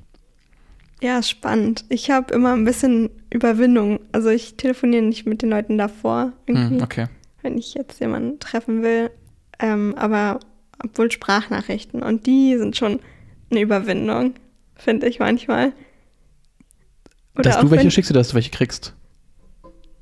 [1.02, 1.84] Ja, spannend.
[1.88, 4.00] Ich habe immer ein bisschen Überwindung.
[4.12, 7.06] Also ich telefoniere nicht mit den Leuten davor, irgendwie, Hm, okay.
[7.42, 9.10] wenn ich jetzt jemanden treffen will.
[9.58, 10.40] Ähm, aber
[10.82, 13.00] obwohl Sprachnachrichten und die sind schon
[13.50, 14.34] eine Überwindung,
[14.74, 15.72] finde ich manchmal.
[17.34, 18.94] dass auch du welche wenn- schickst oder dass du welche kriegst.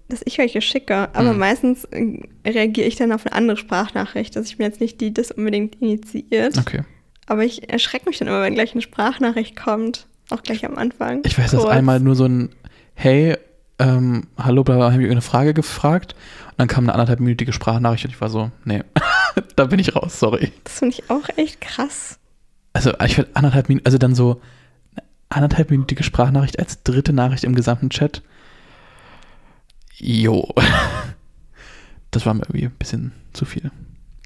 [0.08, 1.38] Dass ich welche schicke, aber Hm.
[1.38, 4.36] meistens äh, reagiere ich dann auf eine andere Sprachnachricht.
[4.36, 6.58] Also ich bin jetzt nicht die, die das unbedingt initiiert.
[6.58, 6.82] Okay.
[7.26, 10.06] Aber ich erschrecke mich dann immer, wenn gleich eine Sprachnachricht kommt.
[10.30, 11.20] Auch gleich am Anfang.
[11.24, 12.50] Ich weiß, dass einmal nur so ein
[12.94, 13.36] Hey,
[13.78, 16.14] ähm, hallo, bla, bla, haben wir irgendeine Frage gefragt
[16.50, 18.82] und dann kam eine anderthalbminütige Sprachnachricht und ich war so, nee,
[19.56, 20.52] da bin ich raus, sorry.
[20.62, 22.18] Das finde ich auch echt krass.
[22.72, 24.40] Also ich finde anderthalb Minuten, also dann so
[24.94, 28.22] eine anderthalbminütige Sprachnachricht als dritte Nachricht im gesamten Chat.
[29.96, 30.48] Jo.
[32.10, 33.72] Das war mir irgendwie ein bisschen zu viel.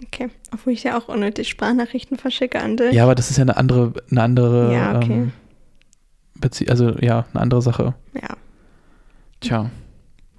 [0.04, 0.28] Okay.
[0.52, 2.92] Obwohl ich ja auch unnötig Sprachnachrichten verschicke an dich.
[2.92, 5.12] Ja, aber das ist ja eine andere, eine andere, Ja, okay.
[5.14, 5.32] ähm,
[6.34, 7.94] Bezie also ja, eine andere Sache.
[8.12, 8.36] Ja.
[9.40, 9.70] Tja.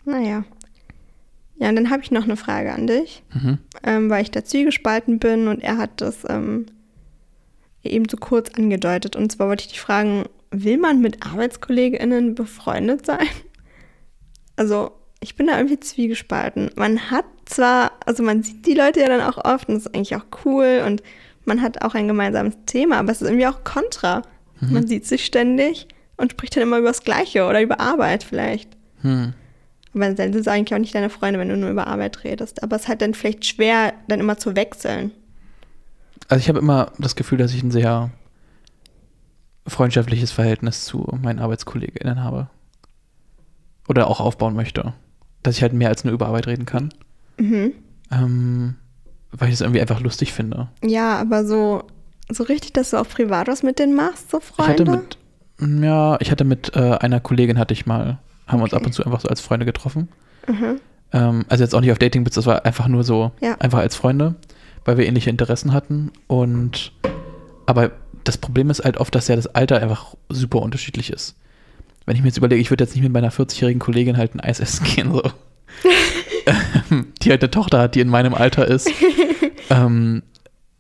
[0.06, 0.44] Naja.
[1.58, 3.58] Ja, und dann habe ich noch eine Frage an dich, Mhm.
[3.82, 6.68] ähm, weil ich da zwiegespalten bin und er hat das ähm,
[7.84, 9.16] eben so kurz angedeutet.
[9.16, 13.26] Und zwar wollte ich dich fragen, will man mit ArbeitskollegInnen befreundet sein?
[14.56, 14.92] Also,
[15.22, 16.72] ich bin da irgendwie zwiegespalten.
[16.76, 19.96] Man hat zwar, also man sieht die Leute ja dann auch oft und das ist
[19.96, 21.04] eigentlich auch cool und
[21.46, 24.22] man hat auch ein gemeinsames Thema, aber es ist irgendwie auch kontra.
[24.60, 24.74] Mhm.
[24.74, 28.70] Man sieht sich ständig und spricht dann immer über das Gleiche oder über Arbeit vielleicht.
[29.02, 29.34] Hm.
[29.94, 32.62] Aber dann sind es eigentlich auch nicht deine Freunde, wenn du nur über Arbeit redest.
[32.62, 35.12] Aber es ist halt dann vielleicht schwer, dann immer zu wechseln.
[36.28, 38.12] Also ich habe immer das Gefühl, dass ich ein sehr
[39.66, 42.50] freundschaftliches Verhältnis zu meinen ArbeitskollegInnen habe.
[43.88, 44.94] Oder auch aufbauen möchte.
[45.44, 46.90] Dass ich halt mehr als nur über Arbeit reden kann.
[47.38, 47.74] Mhm.
[48.12, 48.76] Ähm,
[49.32, 50.68] weil ich das irgendwie einfach lustig finde.
[50.84, 51.84] Ja, aber so,
[52.30, 54.72] so richtig, dass du auch privat was mit denen machst, so Ich Freunde?
[54.72, 54.86] hatte
[55.66, 58.18] mit, ja, ich hatte mit äh, einer Kollegin hatte ich mal,
[58.48, 58.82] haben wir uns Okay.
[58.82, 60.10] ab und zu einfach so als Freunde getroffen.
[60.48, 60.80] Mhm.
[61.14, 63.56] Ähm, also jetzt auch nicht auf Dating, das war einfach nur so, Ja.
[63.60, 64.36] einfach als Freunde,
[64.86, 66.12] weil wir ähnliche Interessen hatten.
[66.28, 66.92] Und
[67.68, 67.92] aber
[68.24, 71.36] das Problem ist halt oft, dass ja das Alter einfach super unterschiedlich ist.
[72.10, 74.39] Wenn ich mir jetzt überlege, ich würde jetzt nicht mit meiner 40-jährigen Kollegin halt ein
[74.39, 75.22] Eis essen gehen, so.
[76.89, 78.89] Ähm, die halt eine Tochter hat, die in meinem Alter ist.
[79.70, 80.24] ähm,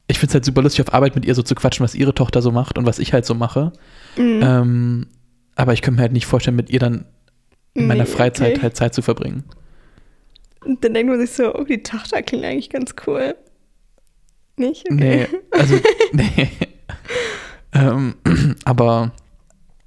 [0.07, 2.15] ich finde es halt super lustig, auf Arbeit mit ihr so zu quatschen, was ihre
[2.15, 3.71] Tochter so macht und was ich halt so mache.
[4.17, 4.39] Mhm.
[4.41, 5.07] Ähm,
[5.53, 7.05] aber ich könnte mir halt nicht vorstellen, mit ihr dann
[7.75, 8.61] in meiner Nee, Freizeit okay.
[8.63, 9.43] halt Zeit zu verbringen.
[10.65, 13.35] Und dann denkt man sich so, oh, die Tochter klingt eigentlich ganz cool.
[14.57, 14.89] Nicht?
[14.89, 15.37] Nee, Okay.
[15.51, 15.75] also,
[16.11, 16.49] nee.
[17.73, 18.15] ähm,
[18.65, 19.11] aber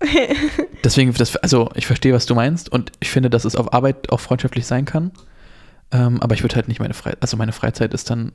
[0.84, 4.10] deswegen, das, also ich verstehe, was du meinst und ich finde, dass es auf Arbeit
[4.10, 5.12] auch freundschaftlich sein kann.
[5.92, 8.32] Ähm, aber ich würde halt nicht meine Freizeit, also meine Freizeit ist dann,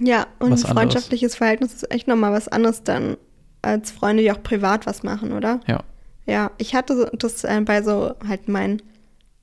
[0.00, 0.72] Ja, und Was ein anderes.
[0.92, 3.16] freundschaftliches Verhältnis ist echt nochmal was anderes dann
[3.62, 5.60] als Freunde, die auch privat was machen, oder?
[5.66, 5.82] ja.
[6.26, 8.82] Ja, ich hatte das äh, bei so halt meinen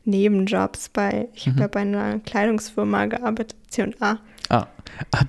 [0.03, 1.61] Nebenjobs bei, ich habe Mhm.
[1.61, 4.19] ja bei einer Kleidungsfirma gearbeitet, C&A,
[4.49, 4.67] Ah,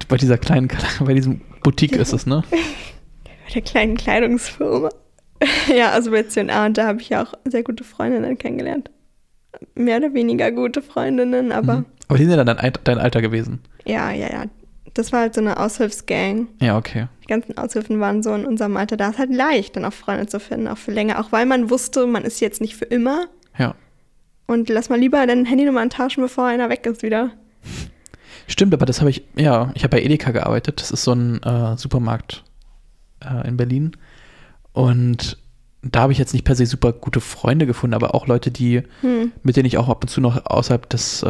[0.09, 0.69] bei dieser kleinen,
[1.01, 2.45] bei diesem Boutique ist es, ne?
[2.51, 4.91] bei der kleinen Kleidungsfirma.
[5.77, 8.91] ja, also bei C&A und da habe ich ja auch sehr gute Freundinnen kennengelernt.
[9.75, 11.85] Mehr oder weniger gute Freundinnen, aber Mhm.
[12.09, 13.61] Aber die sind ja dann dein, dein Alter gewesen.
[13.85, 14.45] ja, ja, ja.
[14.95, 16.47] Das war halt so eine Aushilfsgang.
[16.61, 17.09] Ja, okay.
[17.23, 18.97] Die ganzen Aushilfen waren so in unserem Alter.
[18.97, 21.21] Da ist halt leicht, dann auch Freunde zu finden, auch für länger.
[21.21, 23.27] Auch weil man wusste, man ist jetzt nicht für immer.
[23.59, 23.75] Ja.
[24.47, 27.31] Und lass mal lieber deine Handynummern tauschen, bevor einer weg ist wieder.
[28.47, 30.81] Stimmt, aber das habe ich, ja, ich habe bei Edeka gearbeitet.
[30.81, 32.45] Das ist so ein äh, Supermarkt
[33.23, 33.97] äh, in Berlin.
[34.77, 35.39] Und
[35.83, 38.83] da habe ich jetzt nicht per se super gute Freunde gefunden, aber auch Leute, die,
[39.01, 39.33] Hm.
[39.43, 41.29] mit denen ich auch ab und zu noch außerhalb des, äh,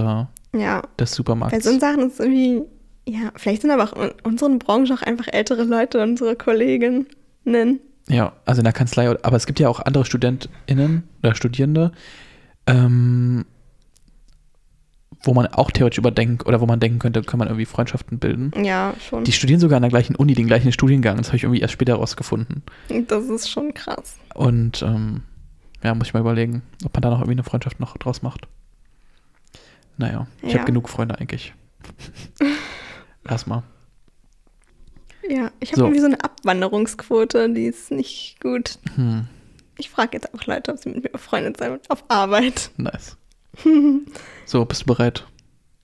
[0.57, 1.65] Ja, des bei Supermarkts.
[1.65, 2.63] so Sachen ist irgendwie,
[3.09, 7.07] ja, vielleicht sind aber auch in unserer Branche auch einfach ältere Leute, unsere Kolleginnen.
[8.09, 11.93] Ja, also in der Kanzlei, aber es gibt ja auch andere StudentInnen oder Studierende,
[12.67, 13.45] ähm,
[15.23, 18.53] wo man auch theoretisch überdenken oder wo man denken könnte, kann man irgendwie Freundschaften bilden.
[18.65, 19.25] Ja, schon.
[19.25, 21.17] Die studieren sogar an der gleichen Uni, den gleichen Studiengang.
[21.17, 22.63] Das habe ich irgendwie erst später rausgefunden.
[23.09, 24.17] das ist schon krass.
[24.35, 25.23] Und ähm,
[25.83, 28.47] ja, muss ich mal überlegen, ob man da noch irgendwie eine Freundschaft noch draus macht.
[29.97, 30.59] Naja, ich Ja.
[30.59, 31.55] habe genug Freunde eigentlich.
[33.29, 33.63] Erstmal.
[35.29, 35.85] Ja, ich habe So.
[35.87, 38.79] irgendwie so eine Abwanderungsquote, die ist nicht gut.
[38.95, 39.27] Hm,
[39.79, 41.81] Ich frage jetzt auch Leute, ob sie mit mir befreundet wollen.
[41.89, 42.71] Auf Arbeit.
[42.77, 43.17] nice.
[44.49, 45.27] So, bist du bereit?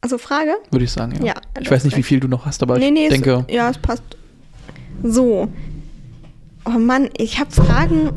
[0.02, 0.54] Also Frage?
[0.70, 1.26] Würde ich sagen, ja.
[1.26, 3.54] Ja, ich weiß nicht, wie viel du noch hast, aber nee, ich nee, denke, es,
[3.54, 4.04] ja, es passt.
[5.02, 5.48] So.
[6.64, 8.10] Oh Mann, ich habe Fragen.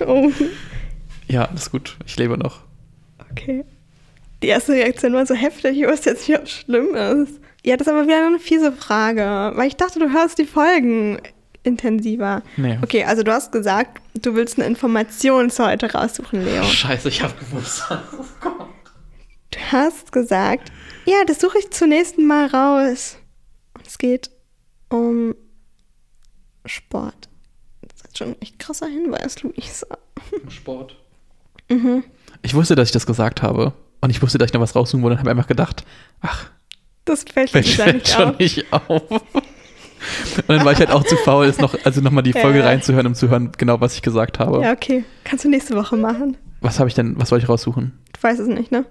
[0.06, 0.32] oh,
[1.28, 1.96] ja, alles gut.
[2.06, 2.60] Ich lebe noch.
[3.30, 3.64] okay.
[4.42, 7.40] Die erste Reaktion war so heftig, ich wusste jetzt nicht, ob es schlimm ist.
[7.64, 11.18] Ja, das ist aber wieder eine fiese Frage, weil ich dachte, du hörst die Folgen
[11.66, 12.42] intensiver.
[12.56, 12.78] Nee.
[12.82, 16.62] Okay, also du hast gesagt, du willst eine Information zu heute raussuchen, Leo.
[16.64, 17.82] Scheiße, ich hab gewusst.
[19.50, 20.72] Du hast gesagt,
[21.06, 23.16] ja, das suche ich zunächst mal raus.
[23.86, 24.30] Es geht
[24.88, 25.34] um
[26.64, 27.28] Sport.
[27.82, 29.86] Das ist schon ein echt krasser Hinweis, Luisa.
[30.48, 30.96] Sport.
[31.68, 32.04] Mhm.
[32.42, 33.72] Ich wusste, dass ich das gesagt habe.
[34.00, 35.84] Und ich wusste, dass ich noch was raussuchen wollte und habe einfach gedacht,
[36.20, 36.48] ach,
[37.04, 38.38] Das fällt fällt, mir fällt nicht schon auf.
[38.38, 39.02] nicht auf.
[40.36, 42.66] Und dann war ich halt auch zu faul, es noch, also nochmal die Folge ja.
[42.66, 44.62] reinzuhören, um zu hören, genau was ich gesagt habe.
[44.62, 45.04] Ja, okay.
[45.24, 46.36] Kannst du nächste Woche machen.
[46.60, 47.92] Was habe ich denn, was wollte ich raussuchen?
[48.12, 48.84] Du weißt es nicht, ne?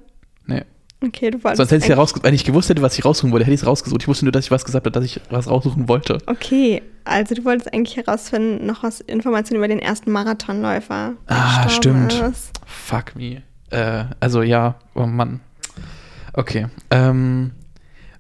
[0.46, 0.64] Nee.
[1.04, 1.58] Okay, du wolltest.
[1.58, 3.62] Sonst hätte ich ja rausgesucht, wenn ich gewusst hätte, was ich raussuchen wollte, hätte ich
[3.62, 4.02] es rausgesucht.
[4.02, 6.20] Ich wusste nur, dass ich was gesagt habe, dass ich was raussuchen wollte.
[6.26, 11.14] Okay, also du wolltest eigentlich herausfinden, noch was Informationen über den ersten Marathonläufer.
[11.28, 12.14] Ah, stimmt.
[12.14, 12.52] ist.
[12.66, 13.44] Fuck me.
[13.70, 15.42] Äh, also ja, oh Mann.
[16.34, 16.68] Okay.
[16.92, 17.52] Ähm,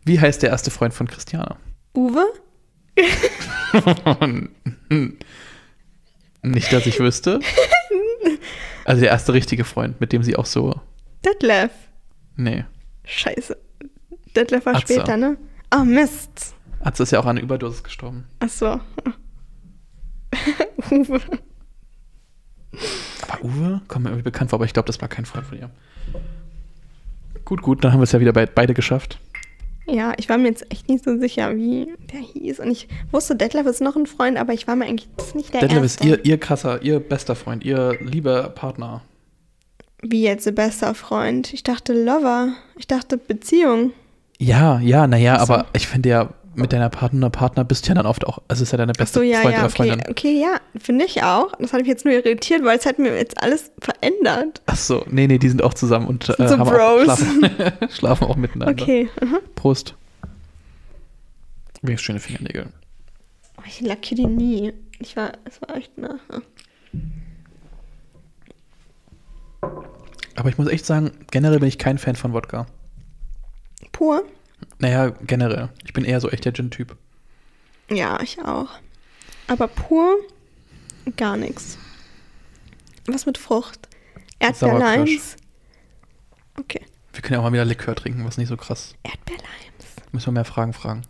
[0.03, 1.56] wie heißt der erste Freund von Christiane?
[1.95, 2.26] Uwe?
[6.41, 7.39] Nicht, dass ich wüsste.
[8.86, 10.80] Also der erste richtige Freund, mit dem sie auch so.
[11.26, 11.72] Detlef.
[12.36, 12.66] Nee.
[13.04, 13.58] Scheiße.
[14.36, 14.93] Detlef war Atze.
[14.93, 15.38] später, ne?
[15.76, 16.56] Oh, Mist.
[16.82, 18.26] Atze ist ja auch an einer Überdosis gestorben.
[18.39, 18.80] Ach so.
[20.91, 21.22] Uwe.
[23.28, 25.58] Aber Uwe kommt mir irgendwie bekannt vor, aber ich glaube, das war kein Freund von
[25.58, 25.72] ihr.
[27.43, 29.20] Gut, gut, dann haben wir es ja wieder bei, beide geschafft.
[29.88, 32.60] Ja, ich war mir jetzt echt nicht so sicher, wie der hieß.
[32.60, 35.62] Und ich wusste, Detlef ist noch ein Freund, aber ich war mir eigentlich nicht der
[35.62, 36.04] Detlef Erste.
[36.04, 39.02] ist ihr, ihr krasser, ihr bester Freund, ihr lieber Partner.
[40.02, 41.54] Wie jetzt ihr bester Freund?
[41.54, 42.54] Ich dachte Lover.
[42.78, 43.92] Ich dachte Beziehung.
[44.40, 45.54] Ja, ja, naja, so.
[45.54, 48.64] aber ich finde ja, mit deiner Partner, Partner bist du ja dann oft auch, also
[48.64, 49.70] ist ja deine beste so, ja, Freund ja, okay.
[49.76, 50.01] Freundin.
[50.10, 51.51] Okay, ja, finde ich auch.
[51.60, 54.62] Das hat mich jetzt nur irritiert, weil es hat mir jetzt alles verändert.
[54.66, 57.10] Ach so, nee, nee, die sind auch zusammen und äh, So haben Bros.
[57.10, 58.82] Auch, schlafen, schlafen auch miteinander.
[58.82, 59.10] Okay.
[59.22, 59.39] aha.
[59.56, 59.95] Prost.
[61.82, 62.68] Übrigens schöne Fingernägel.
[63.58, 64.74] Oh, ich lackiere die nie.
[64.99, 66.20] Ich war, es war echt nah.
[70.36, 72.68] Aber ich muss echt sagen, generell bin ich kein Fan von Wodka.
[73.91, 74.24] Pur?
[74.80, 75.70] Naja, generell.
[75.86, 76.98] Ich bin eher so echt der Gin-Typ.
[77.90, 78.70] Ja, ich auch.
[79.48, 80.18] Aber pur
[81.18, 81.78] gar nichts.
[83.08, 83.88] Was mit Frucht?
[84.40, 85.36] Erdbeerlimes?
[86.58, 86.82] Okay.
[87.14, 88.96] Wir können ja auch mal wieder Likör trinken, was nicht so krass.
[89.04, 89.46] Erdbeerlimes.
[90.12, 91.04] Müssen wir mehr Fragen fragen.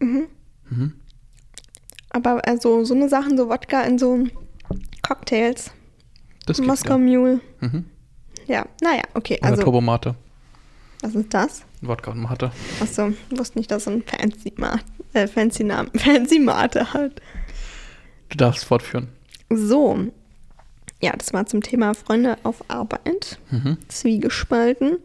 [0.00, 0.28] Mhm.
[0.68, 1.00] Mhm.
[2.10, 4.24] Aber also so eine Sachen, so Wodka in so
[5.02, 5.72] Cocktails.
[6.46, 7.18] Das Moskau wieder.
[7.18, 7.40] Mule.
[7.60, 7.86] Mhm.
[8.46, 9.38] Ja, naja, okay.
[9.40, 10.14] Oder Also, Turbomate.
[11.04, 11.62] Was ist das?
[11.82, 12.50] Wodka und Mate.
[12.80, 17.20] Achso, wusste nicht, dass so ein fancy Mate, äh, fancy Namen, fancy Mate hat.
[18.30, 19.08] Du darfst fortführen.
[19.50, 20.06] So.
[21.02, 23.38] Ja, das war zum Thema Freunde auf Arbeit.
[23.50, 23.76] Mhm.
[23.88, 24.96] Zwiegespalten.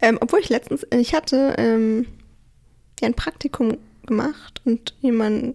[0.00, 2.06] Ähm, obwohl ich letztens, ich hatte ähm,
[3.00, 3.76] ja ein Praktikum
[4.06, 5.54] gemacht und jemand,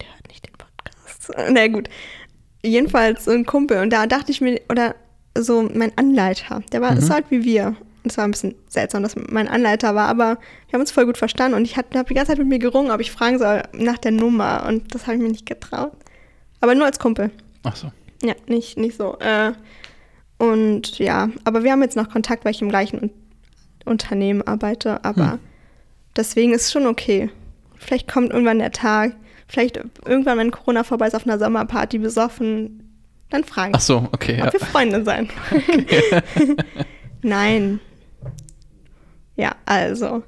[0.00, 1.32] der hört nicht den Podcast.
[1.52, 1.88] Na gut.
[2.62, 4.94] Jedenfalls so ein Kumpel und da dachte ich mir, oder
[5.38, 7.00] so mein Anleiter, der war Mhm.
[7.00, 7.76] so alt wie wir.
[8.08, 10.38] Es war ein bisschen seltsam, dass mein Anleiter war, aber
[10.68, 12.58] wir haben uns voll gut verstanden und ich habe hab die ganze Zeit mit mir
[12.58, 15.92] gerungen, ob ich fragen soll nach der Nummer und das habe ich mir nicht getraut.
[16.60, 17.30] Aber nur als Kumpel.
[17.64, 17.90] Ach so.
[18.22, 19.18] Ja, nicht, nicht so.
[19.18, 19.52] Äh,
[20.38, 23.10] und ja, aber wir haben jetzt noch Kontakt, weil ich im gleichen Un
[23.84, 25.38] Unternehmen arbeite, aber Hm.
[26.16, 27.30] deswegen ist es schon okay.
[27.76, 29.14] Vielleicht kommt irgendwann der Tag,
[29.46, 32.82] vielleicht irgendwann, wenn Corona vorbei ist, auf einer Sommerparty besoffen,
[33.30, 34.38] dann frage Ach so, okay.
[34.42, 34.52] ob Ja.
[34.52, 35.28] wir Freunde sein.
[37.22, 37.80] Nein.
[39.36, 40.22] Ja, also.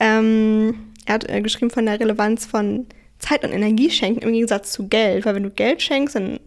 [0.00, 0.74] Ähm,
[1.06, 2.86] er hat äh, geschrieben von der Relevanz von
[3.18, 5.24] Zeit und Energie schenken im Gegensatz zu Geld.
[5.24, 6.40] Weil wenn du Geld schenkst, dann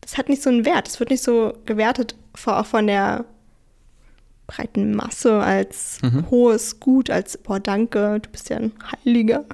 [0.00, 0.88] das hat nicht so einen Wert.
[0.88, 3.24] Es wird nicht so gewertet, vor, auch von der
[4.46, 6.30] breiten Masse als Mhm.
[6.30, 8.72] hohes Gut, als, boah, danke, du bist ja ein
[9.06, 9.44] Heiliger.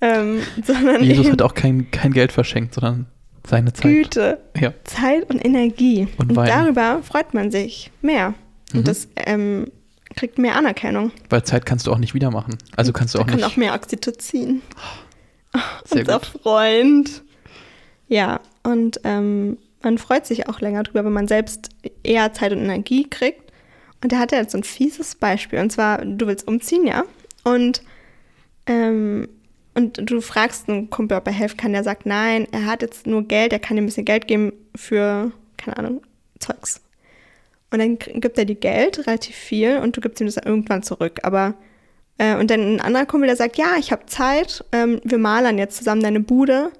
[0.00, 3.06] Ähm, sondern Jesus hat auch kein, kein Geld verschenkt, sondern
[3.46, 3.82] seine Zeit.
[3.84, 4.38] Güte.
[4.60, 4.74] Ja.
[4.84, 6.08] Zeit und Energie.
[6.18, 8.30] Und Und, darüber freut man sich mehr.
[8.72, 8.78] Mhm.
[8.80, 9.66] Und das ähm,
[10.16, 11.10] kriegt mehr Anerkennung.
[11.30, 12.56] Weil Zeit kannst du auch nicht wieder machen.
[12.76, 13.44] Also kannst du Da auch kann nicht.
[13.46, 14.62] auch mehr Oxytocin.
[15.84, 16.26] Sehr Unser gut.
[16.42, 17.22] Freund.
[18.08, 21.70] Ja, und ähm, man freut sich auch länger drüber, wenn man selbst
[22.02, 23.52] eher Zeit und Energie kriegt.
[24.02, 25.58] Und da hat er jetzt so ein fieses Beispiel.
[25.60, 27.04] Und zwar, du willst umziehen, ja?
[27.44, 27.82] Und,
[28.66, 29.28] ähm,
[29.74, 31.72] und du fragst einen Kumpel, ob er helfen kann.
[31.72, 34.52] Der sagt, nein, er hat jetzt nur Geld, er kann dir ein bisschen Geld geben
[34.76, 36.02] für, keine Ahnung,
[36.38, 36.80] Zeugs.
[37.72, 41.20] Und dann gibt er dir Geld, relativ viel, und du gibst ihm das irgendwann zurück.
[41.22, 41.54] Aber,
[42.18, 45.56] äh, und dann ein anderer Kumpel, der sagt, ja, ich habe Zeit, ähm, wir malern
[45.56, 46.70] jetzt zusammen deine Bude.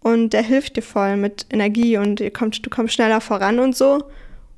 [0.00, 3.74] Und der hilft dir voll mit Energie und ihr kommt, du kommst schneller voran und
[3.74, 4.02] so.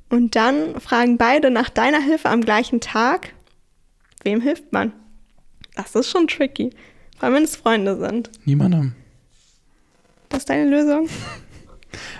[0.09, 3.33] Und dann fragen beide nach deiner Hilfe am gleichen Tag,
[4.23, 4.91] wem hilft man?
[5.75, 6.71] Das ist schon tricky.
[7.17, 8.31] Vor allem, wenn es Freunde sind.
[8.45, 8.93] Niemandem.
[10.27, 11.07] Das ist deine Lösung?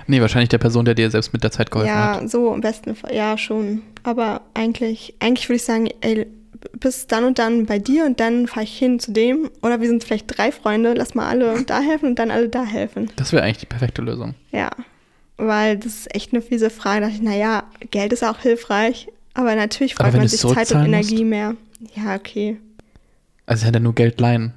[0.07, 2.21] Nee, wahrscheinlich der Person, der dir selbst mit der Zeit geholfen ja, hat.
[2.21, 3.13] Ja, so im besten Fall.
[3.13, 3.81] Ja, schon.
[4.03, 6.27] Aber eigentlich, eigentlich würde ich sagen, ey,
[6.79, 9.49] bis dann und dann bei dir und dann fahre ich hin zu dem.
[9.61, 12.63] Oder wir sind vielleicht drei Freunde, lass mal alle da helfen und dann alle da
[12.63, 13.09] helfen.
[13.15, 14.35] Das wäre eigentlich die perfekte Lösung.
[14.51, 14.69] Ja,
[15.37, 17.01] weil das ist echt eine fiese Frage.
[17.01, 20.71] Da dachte ich, naja, Geld ist auch hilfreich, aber natürlich freut Aber man sich Zeit
[20.71, 21.55] und Energie zurückzahlen mehr.
[21.95, 22.57] Ja, okay.
[23.45, 24.53] Also hätte er nur Geld leihen.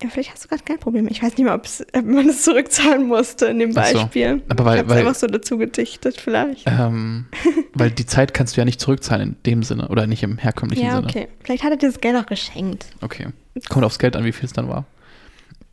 [0.00, 1.08] Ja, vielleicht hast du gerade kein Problem.
[1.08, 1.66] Ich weiß nicht mal, ob
[2.04, 3.98] man es zurückzahlen musste in dem Ach so.
[3.98, 4.42] Beispiel.
[4.48, 6.64] Aber weil- ich weil- einfach so dazu gedichtet vielleicht.
[6.66, 7.26] Ähm,
[7.74, 10.84] weil die Zeit kannst du ja nicht zurückzahlen in dem Sinne oder nicht im herkömmlichen
[10.84, 11.08] ja, Sinne.
[11.08, 11.28] okay.
[11.42, 12.86] Vielleicht hat er dir das Geld auch geschenkt.
[13.00, 13.26] Okay.
[13.68, 14.84] Kommt aufs Geld an, wie viel es dann war.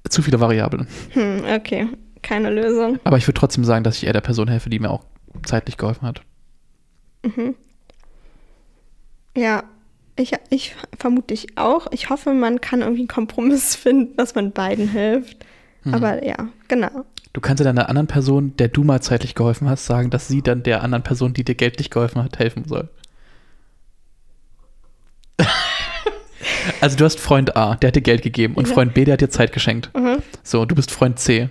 [0.09, 0.87] Zu viele Variablen.
[1.11, 1.87] Hm, okay.
[2.23, 2.97] Keine Lösung.
[3.03, 5.03] Aber ich würde trotzdem sagen, dass ich eher der Person helfe, die mir auch
[5.43, 6.21] zeitlich geholfen hat.
[9.35, 9.63] Ja,
[10.17, 11.87] ich, ich vermute ich auch.
[11.91, 15.45] Ich hoffe, man kann irgendwie einen Kompromiss finden, dass man beiden hilft.
[15.83, 15.93] Mhm.
[15.93, 17.05] Aber ja, genau.
[17.33, 20.41] Du kannst ja deiner anderen Person, der du mal zeitlich geholfen hast, sagen, dass sie
[20.41, 22.87] dann der anderen Person, die dir geldlich geholfen hat, helfen soll.
[26.81, 28.73] also du hast Freund A, der hat dir Geld gegeben und Ja.
[28.73, 29.91] Freund B, der hat dir Zeit geschenkt.
[29.95, 30.17] Mhm.
[30.43, 31.49] So, du bist Freund C.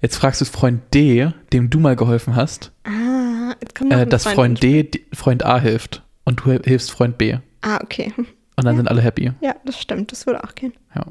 [0.00, 3.54] Jetzt fragst du Freund D, dem du mal geholfen hast, Ah,
[3.90, 7.36] äh, dass Freund D die- Freund A hilft und du hilfst Freund B.
[7.62, 8.12] Ah, okay.
[8.16, 8.76] Und dann Ja.
[8.76, 9.32] sind alle happy.
[9.40, 10.12] Ja, das stimmt.
[10.12, 10.72] Das würde auch gehen.
[10.94, 11.06] Ja.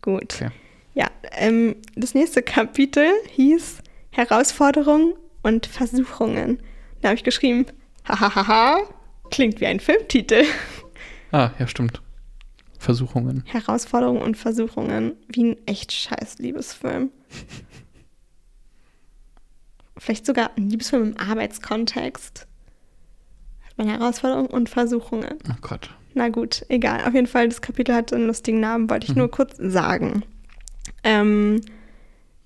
[0.00, 0.34] Gut.
[0.34, 0.50] Okay.
[0.94, 3.78] Ja, ähm, das nächste Kapitel hieß
[4.10, 6.62] Herausforderungen und Versuchungen.
[7.00, 7.66] Da habe ich geschrieben,
[8.08, 8.78] hahaha,
[9.30, 10.44] klingt wie ein Filmtitel.
[11.32, 12.00] Ah, ja, stimmt.
[12.78, 13.42] Versuchungen.
[13.46, 17.10] Herausforderungen und Versuchungen, wie ein echt scheiß Liebesfilm.
[19.98, 22.46] Vielleicht sogar ein Liebesfilm im Arbeitskontext.
[23.76, 25.34] Man Herausforderungen und Versuchungen.
[25.48, 25.90] Oh Gott.
[26.14, 27.04] Na gut, egal.
[27.06, 29.18] Auf jeden Fall, das Kapitel hat einen lustigen Namen, wollte ich Mhm.
[29.18, 30.22] nur kurz sagen.
[31.02, 31.60] Ähm,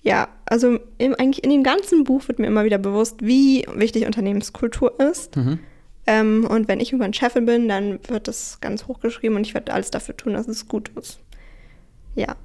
[0.03, 4.07] ja, also im, eigentlich in dem ganzen Buch wird mir immer wieder bewusst, wie wichtig
[4.07, 5.37] Unternehmenskultur ist.
[5.37, 5.59] Mhm.
[6.07, 9.72] Ähm, und wenn ich irgendwann Chefin bin, dann wird das ganz hochgeschrieben und ich werde
[9.74, 11.18] alles dafür tun, dass es gut ist.
[12.14, 12.37] Ja.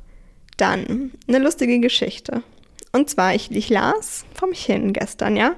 [0.57, 2.43] Dann eine lustige Geschichte.
[2.91, 5.55] Und zwar, ich, ich las vor mich hin gestern, ja.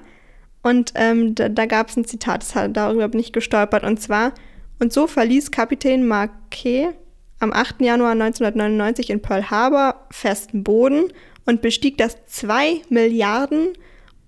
[0.65, 3.83] Und ähm, da, da gab es ein Zitat, das hat, darüber bin ich gestolpert.
[3.83, 4.33] Und zwar,
[4.79, 6.89] und so verließ Kapitän Marquet
[7.39, 7.81] am 8.
[7.81, 11.13] Januar 1999 in Pearl Harbor festen Boden
[11.45, 13.73] und bestieg das 2 Milliarden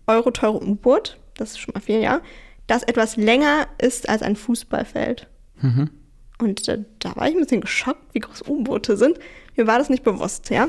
[0.06, 2.22] Euro teure U-Boot, das ist schon mal viel, ja,
[2.68, 5.26] das etwas länger ist als ein Fußballfeld.
[5.64, 5.90] Mhm.
[6.38, 9.18] Und äh, da war ich ein bisschen geschockt, wie groß U-Boote sind.
[9.56, 10.68] Mir war das nicht bewusst, ja.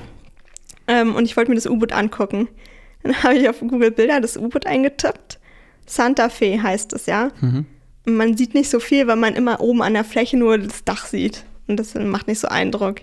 [0.87, 2.49] Ähm, und ich wollte mir das U-Boot angucken.
[3.03, 5.38] Dann habe ich auf Google Bilder das U-Boot eingetippt.
[5.89, 7.31] Santa Fe heißt es, ja.
[7.41, 7.67] Mhm.
[8.05, 11.07] Man sieht nicht so viel, weil man immer oben an der Fläche nur das Dach
[11.07, 11.45] sieht.
[11.67, 13.01] Und das macht nicht so Eindruck.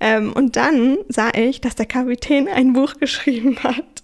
[0.00, 4.02] Ähm, und dann sah ich, dass der Kapitän ein Buch geschrieben hat.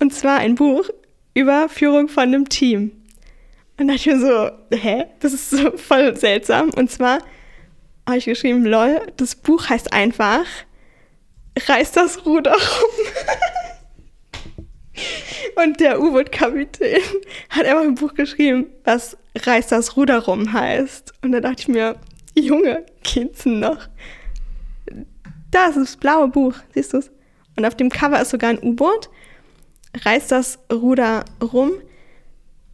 [0.00, 0.88] Und zwar ein Buch
[1.34, 2.92] über Führung von einem Team.
[3.78, 5.04] Und da dachte ich mir so, hä?
[5.20, 6.70] Das ist so voll seltsam.
[6.70, 7.18] Und zwar
[8.06, 10.44] habe ich geschrieben, lol, das Buch heißt einfach
[11.56, 12.60] Reiß das Ruder rum.
[15.64, 17.00] Und der U-Boot-Kapitän
[17.50, 21.12] hat einfach ein Buch geschrieben, was Reiß das Ruder rum heißt.
[21.22, 21.96] Und da dachte ich mir,
[22.36, 23.88] Junge, geht's noch?
[25.50, 27.10] Da ist das blaue Buch, siehst du es?
[27.56, 29.10] Und auf dem Cover ist sogar ein U-Boot.
[30.04, 31.72] Reiß das Ruder rum.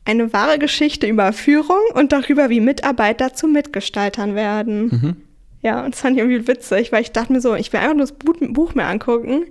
[0.06, 4.82] Eine wahre Geschichte über Führung und darüber, wie Mitarbeiter zu Mitgestaltern werden.
[4.86, 5.16] Mhm.
[5.62, 7.94] Ja, und das fand ich irgendwie witzig, weil ich dachte mir so, ich will einfach
[7.94, 9.44] nur das Bu- Buch mir angucken.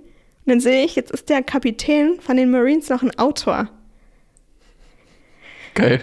[0.44, 3.68] Und dann sehe ich, jetzt ist der Kapitän von den Marines noch ein Autor.
[5.74, 6.02] Geil.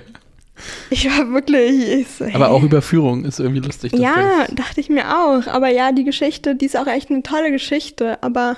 [0.89, 1.87] Ich war wirklich.
[1.87, 2.51] Ich so, Aber hä?
[2.51, 3.93] auch Überführung ist irgendwie lustig.
[3.93, 4.55] Ja, Ding.
[4.55, 5.45] dachte ich mir auch.
[5.47, 8.21] Aber ja, die Geschichte, die ist auch echt eine tolle Geschichte.
[8.23, 8.57] Aber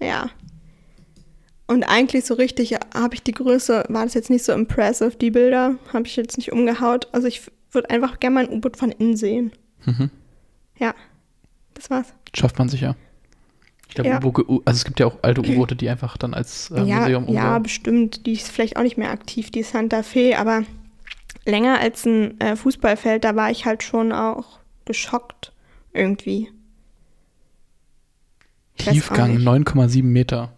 [0.00, 0.30] ja.
[1.66, 5.32] Und eigentlich so richtig habe ich die Größe, war das jetzt nicht so impressive, die
[5.32, 7.08] Bilder, habe ich jetzt nicht umgehaut.
[7.10, 7.42] Also ich
[7.72, 9.50] würde einfach gerne mal ein U-Boot von innen sehen.
[9.84, 10.10] Mhm.
[10.78, 10.94] Ja,
[11.74, 12.14] das war's.
[12.34, 12.94] Schafft man sicher.
[14.04, 14.58] Ich glaube, Ja.
[14.64, 17.42] Also es gibt ja auch alte U-Boote, die einfach dann als äh, ja, Museum ja,
[17.44, 17.62] umbauen.
[17.62, 18.26] bestimmt.
[18.26, 20.62] Die ist vielleicht auch nicht mehr aktiv, die Santa Fe, aber
[21.44, 25.52] länger als ein äh, Fußballfeld, da war ich halt schon auch geschockt
[25.92, 26.50] irgendwie.
[28.78, 30.52] Tiefgang 9,7 Meter.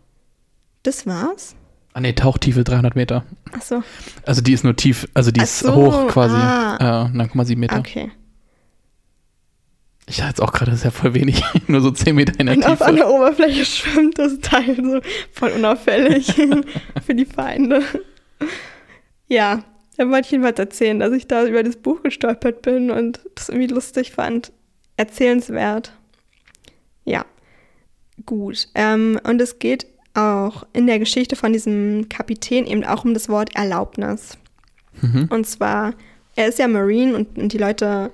[0.82, 1.54] Das war's?
[1.92, 3.24] Ah nee, Tauchtiefe 300 Meter.
[3.52, 3.82] Ach so.
[4.26, 6.34] Also die ist nur tief, also die Ach ist so, hoch quasi.
[6.36, 7.06] ah.
[7.06, 7.78] Äh, 9,7 Meter.
[7.78, 8.10] Okay.
[10.08, 11.42] Ich hatte jetzt auch gerade, das ist ja voll wenig.
[11.66, 12.94] nur so 10 Meter in der Und auf Tiefe.
[12.94, 15.00] der Oberfläche schwimmt das Teil so
[15.32, 16.34] voll unauffällig
[17.06, 17.82] für die Feinde.
[19.28, 19.64] Ja,
[19.96, 23.48] da wollte ich jedenfalls erzählen, dass ich da über das Buch gestolpert bin und das
[23.48, 24.52] irgendwie lustig fand.
[24.96, 25.92] Erzählenswert.
[27.04, 27.24] Ja,
[28.24, 28.68] gut.
[28.74, 33.28] Ähm, und es geht auch in der Geschichte von diesem Kapitän eben auch um das
[33.28, 34.38] Wort Erlaubnis.
[35.00, 35.28] Mhm.
[35.30, 35.94] Und zwar,
[36.34, 38.10] er ist ja Marine und, und die Leute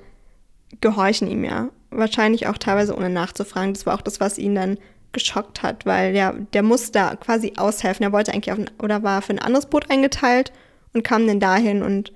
[0.80, 1.70] gehorchen ihm ja.
[1.96, 3.74] Wahrscheinlich auch teilweise ohne nachzufragen.
[3.74, 4.78] Das war auch das, was ihn dann
[5.12, 8.04] geschockt hat, weil der, der muss da quasi aushelfen.
[8.04, 10.52] Er wollte eigentlich auf ein, oder war für ein anderes Boot eingeteilt
[10.92, 12.12] und kam dann dahin und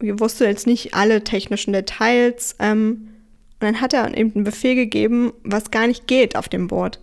[0.00, 2.56] wusste jetzt nicht alle technischen Details.
[2.58, 3.08] Ähm,
[3.60, 6.98] und dann hat er eben einen Befehl gegeben, was gar nicht geht auf dem Boot.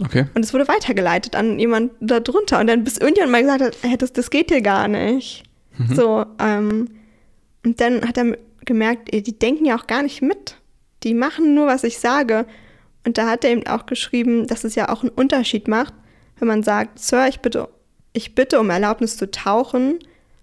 [0.00, 0.26] Okay.
[0.34, 2.60] Und es wurde weitergeleitet an jemand da drunter.
[2.60, 5.42] Und dann bis irgendjemand mal gesagt hat, hey, das, das geht hier gar nicht.
[5.76, 5.94] Mhm.
[5.94, 6.88] So, ähm,
[7.64, 10.56] und dann hat er gemerkt, die denken ja auch gar nicht mit.
[11.02, 12.46] Die machen nur, was ich sage.
[13.04, 15.94] Und da hat er eben auch geschrieben, dass es ja auch einen Unterschied macht,
[16.38, 17.68] wenn man sagt, Sir, ich bitte,
[18.12, 19.98] ich bitte um Erlaubnis zu tauchen,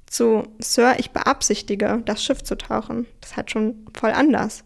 [0.08, 3.06] zu Sir, ich beabsichtige, das Schiff zu tauchen.
[3.22, 4.64] Das ist halt schon voll anders.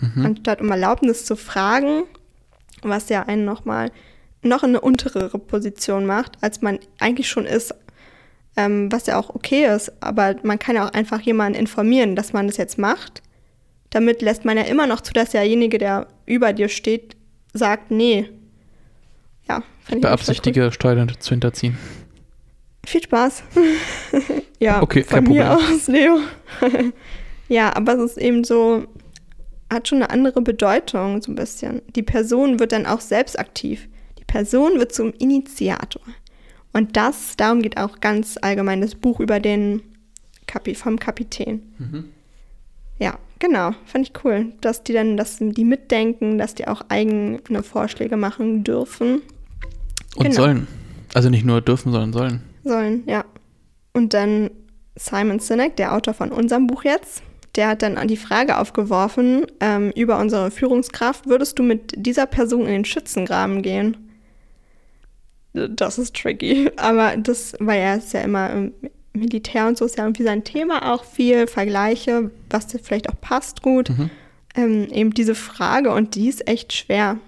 [0.00, 0.26] Mhm.
[0.26, 2.04] Anstatt um Erlaubnis zu fragen,
[2.82, 3.90] was ja einen nochmal
[4.42, 7.74] noch in eine untere Position macht, als man eigentlich schon ist,
[8.56, 9.92] ähm, was ja auch okay ist.
[10.02, 13.22] Aber man kann ja auch einfach jemanden informieren, dass man das jetzt macht.
[13.94, 17.14] Damit lässt man ja immer noch zu, dass derjenige, der über dir steht,
[17.52, 18.28] sagt, nee.
[19.48, 21.78] Ja, ich Beabsichtige, Steuern zu hinterziehen.
[22.84, 23.44] Viel Spaß.
[24.58, 25.76] ja, Okay, von mir Problem.
[25.76, 26.18] aus, Leo.
[27.48, 28.84] ja, aber es ist eben so,
[29.72, 31.80] hat schon eine andere Bedeutung, so ein bisschen.
[31.94, 33.88] Die Person wird dann auch selbst aktiv.
[34.18, 36.02] Die Person wird zum Initiator.
[36.72, 39.82] Und das, darum geht auch ganz allgemein das Buch über den
[40.48, 41.62] Kapi, vom Kapitän.
[41.78, 42.08] Mhm.
[42.98, 47.62] Ja, genau, fand ich cool, dass die dann, dass die mitdenken, dass die auch eigene
[47.62, 49.22] Vorschläge machen dürfen.
[50.16, 50.34] Und Genau.
[50.34, 50.66] sollen.
[51.12, 52.42] Also nicht nur dürfen, sondern sollen.
[52.64, 53.24] sollen, ja.
[53.92, 54.50] Und dann
[54.96, 57.22] Simon Sinek, der Autor von unserem Buch jetzt,
[57.56, 62.62] der hat dann die Frage aufgeworfen ähm, über unsere Führungskraft, würdest du mit dieser Person
[62.62, 63.96] in den Schützengraben gehen?
[65.52, 68.72] Das ist tricky, aber das, weil er ist ja immer im
[69.14, 73.62] Militär und so ist ja irgendwie sein Thema auch viel, Vergleiche, was vielleicht auch passt
[73.62, 73.90] gut.
[73.90, 74.10] Mhm.
[74.56, 77.18] Ähm, eben diese Frage und die ist echt schwer.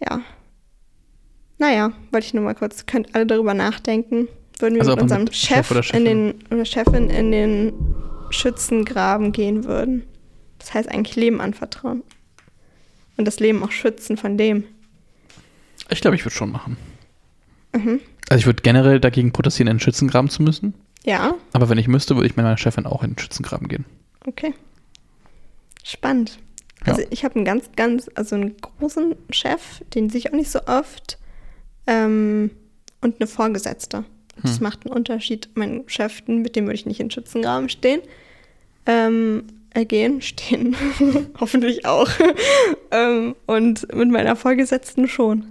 [0.00, 0.20] Ja.
[1.58, 4.28] Naja, wollte ich nur mal kurz, könnt alle darüber nachdenken.
[4.58, 6.04] Würden wir Also mit unserem mit Chef Chef, oder in Chefin?
[6.04, 7.72] den, oder Chefin in den
[8.30, 10.04] Schützengraben gehen würden.
[10.58, 12.02] Das heißt eigentlich Leben anvertrauen.
[13.16, 14.64] Und das Leben auch schützen von dem.
[15.88, 16.76] Ich glaube, ich würde schon machen.
[17.74, 18.00] Mhm.
[18.28, 20.74] Also ich würde generell dagegen protestieren, in den Schützengraben zu müssen.
[21.04, 23.84] Ja, Aber wenn ich müsste, würde ich mit meiner Chefin auch in den Schützengraben gehen.
[24.26, 24.54] okay.
[25.84, 26.38] Spannend.
[26.84, 26.94] Ja.
[26.94, 30.50] Also ich habe einen ganz, ganz, also einen großen Chef, den sehe ich auch nicht
[30.50, 31.18] so oft.
[31.86, 32.50] Ähm,
[33.00, 34.04] und eine Vorgesetzte.
[34.42, 34.62] Das Hm.
[34.64, 35.48] macht einen Unterschied.
[35.54, 38.00] Mein Chef, mit dem würde ich nicht in den Schützengraben stehen.
[38.86, 40.74] Ähm, äh, gehen, stehen.
[41.38, 42.10] Hoffentlich auch.
[42.90, 45.44] ähm, und mit meiner Vorgesetzten schon.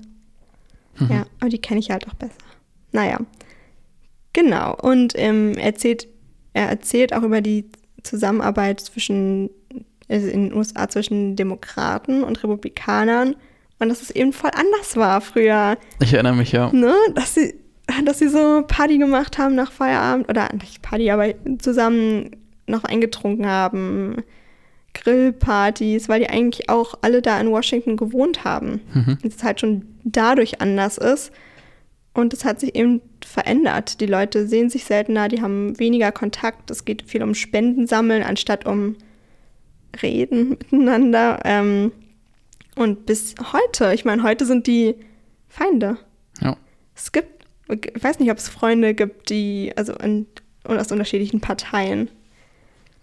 [1.00, 1.10] Mhm.
[1.12, 2.34] Ja, aber die kenne ich halt auch besser.
[2.96, 3.20] Naja.
[4.34, 4.76] Genau.
[4.76, 6.08] Und ähm, er, erzählt,
[6.54, 7.66] er erzählt auch über die
[8.04, 9.50] Zusammenarbeit zwischen
[10.08, 13.36] also in den USA zwischen Demokraten und Republikanern
[13.80, 16.72] und dass es eben voll anders war früher, Ich erinnere mich ja.
[16.72, 16.94] ne?
[17.14, 17.56] Dass sie,
[18.06, 22.32] dass sie so Party gemacht haben nach Feierabend oder nicht Party, aber zusammen
[22.68, 24.24] noch eingetrunken haben,
[24.94, 28.82] Grillpartys, weil die eigentlich auch alle da in Washington gewohnt haben.
[28.94, 29.18] Mhm.
[29.22, 31.32] Und es halt schon dadurch anders ist.
[32.16, 34.00] Und es hat sich eben verändert.
[34.00, 36.72] Die Leute sehen sich seltener, die haben weniger Kontakt.
[36.72, 38.96] Es geht viel um Spenden sammeln, anstatt um
[40.02, 41.40] Reden miteinander.
[41.44, 41.92] Ähm,
[42.76, 44.96] und bis heute, ich meine, heute sind die
[45.50, 45.98] Feinde.
[46.42, 46.58] Ja.
[46.96, 50.26] Es gibt, ich weiß nicht, ob es Freunde gibt, die, also in,
[50.64, 52.10] aus unterschiedlichen Parteien.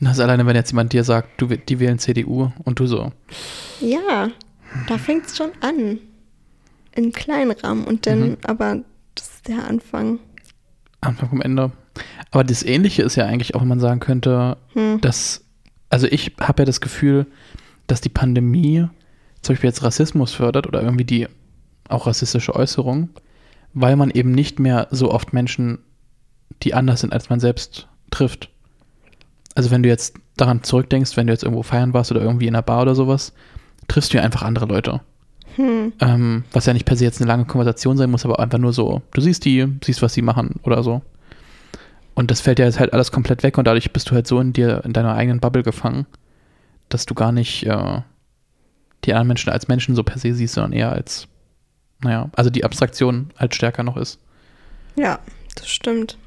[0.00, 3.12] Das ist alleine, wenn jetzt jemand dir sagt, du, die wählen CDU und du so.
[3.80, 4.30] Ja,
[4.88, 5.98] da fängt es schon an.
[6.94, 7.84] In kleinen Rahmen.
[7.84, 8.36] Und dann, Mhm.
[8.44, 8.82] aber
[9.42, 10.18] ist der Anfang.
[11.00, 11.72] Anfang vom Ende.
[12.30, 15.00] Aber das Ähnliche ist ja eigentlich auch, wenn man sagen könnte, Hm.
[15.00, 15.44] dass,
[15.90, 17.26] also ich habe ja das Gefühl,
[17.86, 18.86] dass die Pandemie
[19.42, 21.26] zum Beispiel jetzt Rassismus fördert oder irgendwie die
[21.88, 23.10] auch rassistische Äußerung,
[23.74, 25.78] weil man eben nicht mehr so oft Menschen,
[26.62, 28.50] die anders sind als man selbst, trifft.
[29.54, 32.54] Also wenn du jetzt daran zurückdenkst, wenn du jetzt irgendwo feiern warst oder irgendwie in
[32.54, 33.32] einer Bar oder sowas,
[33.88, 35.00] triffst du ja einfach andere Leute.
[35.56, 35.92] Hm.
[36.00, 38.72] Ähm, was ja nicht per se jetzt eine lange Konversation sein muss, aber einfach nur
[38.72, 41.02] so, du siehst die, siehst, was sie machen oder so.
[42.14, 44.38] Und das fällt ja jetzt halt alles komplett weg und dadurch bist du halt so
[44.40, 46.06] in dir, in deiner eigenen Bubble gefangen,
[46.88, 48.00] dass du gar nicht äh,
[49.04, 51.26] die anderen Menschen als Menschen so per se siehst, sondern eher als,
[52.02, 54.18] naja, also die Abstraktion halt stärker noch ist.
[54.96, 55.20] Ja,
[55.54, 56.18] das stimmt.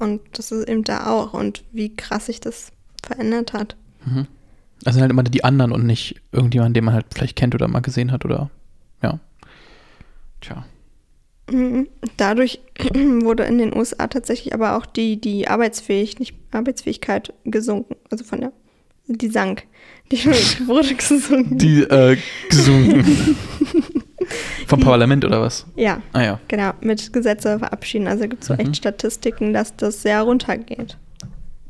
[0.00, 2.72] Und das ist eben da auch und wie krass sich das
[3.02, 3.76] verändert hat.
[4.04, 4.26] Mhm.
[4.84, 7.80] Also halt immer die anderen und nicht irgendjemand, den man halt vielleicht kennt oder mal
[7.80, 8.50] gesehen hat oder
[9.02, 9.18] ja.
[10.40, 10.64] Tja.
[11.50, 11.88] Mhm.
[12.16, 12.60] Dadurch
[12.94, 17.96] wurde in den USA tatsächlich aber auch die, die Arbeitsfähig, nicht Arbeitsfähigkeit gesunken.
[18.10, 18.52] Also von der,
[19.06, 19.64] die sank.
[20.10, 20.24] Die
[20.66, 21.58] wurde gesunken.
[21.58, 22.16] Die äh,
[22.48, 23.36] gesunken.
[24.66, 25.66] Vom die, Parlament oder was?
[25.76, 26.00] Ja.
[26.12, 26.40] Ah ja.
[26.48, 28.06] Genau, mit Gesetze verabschieden.
[28.06, 28.60] Also gibt es so mhm.
[28.60, 30.96] echt Statistiken, dass das sehr runtergeht.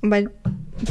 [0.01, 0.31] Und weil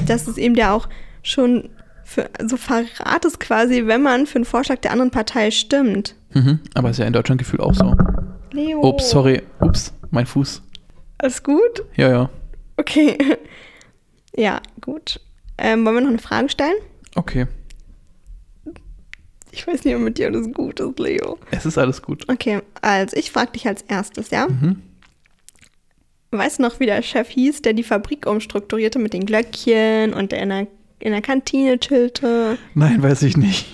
[0.07, 0.89] das ist eben ja auch
[1.23, 1.69] schon
[2.03, 6.15] für, so Verrat ist quasi, wenn man für einen Vorschlag der anderen Partei stimmt.
[6.33, 7.95] Mhm, aber ist ja in Deutschland gefühlt auch so.
[8.51, 8.81] Leo.
[8.81, 9.41] Ups, sorry.
[9.59, 10.61] Ups, mein Fuß.
[11.17, 11.83] Alles gut?
[11.95, 12.29] Ja, ja.
[12.77, 13.17] Okay.
[14.33, 15.19] Ja, gut.
[15.57, 16.77] Ähm, wollen wir noch eine Frage stellen?
[17.15, 17.47] Okay.
[19.51, 21.37] Ich weiß nicht, ob mit dir alles gut ist, Leo.
[21.51, 22.29] Es ist alles gut.
[22.29, 24.47] Okay, also ich frage dich als erstes, ja?
[24.47, 24.81] Mhm.
[26.31, 30.31] Weißt du noch, wie der Chef hieß, der die Fabrik umstrukturierte mit den Glöckchen und
[30.31, 30.67] der in der,
[30.99, 32.57] in der Kantine chillte?
[32.73, 33.67] Nein, weiß ich nicht.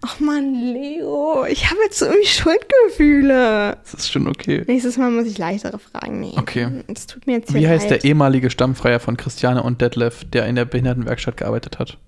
[0.00, 3.78] Ach man, Leo, ich habe jetzt so irgendwie Schuldgefühle.
[3.82, 4.62] Das ist schon okay.
[4.66, 6.38] Nächstes Mal muss ich leichtere Fragen nehmen.
[6.38, 6.84] Okay.
[6.86, 8.02] Das tut mir jetzt Wie heißt leid.
[8.02, 11.98] der ehemalige Stammfreier von Christiane und Detlef, der in der Behindertenwerkstatt gearbeitet hat?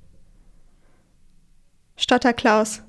[1.97, 2.82] Stotter Klaus.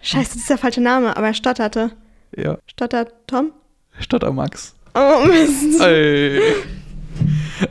[0.00, 1.90] Scheiße, das ist der falsche Name, aber er stotterte.
[2.34, 2.58] Ja.
[2.66, 3.52] Stotter Tom?
[3.98, 4.74] Stotter Max.
[4.94, 5.80] Oh Mist.
[5.80, 6.40] Ey.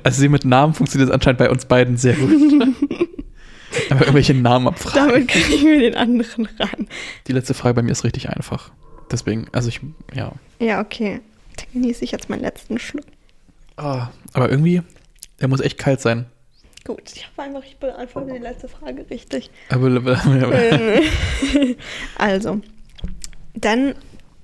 [0.04, 2.30] Also sie mit Namen funktioniert anscheinend bei uns beiden sehr gut.
[3.90, 5.10] Aber irgendwelche Namen abfragen.
[5.10, 6.88] Damit kriegen wir den anderen ran.
[7.28, 8.72] Die letzte Frage bei mir ist richtig einfach.
[9.12, 9.82] Deswegen, also ich,
[10.14, 10.34] ja.
[10.60, 11.22] Ja, okay.
[11.58, 13.06] Dann genieße ich jetzt meinen letzten Schluck.
[13.78, 14.82] Ah, aber irgendwie,
[15.40, 16.26] der muss echt kalt sein.
[16.86, 19.50] Gut, ich habe einfach, ich beantworte die letzte Frage richtig.
[19.70, 20.60] Aber, aber.
[22.18, 22.62] also,
[23.56, 23.96] dann,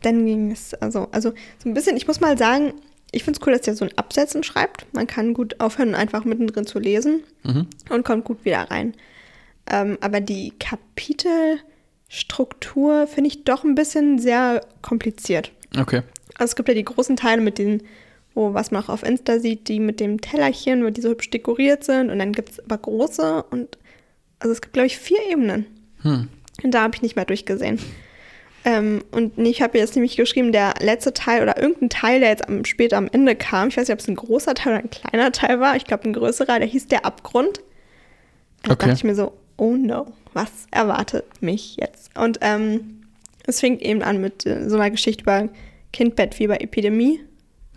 [0.02, 2.74] dann ging es, also, also so ein bisschen, ich muss mal sagen,
[3.12, 4.88] ich finde es cool, dass der so ein Absätzen schreibt.
[4.94, 7.68] Man kann gut aufhören, einfach mittendrin zu lesen mhm.
[7.90, 8.96] und kommt gut wieder rein.
[9.72, 15.54] Ähm, aber die Kapitelstruktur finde ich doch ein bisschen sehr kompliziert.
[15.80, 16.02] Okay.
[16.36, 17.82] Also es gibt ja die großen Teile mit den,
[18.34, 21.30] wo was man auch auf Insta sieht, die mit dem Tellerchen, wo die so hübsch
[21.30, 22.10] dekoriert sind.
[22.10, 23.78] Und dann gibt es aber große und
[24.40, 25.66] also es gibt, glaube ich, vier Ebenen.
[26.02, 26.28] Hm.
[26.64, 27.80] Und da habe ich nicht mehr durchgesehen.
[28.64, 32.48] Ähm, und ich habe jetzt nämlich geschrieben, der letzte Teil oder irgendein Teil, der jetzt
[32.48, 34.90] am, später am Ende kam, ich weiß nicht, ob es ein großer Teil oder ein
[34.90, 37.62] kleiner Teil war, ich glaube ein größerer, der hieß Der Abgrund.
[38.64, 38.86] Da okay.
[38.86, 42.18] dachte ich mir so, oh no, was erwartet mich jetzt?
[42.18, 43.04] Und ähm,
[43.46, 45.50] es fängt eben an mit äh, so einer Geschichte über
[45.94, 47.20] Kindbettfieber-Epidemie.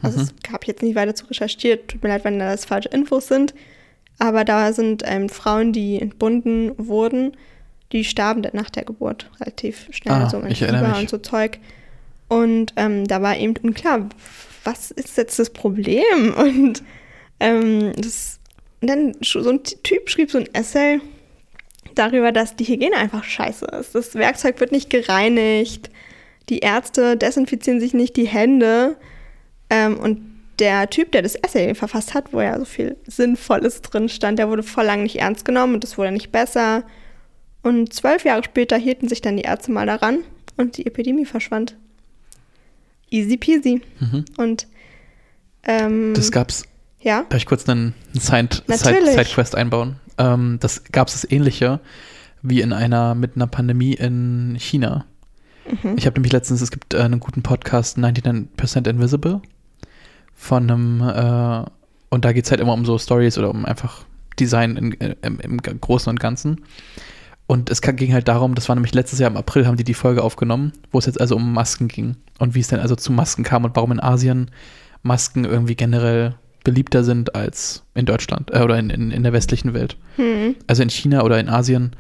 [0.01, 0.29] Also mhm.
[0.49, 1.89] habe ich jetzt nicht weiter zu recherchiert.
[1.89, 3.55] Tut mir leid, wenn das falsche Infos sind.
[4.19, 7.37] Aber da sind ähm, Frauen, die entbunden wurden,
[7.93, 11.59] die starben nach der Geburt relativ schnell, ah, so mit Fieber und so Zeug.
[12.29, 14.09] Und ähm, da war eben unklar,
[14.63, 16.33] was ist jetzt das Problem?
[16.37, 16.83] Und
[17.41, 18.39] ähm, das,
[18.81, 21.01] und dann so ein Typ schrieb so ein Essay
[21.95, 23.95] darüber, dass die Hygiene einfach scheiße ist.
[23.95, 25.91] Das Werkzeug wird nicht gereinigt,
[26.49, 28.97] die Ärzte desinfizieren sich nicht die Hände.
[29.71, 30.21] Ähm, und
[30.59, 34.49] der Typ, der das Essay verfasst hat, wo ja so viel Sinnvolles drin stand, der
[34.49, 36.85] wurde voll lang nicht ernst genommen und es wurde nicht besser.
[37.63, 40.19] Und zwölf Jahre später hielten sich dann die Ärzte mal daran
[40.57, 41.77] und die Epidemie verschwand.
[43.11, 43.81] Easy peasy.
[44.01, 44.25] Mhm.
[44.37, 44.67] Und
[45.65, 46.65] ähm, das gab's.
[47.01, 47.25] Ja.
[47.29, 49.97] Darf ich kurz einen Side-Quest Side einbauen?
[50.19, 51.81] Ähm, das gab es das Ähnliche
[52.43, 55.07] wie in einer mit einer Pandemie in China.
[55.67, 55.97] Mhm.
[55.97, 59.41] Ich habe nämlich letztens, es gibt äh, einen guten Podcast, 99% Invisible,
[60.35, 61.65] von einem, äh,
[62.11, 64.05] und da geht es halt immer um so Stories oder um einfach
[64.39, 66.63] Design in, äh, im, im, Großen und Ganzen.
[67.47, 69.95] Und es ging halt darum, das war nämlich letztes Jahr im April, haben die die
[69.95, 73.13] Folge aufgenommen, wo es jetzt also um Masken ging und wie es denn also zu
[73.13, 74.51] Masken kam und warum in Asien
[75.03, 79.75] Masken irgendwie generell beliebter sind als in Deutschland äh, oder in, in, in, der westlichen
[79.75, 79.97] Welt.
[80.17, 80.57] Hm.
[80.67, 81.95] Also in China oder in Asien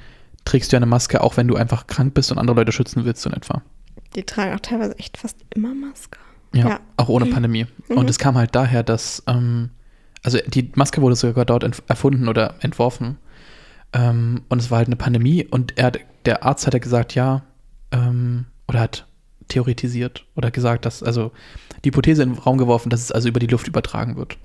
[0.45, 3.05] trägst du ja eine Maske, auch wenn du einfach krank bist und andere Leute schützen
[3.05, 3.63] willst, so in etwa.
[4.17, 6.19] Die tragen auch teilweise echt fast immer Maske.
[6.55, 6.81] Ja, ja.
[6.97, 7.31] auch ohne mhm.
[7.31, 7.67] Pandemie.
[7.89, 7.97] Mhm.
[7.97, 9.71] Und es kam halt daher, dass, ähm,
[10.23, 13.19] also die Maske wurde sogar dort erfunden oder entworfen.
[13.93, 15.93] Ähm, und es war halt eine Pandemie und er,
[16.25, 17.43] der Arzt hat ja gesagt, ja,
[17.91, 19.07] ähm, oder hat
[19.49, 21.33] theoretisiert oder gesagt, dass, also
[21.85, 24.39] die Hypothese in den Raum geworfen, dass es also über die Luft übertragen wird.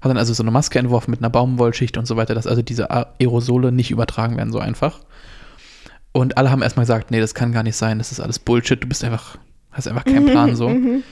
[0.00, 2.62] Hat dann also so eine Maske entworfen mit einer Baumwollschicht und so weiter, dass also
[2.62, 5.00] diese Aerosole nicht übertragen werden so einfach.
[6.12, 8.82] Und alle haben erstmal gesagt, nee, das kann gar nicht sein, das ist alles Bullshit,
[8.82, 9.38] du bist einfach,
[9.70, 10.68] hast einfach keinen Plan so.
[10.68, 11.02] Mhm.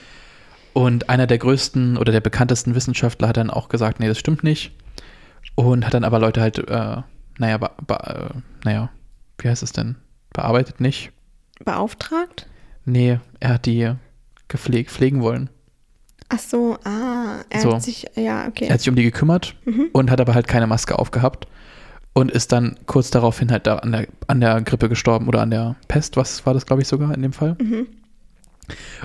[0.73, 4.43] Und einer der größten oder der bekanntesten Wissenschaftler hat dann auch gesagt, nee, das stimmt
[4.43, 4.71] nicht.
[5.55, 6.97] Und hat dann aber Leute halt, äh,
[7.37, 8.89] naja, be, be, äh, naja,
[9.39, 9.95] wie heißt es denn?
[10.33, 11.11] Bearbeitet nicht?
[11.63, 12.47] Beauftragt?
[12.85, 13.93] Nee, er hat die
[14.47, 15.49] gepflegt, pflegen wollen.
[16.29, 17.73] Ach so, ah, er So.
[17.73, 18.65] hat sich, ja, okay.
[18.65, 19.87] Er hat sich um die gekümmert Mhm.
[19.93, 21.47] und hat aber halt keine Maske aufgehabt
[22.13, 25.49] und ist dann kurz daraufhin halt da an der, an der Grippe gestorben oder an
[25.51, 27.55] der Pest, was war das, glaube ich, sogar in dem Fall.
[27.59, 27.87] Mhm.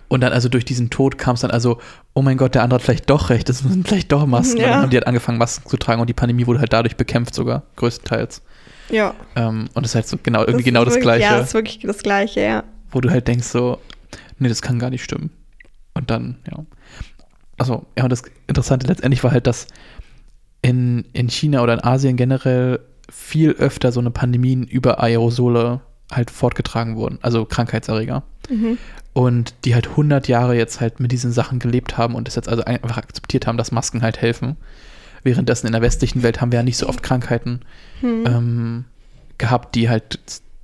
[0.08, 1.78] Und dann also durch diesen Tod kam es dann also,
[2.12, 4.58] oh mein Gott, der andere hat vielleicht doch recht, es sind vielleicht doch Masken.
[4.58, 4.64] Ja.
[4.66, 6.96] Und dann haben die halt angefangen, Masken zu tragen und die Pandemie wurde halt dadurch
[6.96, 8.42] bekämpft sogar, größtenteils.
[8.90, 9.14] Ja.
[9.36, 11.48] Ähm, und das ist halt so genau, irgendwie ist genau das wirklich, Gleiche, Ja, das
[11.48, 12.64] ist wirklich das Gleiche, ja.
[12.90, 13.78] wo du halt denkst so,
[14.38, 15.30] nee, das kann gar nicht stimmen.
[15.94, 16.58] Und dann, ja.
[17.58, 19.66] Also, ja, und das Interessante letztendlich war halt, dass
[20.62, 22.80] in, in China oder in Asien generell
[23.10, 25.80] viel öfter so eine Pandemien über Aerosole
[26.10, 28.22] halt fortgetragen wurden, also Krankheitserreger.
[28.48, 28.78] Mhm.
[29.12, 32.48] Und die halt 100 Jahre jetzt halt mit diesen Sachen gelebt haben und das jetzt
[32.48, 34.56] also einfach akzeptiert haben, dass Masken halt helfen.
[35.22, 37.60] Währenddessen in der westlichen Welt haben wir ja nicht so oft Krankheiten
[38.00, 38.24] Hm.
[38.26, 38.84] ähm,
[39.38, 40.18] gehabt, die halt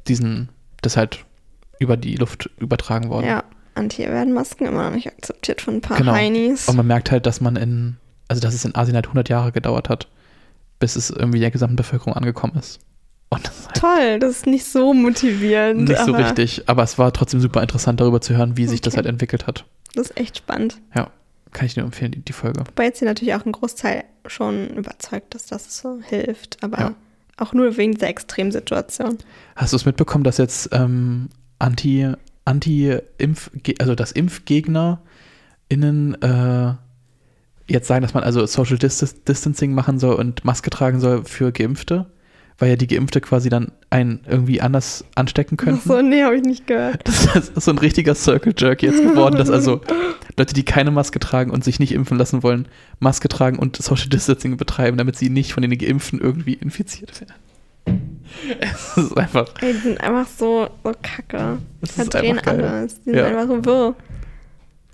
[0.08, 0.48] diesen,
[0.82, 1.24] das halt
[1.78, 3.26] über die Luft übertragen worden.
[3.26, 3.44] Ja,
[3.80, 6.12] und hier werden Masken immer noch nicht akzeptiert von ein paar Genau.
[6.12, 6.68] Heinis.
[6.68, 7.96] Und man merkt halt, dass man in,
[8.28, 10.06] also dass es in Asien halt 100 Jahre gedauert hat,
[10.78, 12.78] bis es irgendwie der gesamten Bevölkerung angekommen ist.
[13.30, 15.88] Das halt Toll, das ist nicht so motivierend.
[15.88, 18.94] nicht so richtig, aber es war trotzdem super interessant darüber zu hören, wie sich das
[18.94, 18.98] Okay.
[18.98, 19.64] halt entwickelt hat.
[19.94, 20.80] Das ist echt spannend.
[20.94, 21.10] Ja,
[21.52, 22.60] kann ich nur empfehlen, die, die Folge.
[22.66, 26.58] Wobei jetzt hier natürlich auch ein Großteil schon überzeugt ist, dass es so hilft.
[26.62, 26.94] Aber Ja.
[27.36, 29.18] auch nur wegen dieser Extremsituation.
[29.54, 31.28] Hast du es mitbekommen, dass jetzt ähm,
[31.60, 32.12] Anti,
[32.44, 36.74] Anti-Impf, also dass ImpfgegnerInnen äh,
[37.66, 41.52] jetzt sagen, dass man also Social Dis Distancing machen soll und Maske tragen soll für
[41.52, 42.06] Geimpfte,
[42.58, 45.88] weil ja die Geimpfte quasi dann einen irgendwie anders anstecken Ach könnten.
[45.88, 47.02] so, nee, habe ich nicht gehört.
[47.06, 49.80] Das ist so ein richtiger Circle Jerk jetzt geworden, dass also
[50.36, 52.66] Leute, die keine Maske tragen und sich nicht impfen lassen wollen,
[52.98, 57.34] Maske tragen und Social Distancing betreiben, damit sie nicht von den Geimpften irgendwie infiziert werden.
[58.60, 61.58] Es ist einfach, Ey, die sind einfach so, so kacke.
[61.82, 62.98] es Verdrehen alles.
[63.02, 63.26] Die sind Ja.
[63.26, 63.94] einfach so wirr.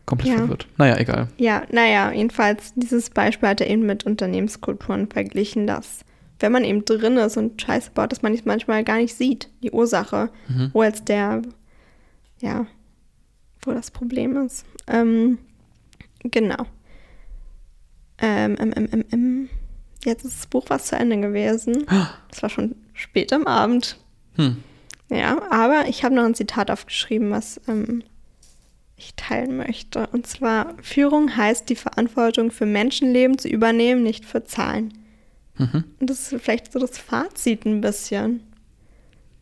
[0.04, 0.36] Komplett Ja.
[0.38, 0.66] verwirrt.
[0.78, 1.28] Naja, egal.
[1.36, 6.00] Ja, naja, jedenfalls, dieses Beispiel hat er eben mit Unternehmenskulturen verglichen, dass
[6.38, 9.48] wenn man eben drin ist und Scheiße baut, dass man es manchmal gar nicht sieht,
[9.62, 10.70] die Ursache, Mhm.
[10.74, 11.42] wo jetzt der,
[12.40, 12.66] ja,
[13.62, 14.64] wo das Problem ist.
[14.86, 15.38] Ähm,
[16.22, 16.66] genau.
[18.18, 19.48] Ähm, ähm, ähm, ähm, ähm.
[20.04, 21.84] Jetzt ist das Buch was zu Ende gewesen.
[22.30, 23.98] Es war schon spät am Abend.
[24.34, 24.56] Hm.
[25.08, 28.02] Ja, aber ich habe noch ein Zitat aufgeschrieben, was ähm,
[28.96, 30.08] ich teilen möchte.
[30.08, 34.92] Und zwar, Führung heißt, die Verantwortung für Menschenleben zu übernehmen, nicht für Zahlen.
[35.58, 35.84] Mhm.
[36.00, 38.42] Und das ist vielleicht so das Fazit ein bisschen.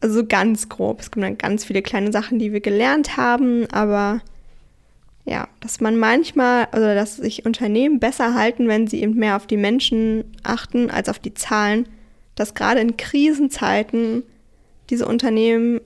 [0.01, 1.01] Also so ganz grob.
[1.01, 4.21] Es gibt dann ganz viele kleine Sachen, die wir gelernt haben, aber
[5.25, 9.47] ja, dass man manchmal, oder dass sich Unternehmen besser halten, wenn sie eben mehr auf
[9.47, 11.89] die Menschen achten als auf die Zahlen,
[12.35, 14.23] dass gerade in Krisenzeiten
[14.91, 15.81] diese Unternehmen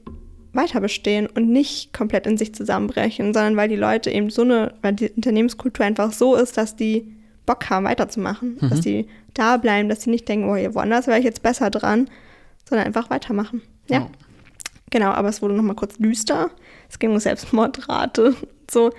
[0.53, 4.75] weiter bestehen und nicht komplett in sich zusammenbrechen, sondern weil die Leute eben so eine,
[4.83, 7.13] weil die Unternehmenskultur einfach so ist, dass die
[7.47, 8.69] Bock haben, weiterzumachen, Mhm.
[8.71, 11.71] dass die da bleiben, dass sie nicht denken, oh, hier woanders wäre ich jetzt besser
[11.71, 12.09] dran,
[12.69, 13.63] sondern einfach weitermachen.
[13.89, 14.11] Ja, Ja.
[14.91, 16.51] genau, aber es wurde nochmal kurz düster.
[16.91, 18.91] Es ging um Selbstmordrate und so.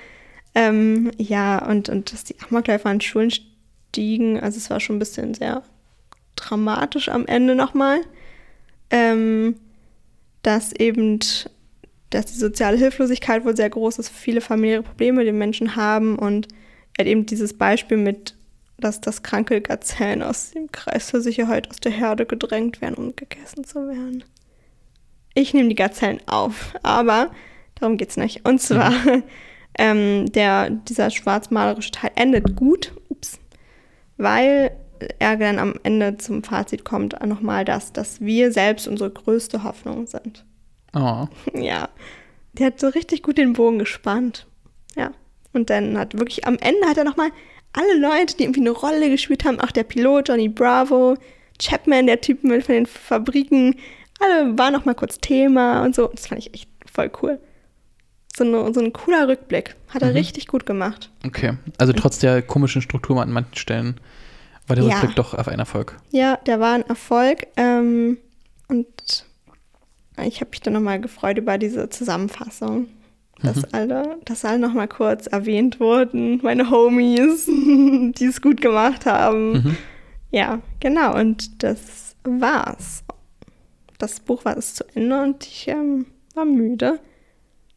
[0.56, 5.00] Ähm, ja, und, und dass die Amokläufer an Schulen stiegen, also es war schon ein
[5.00, 5.64] bisschen sehr
[6.40, 8.02] dramatisch am Ende nochmal.
[8.90, 9.56] Ähm,
[10.42, 11.20] dass eben,
[12.10, 16.48] dass die soziale Hilflosigkeit wohl sehr groß ist, viele familiäre Probleme, die Menschen haben und
[16.98, 18.36] er hat eben dieses Beispiel mit,
[18.78, 23.16] dass das kranke Gazellen aus dem Kreis der Sicherheit aus der Herde gedrängt werden, um
[23.16, 24.24] gegessen zu werden.
[25.34, 27.32] Ich nehme die Gazellen auf, aber
[27.76, 28.46] darum geht es nicht.
[28.46, 28.94] Und zwar,
[29.78, 33.40] ähm, der, dieser schwarzmalerische Teil endet gut, ups,
[34.18, 34.72] weil
[35.20, 40.08] er dann am Ende zum Fazit kommt nochmal das, dass wir selbst unsere größte Hoffnung
[40.08, 40.46] sind.
[40.94, 41.28] Oh.
[41.54, 41.90] Ja,
[42.54, 44.46] der hat so richtig gut den Bogen gespannt.
[44.96, 45.12] Ja,
[45.54, 47.30] und dann hat wirklich am Ende hat er nochmal
[47.74, 51.16] alle Leute, die irgendwie eine Rolle gespielt haben, auch der Pilot Johnny Bravo,
[51.60, 53.76] Chapman, der Typ mit von den Fabriken,
[54.20, 56.08] alle waren nochmal kurz Thema und so.
[56.08, 57.40] Das fand ich echt voll cool.
[58.36, 59.76] So, eine, so ein cooler Rückblick.
[59.90, 60.16] Hat er Mhm.
[60.18, 61.12] richtig gut gemacht.
[61.26, 61.54] Okay.
[61.78, 64.00] Also trotz der komischen Struktur an manchen Stellen
[64.70, 64.96] war der Ja.
[64.96, 65.98] Rückblick doch auf einen Erfolg.
[66.12, 67.48] Ja, der war ein Erfolg.
[67.58, 68.18] Ähm,
[68.68, 69.26] und
[70.26, 72.88] ich habe mich dann nochmal gefreut über diese Zusammenfassung.
[73.42, 73.64] Dass Mhm.
[73.72, 79.52] alle, dass alle nochmal kurz erwähnt wurden, meine Homies, die es gut gemacht haben.
[79.54, 79.78] Mhm.
[80.32, 81.18] Ja, genau.
[81.18, 83.04] Und das war's.
[83.98, 86.06] das Buch war es zu Ende und ich ähm,
[86.36, 87.00] war müde.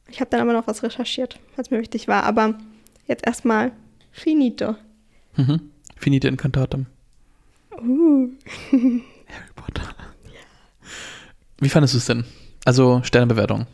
[0.08, 2.24] Ich habe dann aber noch was recherchiert, was mir wichtig war.
[2.24, 2.54] Aber
[3.06, 3.72] jetzt erstmal
[4.12, 4.74] finito.
[5.36, 5.70] Mhm.
[6.02, 6.86] Finite Incantatem.
[7.80, 8.28] Uh.
[8.72, 9.02] Harry
[9.54, 9.94] Potter.
[11.60, 12.24] Wie fandest du es denn?
[12.64, 13.66] Also Sternebewertung?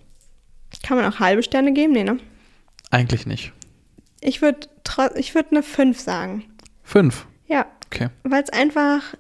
[0.83, 1.95] Kann man auch halbe Sterne geben?
[1.95, 2.19] Nee, ne?
[2.91, 3.53] Eigentlich nicht.
[4.21, 4.69] Ich würde
[5.17, 6.45] ich würd eine 5 sagen.
[6.83, 7.27] Fünf?
[7.47, 7.67] Ja.
[7.87, 8.09] Okay.
[8.25, 9.15] Weil es einfach,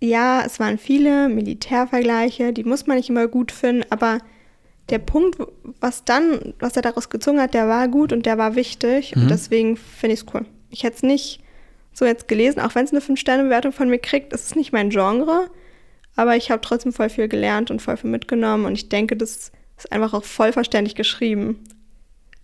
[0.00, 4.18] ja, es waren viele Militärvergleiche, die muss man nicht immer gut finden, aber
[4.90, 5.38] der Punkt,
[5.80, 9.22] was dann, was er daraus gezogen hat, der war gut und der war wichtig Mhm.
[9.22, 10.46] und deswegen finde ich es cool.
[10.70, 11.40] Ich hätte es nicht
[11.98, 14.90] so jetzt gelesen, auch wenn es eine 5-Sterne-Bewertung von mir kriegt, ist es nicht mein
[14.90, 15.50] Genre,
[16.16, 19.50] aber ich habe trotzdem voll viel gelernt und voll viel mitgenommen und ich denke, das
[19.76, 21.64] ist einfach auch voll verständlich geschrieben.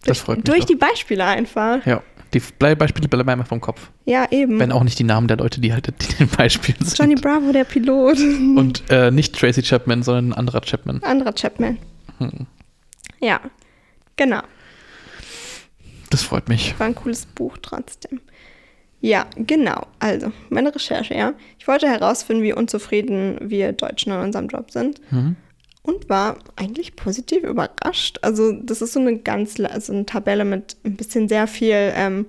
[0.05, 0.67] Das freut mich Durch doch.
[0.67, 1.85] die Beispiele einfach.
[1.87, 2.03] Ja.
[2.35, 3.93] Die Beispiele bleiben einfach vom Kopf.
[4.07, 4.59] Ja, eben.
[4.59, 6.99] Wenn auch nicht die Namen der Leute, die halt in den Beispielen sind.
[6.99, 8.19] Johnny Bravo, der Pilot.
[8.57, 11.01] Und äh, nicht Tracy Chapman, sondern ein anderer Chapman.
[11.05, 11.79] Anderer Chapman.
[12.19, 12.47] Hm.
[13.21, 13.41] Ja,
[14.17, 14.43] genau.
[16.11, 16.79] Das freut mich.
[16.79, 18.21] War ein cooles Buch trotzdem.
[19.05, 19.87] Ja, genau.
[19.99, 21.35] Also, meine Recherche, ja.
[21.59, 24.99] Ich wollte herausfinden, wie unzufrieden wir Deutschen in unserem Job sind.
[25.13, 25.37] Mhm.
[25.83, 28.19] Und war eigentlich positiv überrascht.
[28.23, 32.25] Also, das ist so eine ganz, also eine Tabelle mit ein bisschen sehr viel ähm,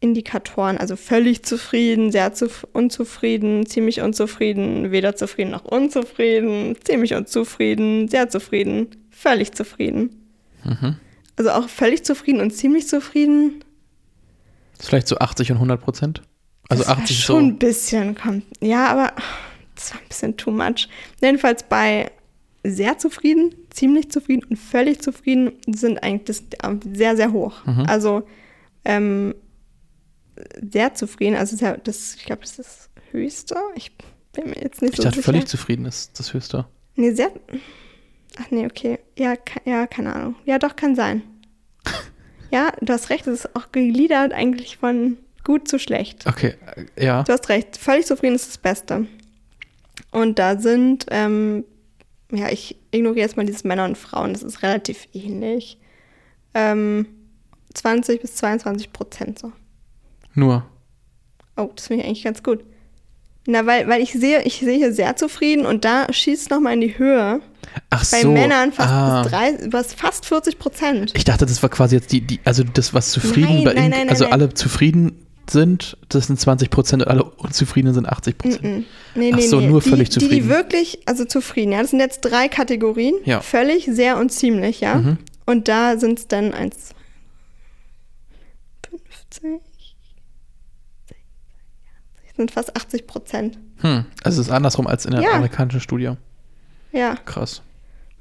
[0.00, 0.78] Indikatoren.
[0.78, 8.30] Also völlig zufrieden, sehr zuf unzufrieden, ziemlich unzufrieden, weder zufrieden noch unzufrieden, ziemlich unzufrieden, sehr
[8.30, 10.16] zufrieden, völlig zufrieden.
[10.64, 10.96] Mhm.
[11.36, 13.62] Also auch völlig zufrieden und ziemlich zufrieden.
[14.78, 16.22] Vielleicht so 80 und 100 Prozent.
[16.68, 17.56] Also das war 80 schon ein so.
[17.56, 18.44] bisschen, kommt.
[18.60, 19.12] Ja, aber
[19.74, 20.88] das war ein bisschen too much.
[21.22, 22.10] Jedenfalls bei
[22.64, 26.40] sehr zufrieden, ziemlich zufrieden und völlig zufrieden sind eigentlich das
[26.70, 27.64] äh, sehr, sehr hoch.
[27.64, 27.86] Mhm.
[27.86, 28.22] Also
[28.84, 29.34] ähm,
[30.70, 33.56] sehr zufrieden, also sehr, das, ich glaube, das ist das Höchste.
[33.74, 33.92] Ich
[34.32, 35.32] bin mir jetzt nicht Ich so dachte, sicher.
[35.32, 36.66] völlig zufrieden ist das Höchste.
[36.96, 37.30] Nee, sehr.
[38.40, 38.98] Ach nee, okay.
[39.16, 39.34] Ja,
[39.64, 40.34] ja, keine Ahnung.
[40.44, 41.22] Ja, doch, kann sein.
[42.50, 46.26] Ja, du hast recht, es ist auch gegliedert eigentlich von gut zu schlecht.
[46.26, 46.54] Okay,
[46.98, 47.22] ja.
[47.22, 49.06] Du hast recht, völlig zufrieden ist das Beste.
[50.10, 51.64] Und da sind, ähm,
[52.30, 55.78] ja, ich ignoriere jetzt mal dieses Männer und Frauen, das ist relativ ähnlich.
[56.54, 57.06] Ähm,
[57.74, 59.52] 20 bis 22 Prozent so.
[60.34, 60.66] Nur.
[61.56, 62.64] Oh, das finde ich eigentlich ganz gut.
[63.50, 66.74] Na, weil, weil ich sehe, ich sehe hier sehr zufrieden und da schießt es nochmal
[66.74, 67.40] in die Höhe.
[67.88, 68.30] Ach Bei so.
[68.30, 69.22] Männern fast ah.
[69.22, 71.12] bis drei, bis fast 40 Prozent.
[71.16, 73.90] Ich dachte, das war quasi jetzt die, die also das, was zufrieden Nein, bei nein,
[73.90, 78.62] nein, also alle zufrieden sind, das sind 20 Prozent und alle unzufriedenen sind 80 Prozent.
[79.14, 79.68] Nee, Ach nee, so, nee.
[79.68, 80.42] nur die, völlig Die, zufrieden.
[80.42, 81.80] die wirklich, also zufrieden, ja.
[81.80, 83.14] Das sind jetzt drei Kategorien.
[83.24, 83.40] Ja.
[83.40, 84.96] Völlig, sehr und ziemlich, ja.
[84.96, 85.18] Mhm.
[85.46, 86.90] Und da sind es dann 1,
[88.90, 89.67] 50, 60,
[92.38, 93.58] sind fast 80 Prozent.
[93.82, 94.06] Hm.
[94.24, 95.32] Also es ist andersrum als in der Ja.
[95.32, 96.12] amerikanischen Studie.
[96.92, 97.60] Ja, Krass.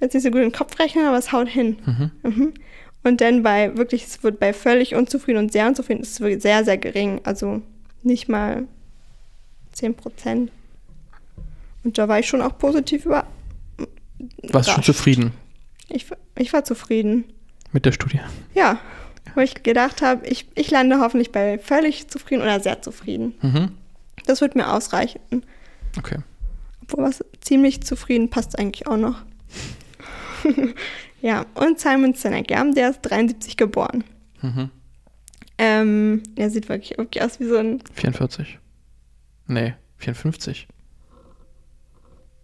[0.01, 1.77] jetzt nicht so gut im Kopf rechnen, aber es haut hin.
[1.85, 2.11] Mhm.
[2.23, 2.53] Mhm.
[3.03, 6.41] Und dann bei wirklich, es wird bei völlig unzufrieden und sehr unzufrieden, ist es wirklich
[6.41, 7.21] sehr, sehr gering.
[7.23, 7.61] Also
[8.03, 8.67] nicht mal
[9.71, 10.51] 10 Prozent.
[11.83, 13.25] Und da war ich schon auch positiv über.
[14.49, 15.31] Warst schon zufrieden
[15.89, 17.23] Ich, war- ich war zufrieden.
[17.71, 18.19] mit der Studie?
[18.55, 18.79] Ja,
[19.35, 23.35] wo ich gedacht habe, ich, ich lande hoffentlich bei völlig zufrieden oder sehr zufrieden.
[23.41, 23.71] Mhm.
[24.27, 25.19] Das wird mir ausreichen.
[25.97, 26.19] Okay.
[26.83, 29.23] Obwohl was ziemlich zufrieden passt eigentlich auch noch.
[31.21, 34.03] ja, und Simon Sinek, ja, der ist 73 geboren.
[34.41, 34.69] Mhm.
[35.57, 38.59] Ähm, der sieht wirklich, wirklich aus wie so ein 44.
[39.47, 40.67] Nee, 54.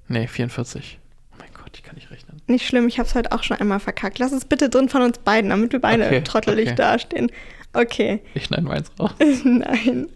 [0.07, 0.99] Nee, 44.
[1.31, 2.41] Oh mein Gott, ich kann nicht rechnen.
[2.47, 4.19] Nicht schlimm, ich habe es heute auch schon einmal verkackt.
[4.19, 6.75] Lass es bitte drin von uns beiden, damit wir beide Okay, trottelig okay.
[6.75, 7.31] dastehen.
[7.73, 9.11] Okay, Ich schneide meins raus.
[9.43, 10.07] nein.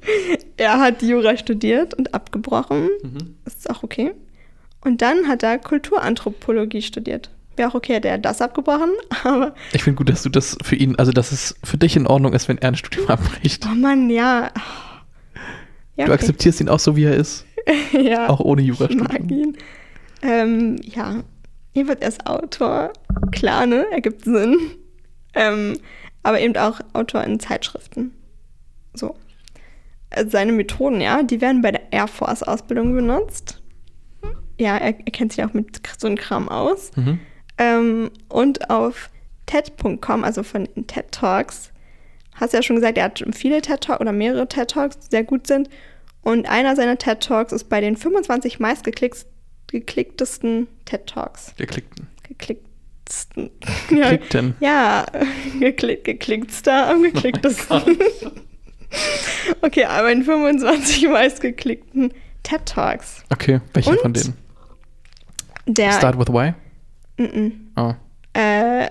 [0.57, 2.89] Er hat Jura studiert und abgebrochen.
[3.01, 3.35] Mhm.
[3.45, 4.11] Ist auch okay.
[4.81, 7.31] Und dann hat er Kulturanthropologie studiert.
[7.55, 8.91] Wäre auch okay, hätte er das abgebrochen,
[9.23, 12.05] aber Ich finde gut, dass du das für ihn, also dass es für dich in
[12.05, 13.65] Ordnung ist, wenn er ein Studium abbricht.
[13.65, 14.51] oh Mann, ja.
[15.95, 16.11] Ja, Du okay.
[16.13, 17.43] akzeptierst ihn auch so, wie er ist,
[17.91, 19.29] ja, auch ohne ich mag Jurastudium.
[19.29, 19.57] ihn.
[20.21, 21.23] Ähm, ja,
[21.73, 22.93] hier wird er ist Autor.
[23.31, 23.85] Klar, ne?
[23.91, 24.55] Ergibt Sinn.
[25.33, 25.77] Ähm,
[26.27, 28.11] aber eben auch Autor in Zeitschriften.
[28.93, 29.15] So.
[30.09, 33.61] Also seine Methoden, ja, die werden bei der Air Force Ausbildung benutzt.
[34.59, 36.91] Ja, er, er kennt sich auch mit so einem Kram aus.
[36.97, 37.21] Mhm.
[37.57, 39.09] Ähm, und auf
[39.45, 41.71] TED.com, also von den TED Talks,
[42.35, 45.07] hast du ja schon gesagt, er hat viele TED Talks oder mehrere TED Talks, die
[45.09, 45.69] sehr gut sind.
[46.23, 51.53] Und einer seiner TED Talks ist bei den 25 meistgeklicktesten TED Talks.
[51.55, 52.07] Geklickten.
[52.23, 52.66] Geklicktsten.
[53.89, 54.55] Geklickten.
[54.59, 55.05] Ja,
[55.59, 57.97] geklick, geklicktster am geklicktesten.
[59.61, 62.11] okay, aber in 25 meistgeklickten
[62.43, 63.23] TED Talks.
[63.31, 64.01] Okay, welcher Und?
[64.01, 64.33] von denen?
[65.67, 66.53] Der, Start with Y?
[67.17, 67.51] Mm -mm.
[67.75, 67.93] Oh.
[68.33, 68.87] Äh,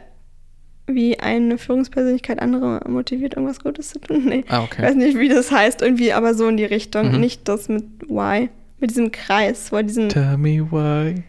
[0.86, 4.24] wie eine Führungspersönlichkeit andere motiviert, irgendwas Gutes zu tun.
[4.28, 4.44] Nee.
[4.48, 4.82] Ah, Ich okay.
[4.82, 7.12] weiß nicht, wie das heißt, irgendwie, aber so in die Richtung.
[7.12, 7.20] Mhm.
[7.20, 8.48] Nicht das mit Y,
[8.78, 11.22] mit diesem Kreis, wo er diesen Tell me why.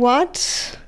[0.00, 0.78] What?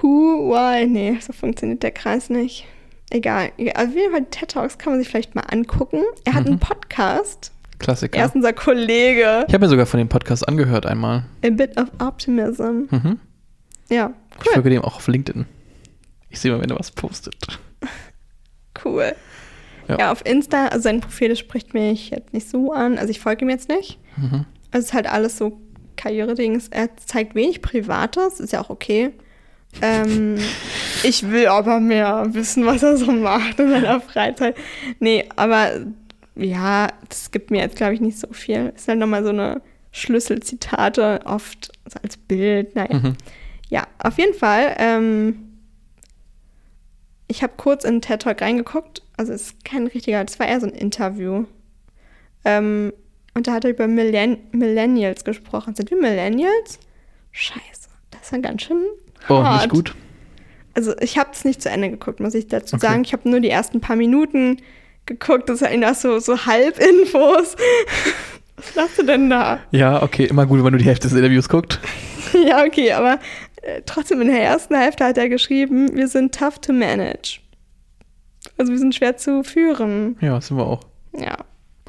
[0.00, 0.48] Who?
[0.50, 0.86] Why?
[0.86, 2.64] Nee, so funktioniert der Kreis nicht.
[3.10, 3.50] Egal.
[3.74, 6.00] Auf jeden Fall, TED Talks kann man sich vielleicht mal angucken.
[6.24, 6.52] Er hat Mhm.
[6.52, 7.52] einen Podcast.
[7.78, 8.18] Klassiker.
[8.18, 9.44] Er ist unser Kollege.
[9.46, 11.24] Ich habe mir sogar von dem Podcast angehört einmal.
[11.44, 12.84] A bit of optimism.
[12.90, 13.20] Mhm.
[13.90, 14.52] Ja, Ich cool.
[14.54, 15.44] folge dem auch auf LinkedIn.
[16.30, 17.36] Ich sehe mal, wenn er was postet.
[18.82, 19.12] Cool.
[19.88, 19.98] Ja.
[19.98, 20.12] Ja.
[20.12, 22.96] auf Insta, also sein Profil, das spricht mich jetzt nicht so an.
[22.96, 23.98] Also ich folge ihm jetzt nicht.
[24.16, 24.46] Mhm.
[24.70, 25.60] Also es ist halt alles so
[25.96, 26.68] Karriere-Dings.
[26.68, 29.12] Er zeigt wenig Privates, ist ja auch okay.
[29.82, 30.38] Ähm,
[31.02, 34.56] ich will aber mehr wissen, was er so macht in seiner Freizeit.
[34.98, 35.70] Nee, aber
[36.36, 38.72] ja, das gibt mir jetzt, glaube ich, nicht so viel.
[38.74, 39.62] Ist halt nochmal so eine
[39.92, 41.70] Schlüsselzitate, oft
[42.02, 42.74] als Bild.
[42.74, 42.96] Naja.
[42.96, 43.16] Mhm.
[43.68, 44.74] Ja, auf jeden Fall.
[44.78, 45.50] Ähm,
[47.28, 49.02] ich habe kurz in TED Talk reingeguckt.
[49.16, 51.44] Also es ist kein richtiger, das war eher so ein Interview.
[52.44, 52.92] Ähm,
[53.34, 55.74] und da hat er über Millenn Millennials gesprochen.
[55.74, 56.78] Sind wir Millennials?
[57.32, 58.82] Scheiße, das ist ja ganz schön
[59.28, 59.62] Oh, hart.
[59.62, 59.94] nicht gut.
[60.74, 62.86] Also ich habe es nicht zu Ende geguckt, muss ich dazu Okay.
[62.86, 63.02] sagen.
[63.04, 64.58] Ich habe nur die ersten paar Minuten
[65.06, 65.48] geguckt.
[65.48, 67.56] Das sind auch so, so Halbinfos.
[68.56, 69.58] Was machst du denn da?
[69.70, 71.80] Ja, okay, immer gut, wenn du die Hälfte des Interviews guckst.
[72.46, 73.18] ja, okay, aber
[73.62, 77.40] äh, trotzdem in der ersten Hälfte hat er geschrieben, wir sind tough to manage.
[78.58, 80.16] Also wir sind schwer zu führen.
[80.20, 80.82] Ja, sind wir auch.
[81.18, 81.36] Ja.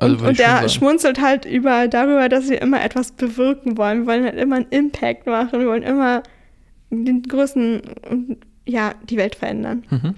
[0.01, 3.99] Also und und der schmunzelt halt über darüber, dass wir immer etwas bewirken wollen.
[3.99, 5.59] Wir wollen halt immer einen Impact machen.
[5.59, 6.23] Wir wollen immer
[6.89, 9.83] den größten, ja, die Welt verändern.
[9.91, 10.15] Mhm.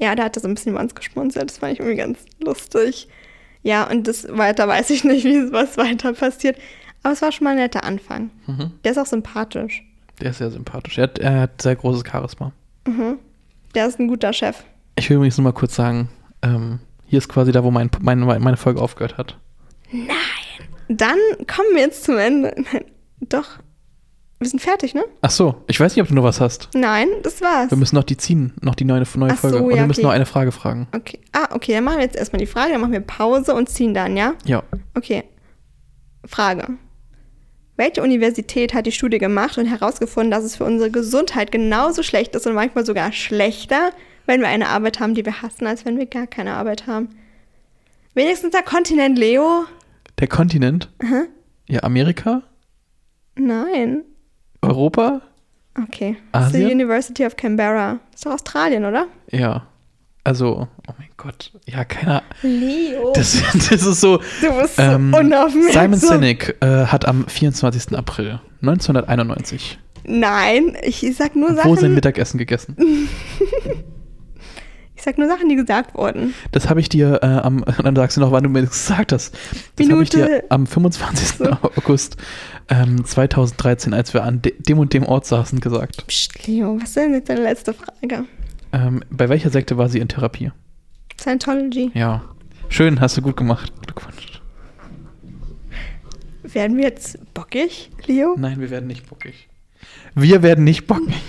[0.00, 1.48] Ja, da hat er so ein bisschen über uns geschmunzelt.
[1.48, 3.06] Das fand ich irgendwie ganz lustig.
[3.62, 6.58] Ja, und das weiter weiß ich nicht, wie was weiter passiert.
[7.04, 8.30] Aber es war schon mal ein netter Anfang.
[8.48, 8.72] Mhm.
[8.82, 9.84] Der ist auch sympathisch.
[10.20, 10.98] Der ist sehr sympathisch.
[10.98, 12.52] Er hat, er hat sehr großes Charisma.
[12.84, 13.18] Mhm.
[13.76, 14.64] Der ist ein guter Chef.
[14.96, 16.08] Ich will übrigens nur mal kurz sagen,
[16.42, 19.36] ähm, hier ist quasi da, wo mein, mein, meine Folge aufgehört hat.
[20.88, 21.18] Dann
[21.48, 22.54] kommen wir jetzt zum Ende.
[22.56, 22.84] Nein,
[23.20, 23.58] Doch.
[24.38, 25.04] Wir sind fertig, ne?
[25.20, 26.68] Ach so, ich weiß nicht, ob du noch was hast.
[26.74, 27.70] Nein, das war's.
[27.70, 29.62] Wir müssen noch die ziehen, noch die neue, neue Ach so, Folge.
[29.62, 30.06] Und ja, wir müssen okay.
[30.06, 30.86] noch eine Frage fragen.
[30.94, 31.18] Okay.
[31.32, 33.92] Ah, okay, dann machen wir jetzt erstmal die Frage, dann machen wir Pause und ziehen
[33.92, 34.34] dann, ja?
[34.46, 34.62] Ja.
[34.94, 35.24] Okay.
[36.24, 36.68] Frage.
[37.76, 42.36] Welche Universität hat die Studie gemacht und herausgefunden, dass es für unsere Gesundheit genauso schlecht
[42.36, 43.90] ist und manchmal sogar schlechter,
[44.30, 47.08] wenn wir eine Arbeit haben, die wir hassen, als wenn wir gar keine Arbeit haben?
[48.14, 49.64] Wenigstens der Kontinent Leo?
[50.20, 50.88] Der Kontinent?
[51.02, 51.24] Aha.
[51.66, 52.42] Ja, Amerika?
[53.34, 54.04] Nein.
[54.62, 55.20] Europa?
[55.76, 56.16] Okay.
[56.30, 56.70] Das Asien?
[56.70, 57.98] University of Canberra.
[58.14, 59.08] Ist doch Australien, oder?
[59.32, 59.66] Ja.
[60.22, 61.50] Also, oh mein Gott.
[61.66, 62.22] Ja, keiner.
[62.42, 63.12] Leo.
[63.14, 64.18] Das, das ist so.
[64.42, 65.92] du bist so Ähm, unaufmerksam.
[65.92, 67.98] Simon Sinek äh, hat am 24.
[67.98, 71.94] April 1991 Nein, ich sag nur wo sein Sachen.
[71.94, 72.76] Mittagessen gegessen.
[75.00, 76.34] Ich sag nur Sachen, die gesagt wurden.
[76.52, 79.12] Das habe ich dir äh, am, dann sagst du noch, wann du mir das gesagt
[79.12, 79.34] hast.
[79.76, 81.48] Das habe ich dir am 25.
[81.62, 82.18] August
[82.68, 86.06] ähm, 2013, als wir an de dem und dem Ort saßen, gesagt.
[86.06, 88.26] Psst, Leo, was ist denn jetzt deine letzte Frage?
[88.74, 90.52] Ähm, bei welcher Sekte war sie in Therapie?
[91.18, 91.92] Scientology.
[91.94, 92.22] Ja.
[92.68, 93.72] Schön, hast du gut gemacht.
[93.80, 94.42] Glückwunsch.
[96.42, 98.36] Werden wir jetzt bockig, Leo?
[98.36, 99.48] Nein, wir werden nicht bockig.
[100.14, 101.14] Wir werden nicht bockig.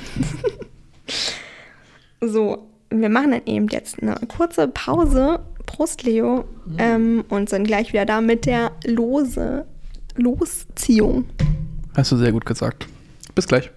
[2.24, 5.40] So, wir machen dann eben jetzt eine kurze Pause.
[5.66, 6.46] Prost, Leo.
[6.78, 9.66] Ähm, und sind gleich wieder da mit der Lose.
[10.18, 11.26] Losziehung.
[11.96, 12.88] Hast du sehr gut gesagt.
[13.34, 13.72] Bis gleich.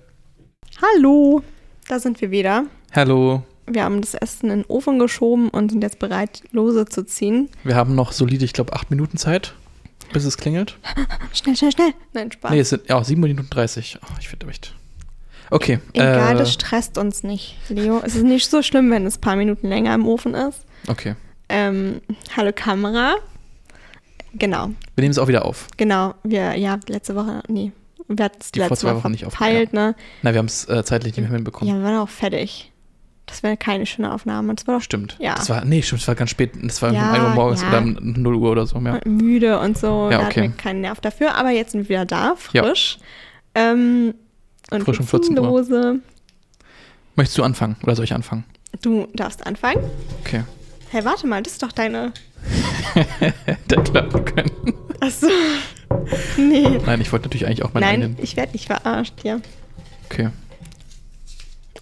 [0.82, 1.42] Hallo.
[1.88, 2.64] Da sind wir wieder.
[2.92, 3.42] Hallo.
[3.66, 7.48] Wir haben das Essen in den Ofen geschoben und sind jetzt bereit, Lose zu ziehen.
[7.62, 9.54] Wir haben noch solide, ich glaube, acht Minuten Zeit,
[10.12, 10.76] bis es klingelt.
[11.32, 11.94] Schnell, schnell, schnell.
[12.12, 12.50] Nein, Spaß.
[12.50, 14.00] Nee, es sind ja, sieben Minuten 30.
[14.02, 14.74] Oh, ich finde echt.
[15.50, 15.78] Okay.
[15.92, 18.00] Egal, äh, das stresst uns nicht, Leo.
[18.04, 20.64] Es ist nicht so schlimm, wenn es ein paar Minuten länger im Ofen ist.
[20.88, 21.14] okay.
[21.50, 22.00] Ähm,
[22.36, 23.16] hallo Kamera.
[24.36, 25.68] Genau, Wir nehmen es auch wieder auf.
[25.76, 26.14] genau.
[26.24, 27.70] Wir, ja, letzte Woche, nee,
[28.08, 29.94] wir hatten es letzte Woche Wochen nicht auf- verpeilt, ne?
[30.22, 31.72] Na, wir haben es äh, zeitlich nicht mehr hinbekommen.
[31.72, 32.72] Ja, wir waren auch fertig.
[33.26, 34.54] Das wäre keine schöne Aufnahme.
[34.54, 35.16] Das war doch Stimmt.
[35.20, 35.34] Ja.
[35.36, 36.52] Das war, nee, stimmt, das war ganz spät.
[36.62, 37.68] Das war Ja, um 1 Uhr morgens ja.
[37.68, 38.78] oder um 0 Uhr oder so.
[38.80, 39.00] Ja.
[39.06, 40.08] müde und so.
[40.10, 40.40] Ja, da okay.
[40.42, 41.34] hatten wir keinen Nerv dafür.
[41.36, 42.64] Aber jetzt sind wir wieder da, Ja.
[42.64, 42.98] frisch.
[43.54, 44.14] Ähm,
[44.74, 45.98] und Frisch um 14 ziehen Uhr.
[47.16, 48.44] Möchtest du anfangen oder soll ich anfangen?
[48.82, 49.82] Du darfst anfangen.
[50.20, 50.42] Okay.
[50.90, 52.12] Hey, warte mal, das ist doch deine.
[53.44, 54.74] Hätte klappen können.
[55.00, 55.28] Achso.
[56.36, 56.78] nee.
[56.84, 58.22] Nein, ich wollte natürlich eigentlich auch meinen Nein, eigenen.
[58.22, 59.40] ich werde nicht verarscht hier.
[60.06, 60.30] Okay.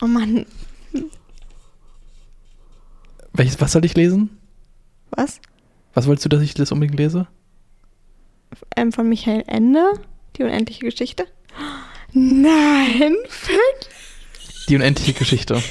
[0.01, 0.47] Oh Mann,
[3.33, 4.31] Welches, was soll ich lesen?
[5.11, 5.41] was?
[5.95, 7.27] Was wolltest du, dass ich das unbedingt lese?
[8.77, 9.93] Ähm, von Michael Ende,
[10.37, 11.27] die unendliche Geschichte.
[12.13, 13.15] Nein,
[13.47, 14.67] wirklich?
[14.69, 15.63] Die unendliche Geschichte.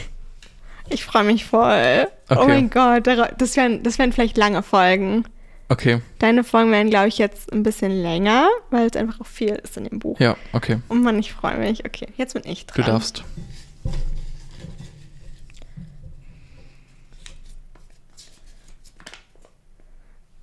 [0.89, 2.07] Ich freue mich voll.
[2.29, 2.47] Oh Okay.
[2.47, 3.07] mein Gott,
[3.37, 5.25] das wären, das wären vielleicht lange Folgen.
[5.69, 9.51] Okay, Deine Folgen werden, glaube ich, jetzt ein bisschen länger, weil es einfach auch viel
[9.51, 10.19] ist in dem Buch.
[10.19, 10.79] ja, okay.
[10.89, 11.85] Oh Mann, ich freue mich.
[11.85, 12.87] Okay, jetzt bin ich Du dran.
[12.87, 13.23] darfst.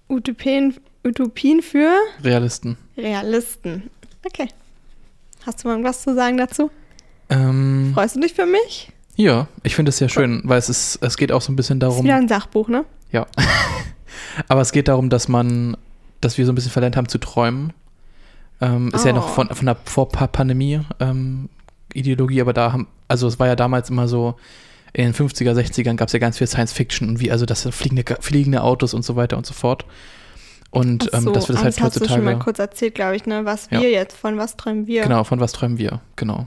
[0.09, 1.91] Utopien, Utopien für
[2.23, 2.77] Realisten.
[2.97, 3.91] Realisten.
[4.25, 4.49] Okay.
[5.49, 6.71] Hast du mal was zu sagen dazu?
[7.31, 8.93] Ähm, Freust du dich für mich?
[9.17, 11.81] ja, ich finde es sehr schön, weil es ist, es geht auch so ein bisschen
[11.81, 12.05] Das ist darum.
[12.05, 12.85] wieder ein Sachbuch, ne?
[13.13, 13.27] Ja.
[14.49, 15.75] Aber es geht darum, dass man,
[16.21, 17.73] dass wir so ein bisschen verlernt haben zu träumen.
[18.61, 19.33] Ähm, ist ja noch Oh.
[19.33, 21.49] von, von der Vor-Pandemie ähm,
[21.97, 24.35] aber da haben, also es war ja damals immer so,
[24.93, 27.67] in den 50er, 60ern gab es ja ganz viel Science Fiction und wie, also das
[27.73, 29.87] fliegende, fliegende Autos und so weiter und so fort.
[30.79, 32.39] Und ähm, so, dass wir das halt hast du schon mal heutzutage.
[32.45, 33.45] kurz erzählt, glaube ich, ne?
[33.45, 33.81] Was Ja.
[33.81, 35.03] wir jetzt, von was träumen wir?
[35.03, 36.01] Genau, von was träumen wir?
[36.17, 36.47] Genau.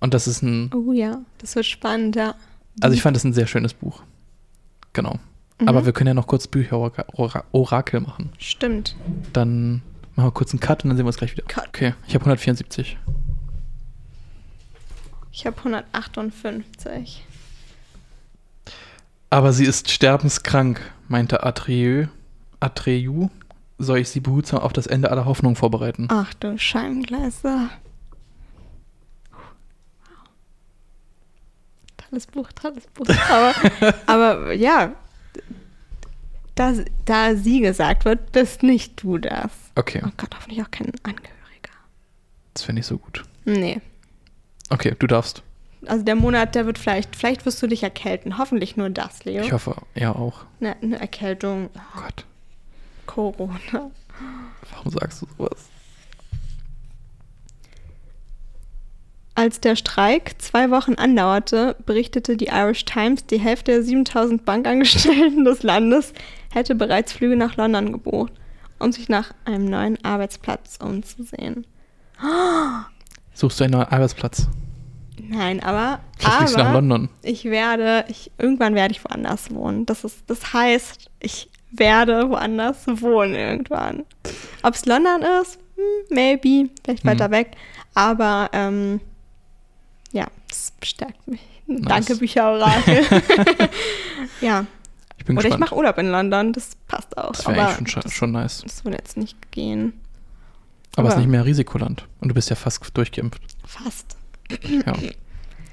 [0.00, 2.34] Und das ist ein, Oh ja, das wird spannend, ja.
[2.80, 4.02] also ich fand das ein sehr schönes Buch.
[4.92, 5.18] Genau.
[5.66, 5.86] Aber Mhm.
[5.86, 8.30] wir können ja noch kurz Bücher-Orakel machen.
[8.38, 8.96] Stimmt.
[9.34, 9.82] Dann
[10.16, 11.44] machen wir kurz einen Cut und dann sehen wir uns gleich wieder.
[11.46, 11.68] Cut.
[11.68, 12.96] Okay, ich habe 174.
[15.32, 17.24] Ich habe 158.
[19.30, 22.06] Aber sie ist sterbenskrank, meinte Atreyu.
[22.58, 23.28] Atreyu.
[23.82, 26.06] Soll ich sie behutsam auf das Ende aller Hoffnung vorbereiten?
[26.10, 27.70] Ach du Scheingleiser.
[31.96, 33.06] Tolles Buch, tolles Buch.
[33.30, 33.54] Aber,
[34.06, 34.92] aber ja,
[36.54, 36.74] da,
[37.06, 39.50] da sie gesagt wird, bist nicht du das.
[39.76, 41.72] Okay, Oh Gott, hoffentlich auch kein Angehöriger.
[42.52, 43.22] das finde ich so gut.
[43.46, 43.80] Nee.
[44.68, 45.42] Okay, du darfst.
[45.86, 48.36] Also der Monat, der wird vielleicht, vielleicht wirst du dich erkälten.
[48.36, 49.42] Hoffentlich nur das, Leo.
[49.42, 50.44] Ich hoffe, er auch.
[50.60, 52.26] Eine, eine Erkältung, Oh Gott,
[53.10, 53.90] Corona.
[54.70, 55.68] warum sagst du sowas?
[59.34, 65.44] Als der Streik zwei Wochen andauerte, berichtete die Irish Times, die Hälfte der 7000 Bankangestellten
[65.44, 66.12] des Landes
[66.52, 68.32] hätte bereits Flüge nach London gebucht,
[68.78, 71.66] um sich nach einem neuen Arbeitsplatz umzusehen.
[73.32, 74.46] Suchst du einen neuen Arbeitsplatz?
[75.18, 77.08] Nein, aber, aber London.
[77.22, 79.86] ich werde, ich, irgendwann werde ich woanders wohnen.
[79.86, 84.04] Das, ist, das heißt, ich werde woanders wohnen irgendwann.
[84.62, 85.82] Ob es London ist, hm,
[86.14, 87.10] maybe, vielleicht Hm.
[87.10, 87.52] weiter weg.
[87.94, 89.00] Aber ähm,
[90.12, 91.40] ja, das bestärkt mich.
[91.66, 93.04] Danke, Bücherorakel.
[94.40, 94.66] ja,
[95.18, 97.32] Ich bin oder ich mache Urlaub in London, das passt auch.
[97.32, 98.62] das wäre aber schon, das, schon nice.
[98.62, 99.92] das würde jetzt nicht gehen.
[100.96, 102.06] Aber es ist aber- nicht mehr Risikoland.
[102.20, 103.40] Und du bist ja fast durchgeimpft.
[103.64, 104.16] Fast.
[104.68, 104.94] Ja.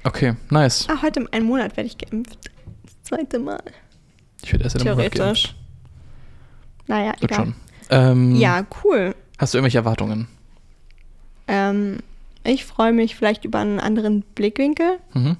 [0.04, 0.86] Okay, nice.
[0.88, 2.38] Ah, heute im einen Monat werde ich geimpft.
[2.84, 3.60] Das zweite Mal.
[4.42, 5.42] Ich werde erst in einem Monat Theoretisch.
[5.42, 5.57] geimpft.
[6.88, 7.44] Naja, Wird egal.
[7.44, 7.54] schon.
[7.90, 9.14] Ähm, Ja, cool.
[9.38, 10.26] Hast du irgendwelche Erwartungen?
[11.46, 11.98] Ähm,
[12.44, 14.98] ich freue mich vielleicht über einen anderen Blickwinkel.
[15.14, 15.36] Mhm.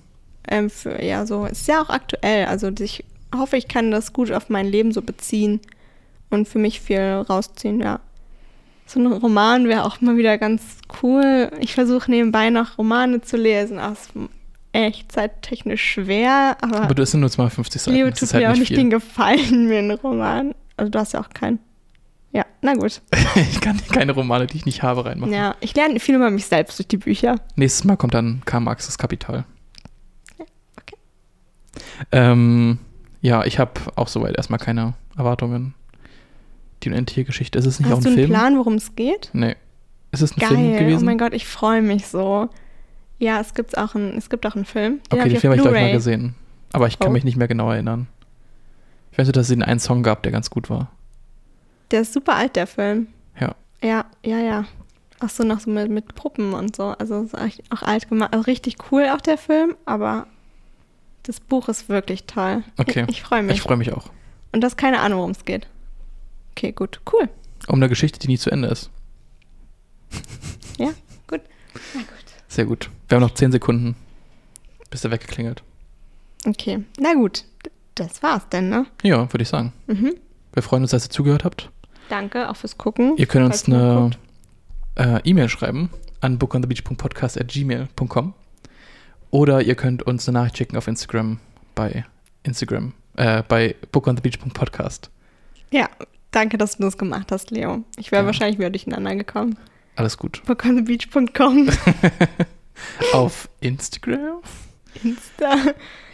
[0.49, 2.47] Ähm, für, ja, so, es ist ja auch aktuell.
[2.47, 3.05] Also ich
[3.35, 5.61] hoffe, ich kann das gut auf mein Leben so beziehen
[6.31, 8.01] und für mich viel rausziehen, ja.
[8.87, 10.63] So ein Roman wäre auch mal wieder ganz
[11.03, 11.51] cool.
[11.61, 13.79] Ich versuche nebenbei noch Romane zu lesen.
[13.79, 14.11] Auch ist
[14.73, 17.97] echt zeittechnisch schwer, aber, Aber du hast ja nur 250 Seiten.
[17.97, 18.77] Leo das tut halt mir auch nicht nicht viel.
[18.79, 20.55] den Gefallen, mir einen Roman.
[20.79, 21.59] Also du hast ja auch keinen.
[22.33, 23.01] Ja, na gut.
[23.37, 25.33] ich kann keine Romane, die ich nicht habe, reinmachen.
[25.33, 27.37] Ja, ich lerne viel über mich selbst durch die Bücher.
[27.57, 29.45] Nächstes Mal kommt dann Karl Marx das Kapital.
[30.39, 30.45] Ja,
[30.81, 30.97] okay.
[32.13, 32.79] Ähm,
[33.23, 35.75] ja, ich habe auch soweit erstmal keine Erwartungen.
[36.83, 37.59] Die unendliche Geschichte.
[37.59, 38.31] Ist es nicht auch Hast ein du einen Film?
[38.31, 39.31] Plan, worum es geht?
[39.33, 39.57] Nee.
[40.13, 41.03] Ist es ein Film Geil, gewesen?
[41.03, 42.49] oh mein Gott, ich freue mich so.
[43.19, 45.01] Ja, es, gibt's auch ein, es gibt auch einen Film.
[45.11, 46.35] Den okay, den Film habe ich glaube ich mal gesehen.
[46.73, 47.13] Aber ich kann Oh.
[47.13, 48.07] mich nicht mehr genau erinnern.
[49.19, 50.93] Ich weiß nur, dass es den einen Song gab, der ganz gut war.
[51.91, 53.09] Der ist super alt, der Film.
[53.41, 53.57] Ja.
[53.83, 54.65] Ja, ja, ja.
[55.19, 56.91] Ach so, noch so mit, mit Puppen und so.
[57.01, 58.33] Also ist auch alt gemacht.
[58.33, 60.29] Also richtig cool auch der Film, aber
[61.25, 62.63] das Buch ist wirklich toll.
[62.77, 63.07] Okay.
[63.09, 63.57] Ich, ich freue mich.
[63.57, 64.09] Ich freue mich auch.
[64.53, 65.67] und das keine Ahnung, worum es geht.
[66.53, 67.01] Okay, gut.
[67.13, 67.29] Cool.
[67.67, 68.89] Um eine Geschichte, die nie zu Ende ist.
[70.79, 70.93] Ja,
[71.27, 71.41] gut.
[71.93, 72.25] Na gut.
[72.47, 72.89] Sehr gut.
[73.09, 73.97] Wir haben noch 10 Sekunden,
[74.91, 75.65] bis der weggeklingelt.
[76.47, 76.85] Okay.
[77.01, 77.45] Na gut.
[77.99, 78.87] Das war's denn, ne?
[79.03, 79.73] Ja, würde ich sagen.
[79.89, 80.15] Mhm.
[80.53, 81.71] Wir freuen uns, dass ihr zugehört habt.
[82.09, 83.17] Danke auch fürs Gucken.
[83.17, 84.11] Ihr könnt uns eine
[84.95, 88.35] äh, E-Mail schreiben an bookonthebeach.podcast.gmail.com
[89.31, 91.39] oder ihr könnt uns eine Nachricht schicken auf Instagram
[91.75, 92.05] bei
[92.45, 95.11] Instagram, äh, bei bookonthebeach.podcast.
[95.71, 95.89] Ja,
[96.31, 97.85] danke, dass du das gemacht hast, Leo.
[97.99, 98.27] Ich wäre Ja.
[98.27, 99.59] wahrscheinlich wieder durcheinander gekommen.
[99.97, 100.43] Alles gut.
[100.47, 101.69] bookонthebeach.com
[103.13, 104.41] auf Instagram?
[105.03, 105.55] Insta.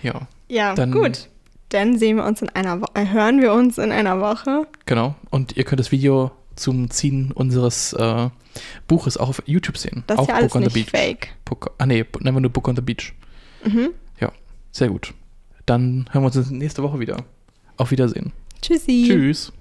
[0.03, 1.29] Ja, Ja, Dann- gut.
[1.71, 4.67] Dann sehen wir uns in einer Woche, äh, hören wir uns in einer Woche.
[4.87, 5.15] genau.
[5.31, 8.29] Und ihr könnt das Video zum Ziehen unseres äh,
[8.87, 10.05] Buch ist auch auf YouTube sehen.
[10.07, 10.91] Das ist ja alles Book on nicht the Beach.
[10.91, 11.29] fake.
[11.45, 13.13] Book, ah nee, nennen wir nur Book on the Beach.
[13.65, 13.91] Mhm.
[14.21, 14.31] Ja,
[14.71, 15.13] sehr gut.
[15.67, 17.25] Dann hören wir uns nächste Woche wieder.
[17.77, 18.33] Auf Wiedersehen.
[18.63, 19.07] Tschüssi.
[19.09, 19.53] Tschüss.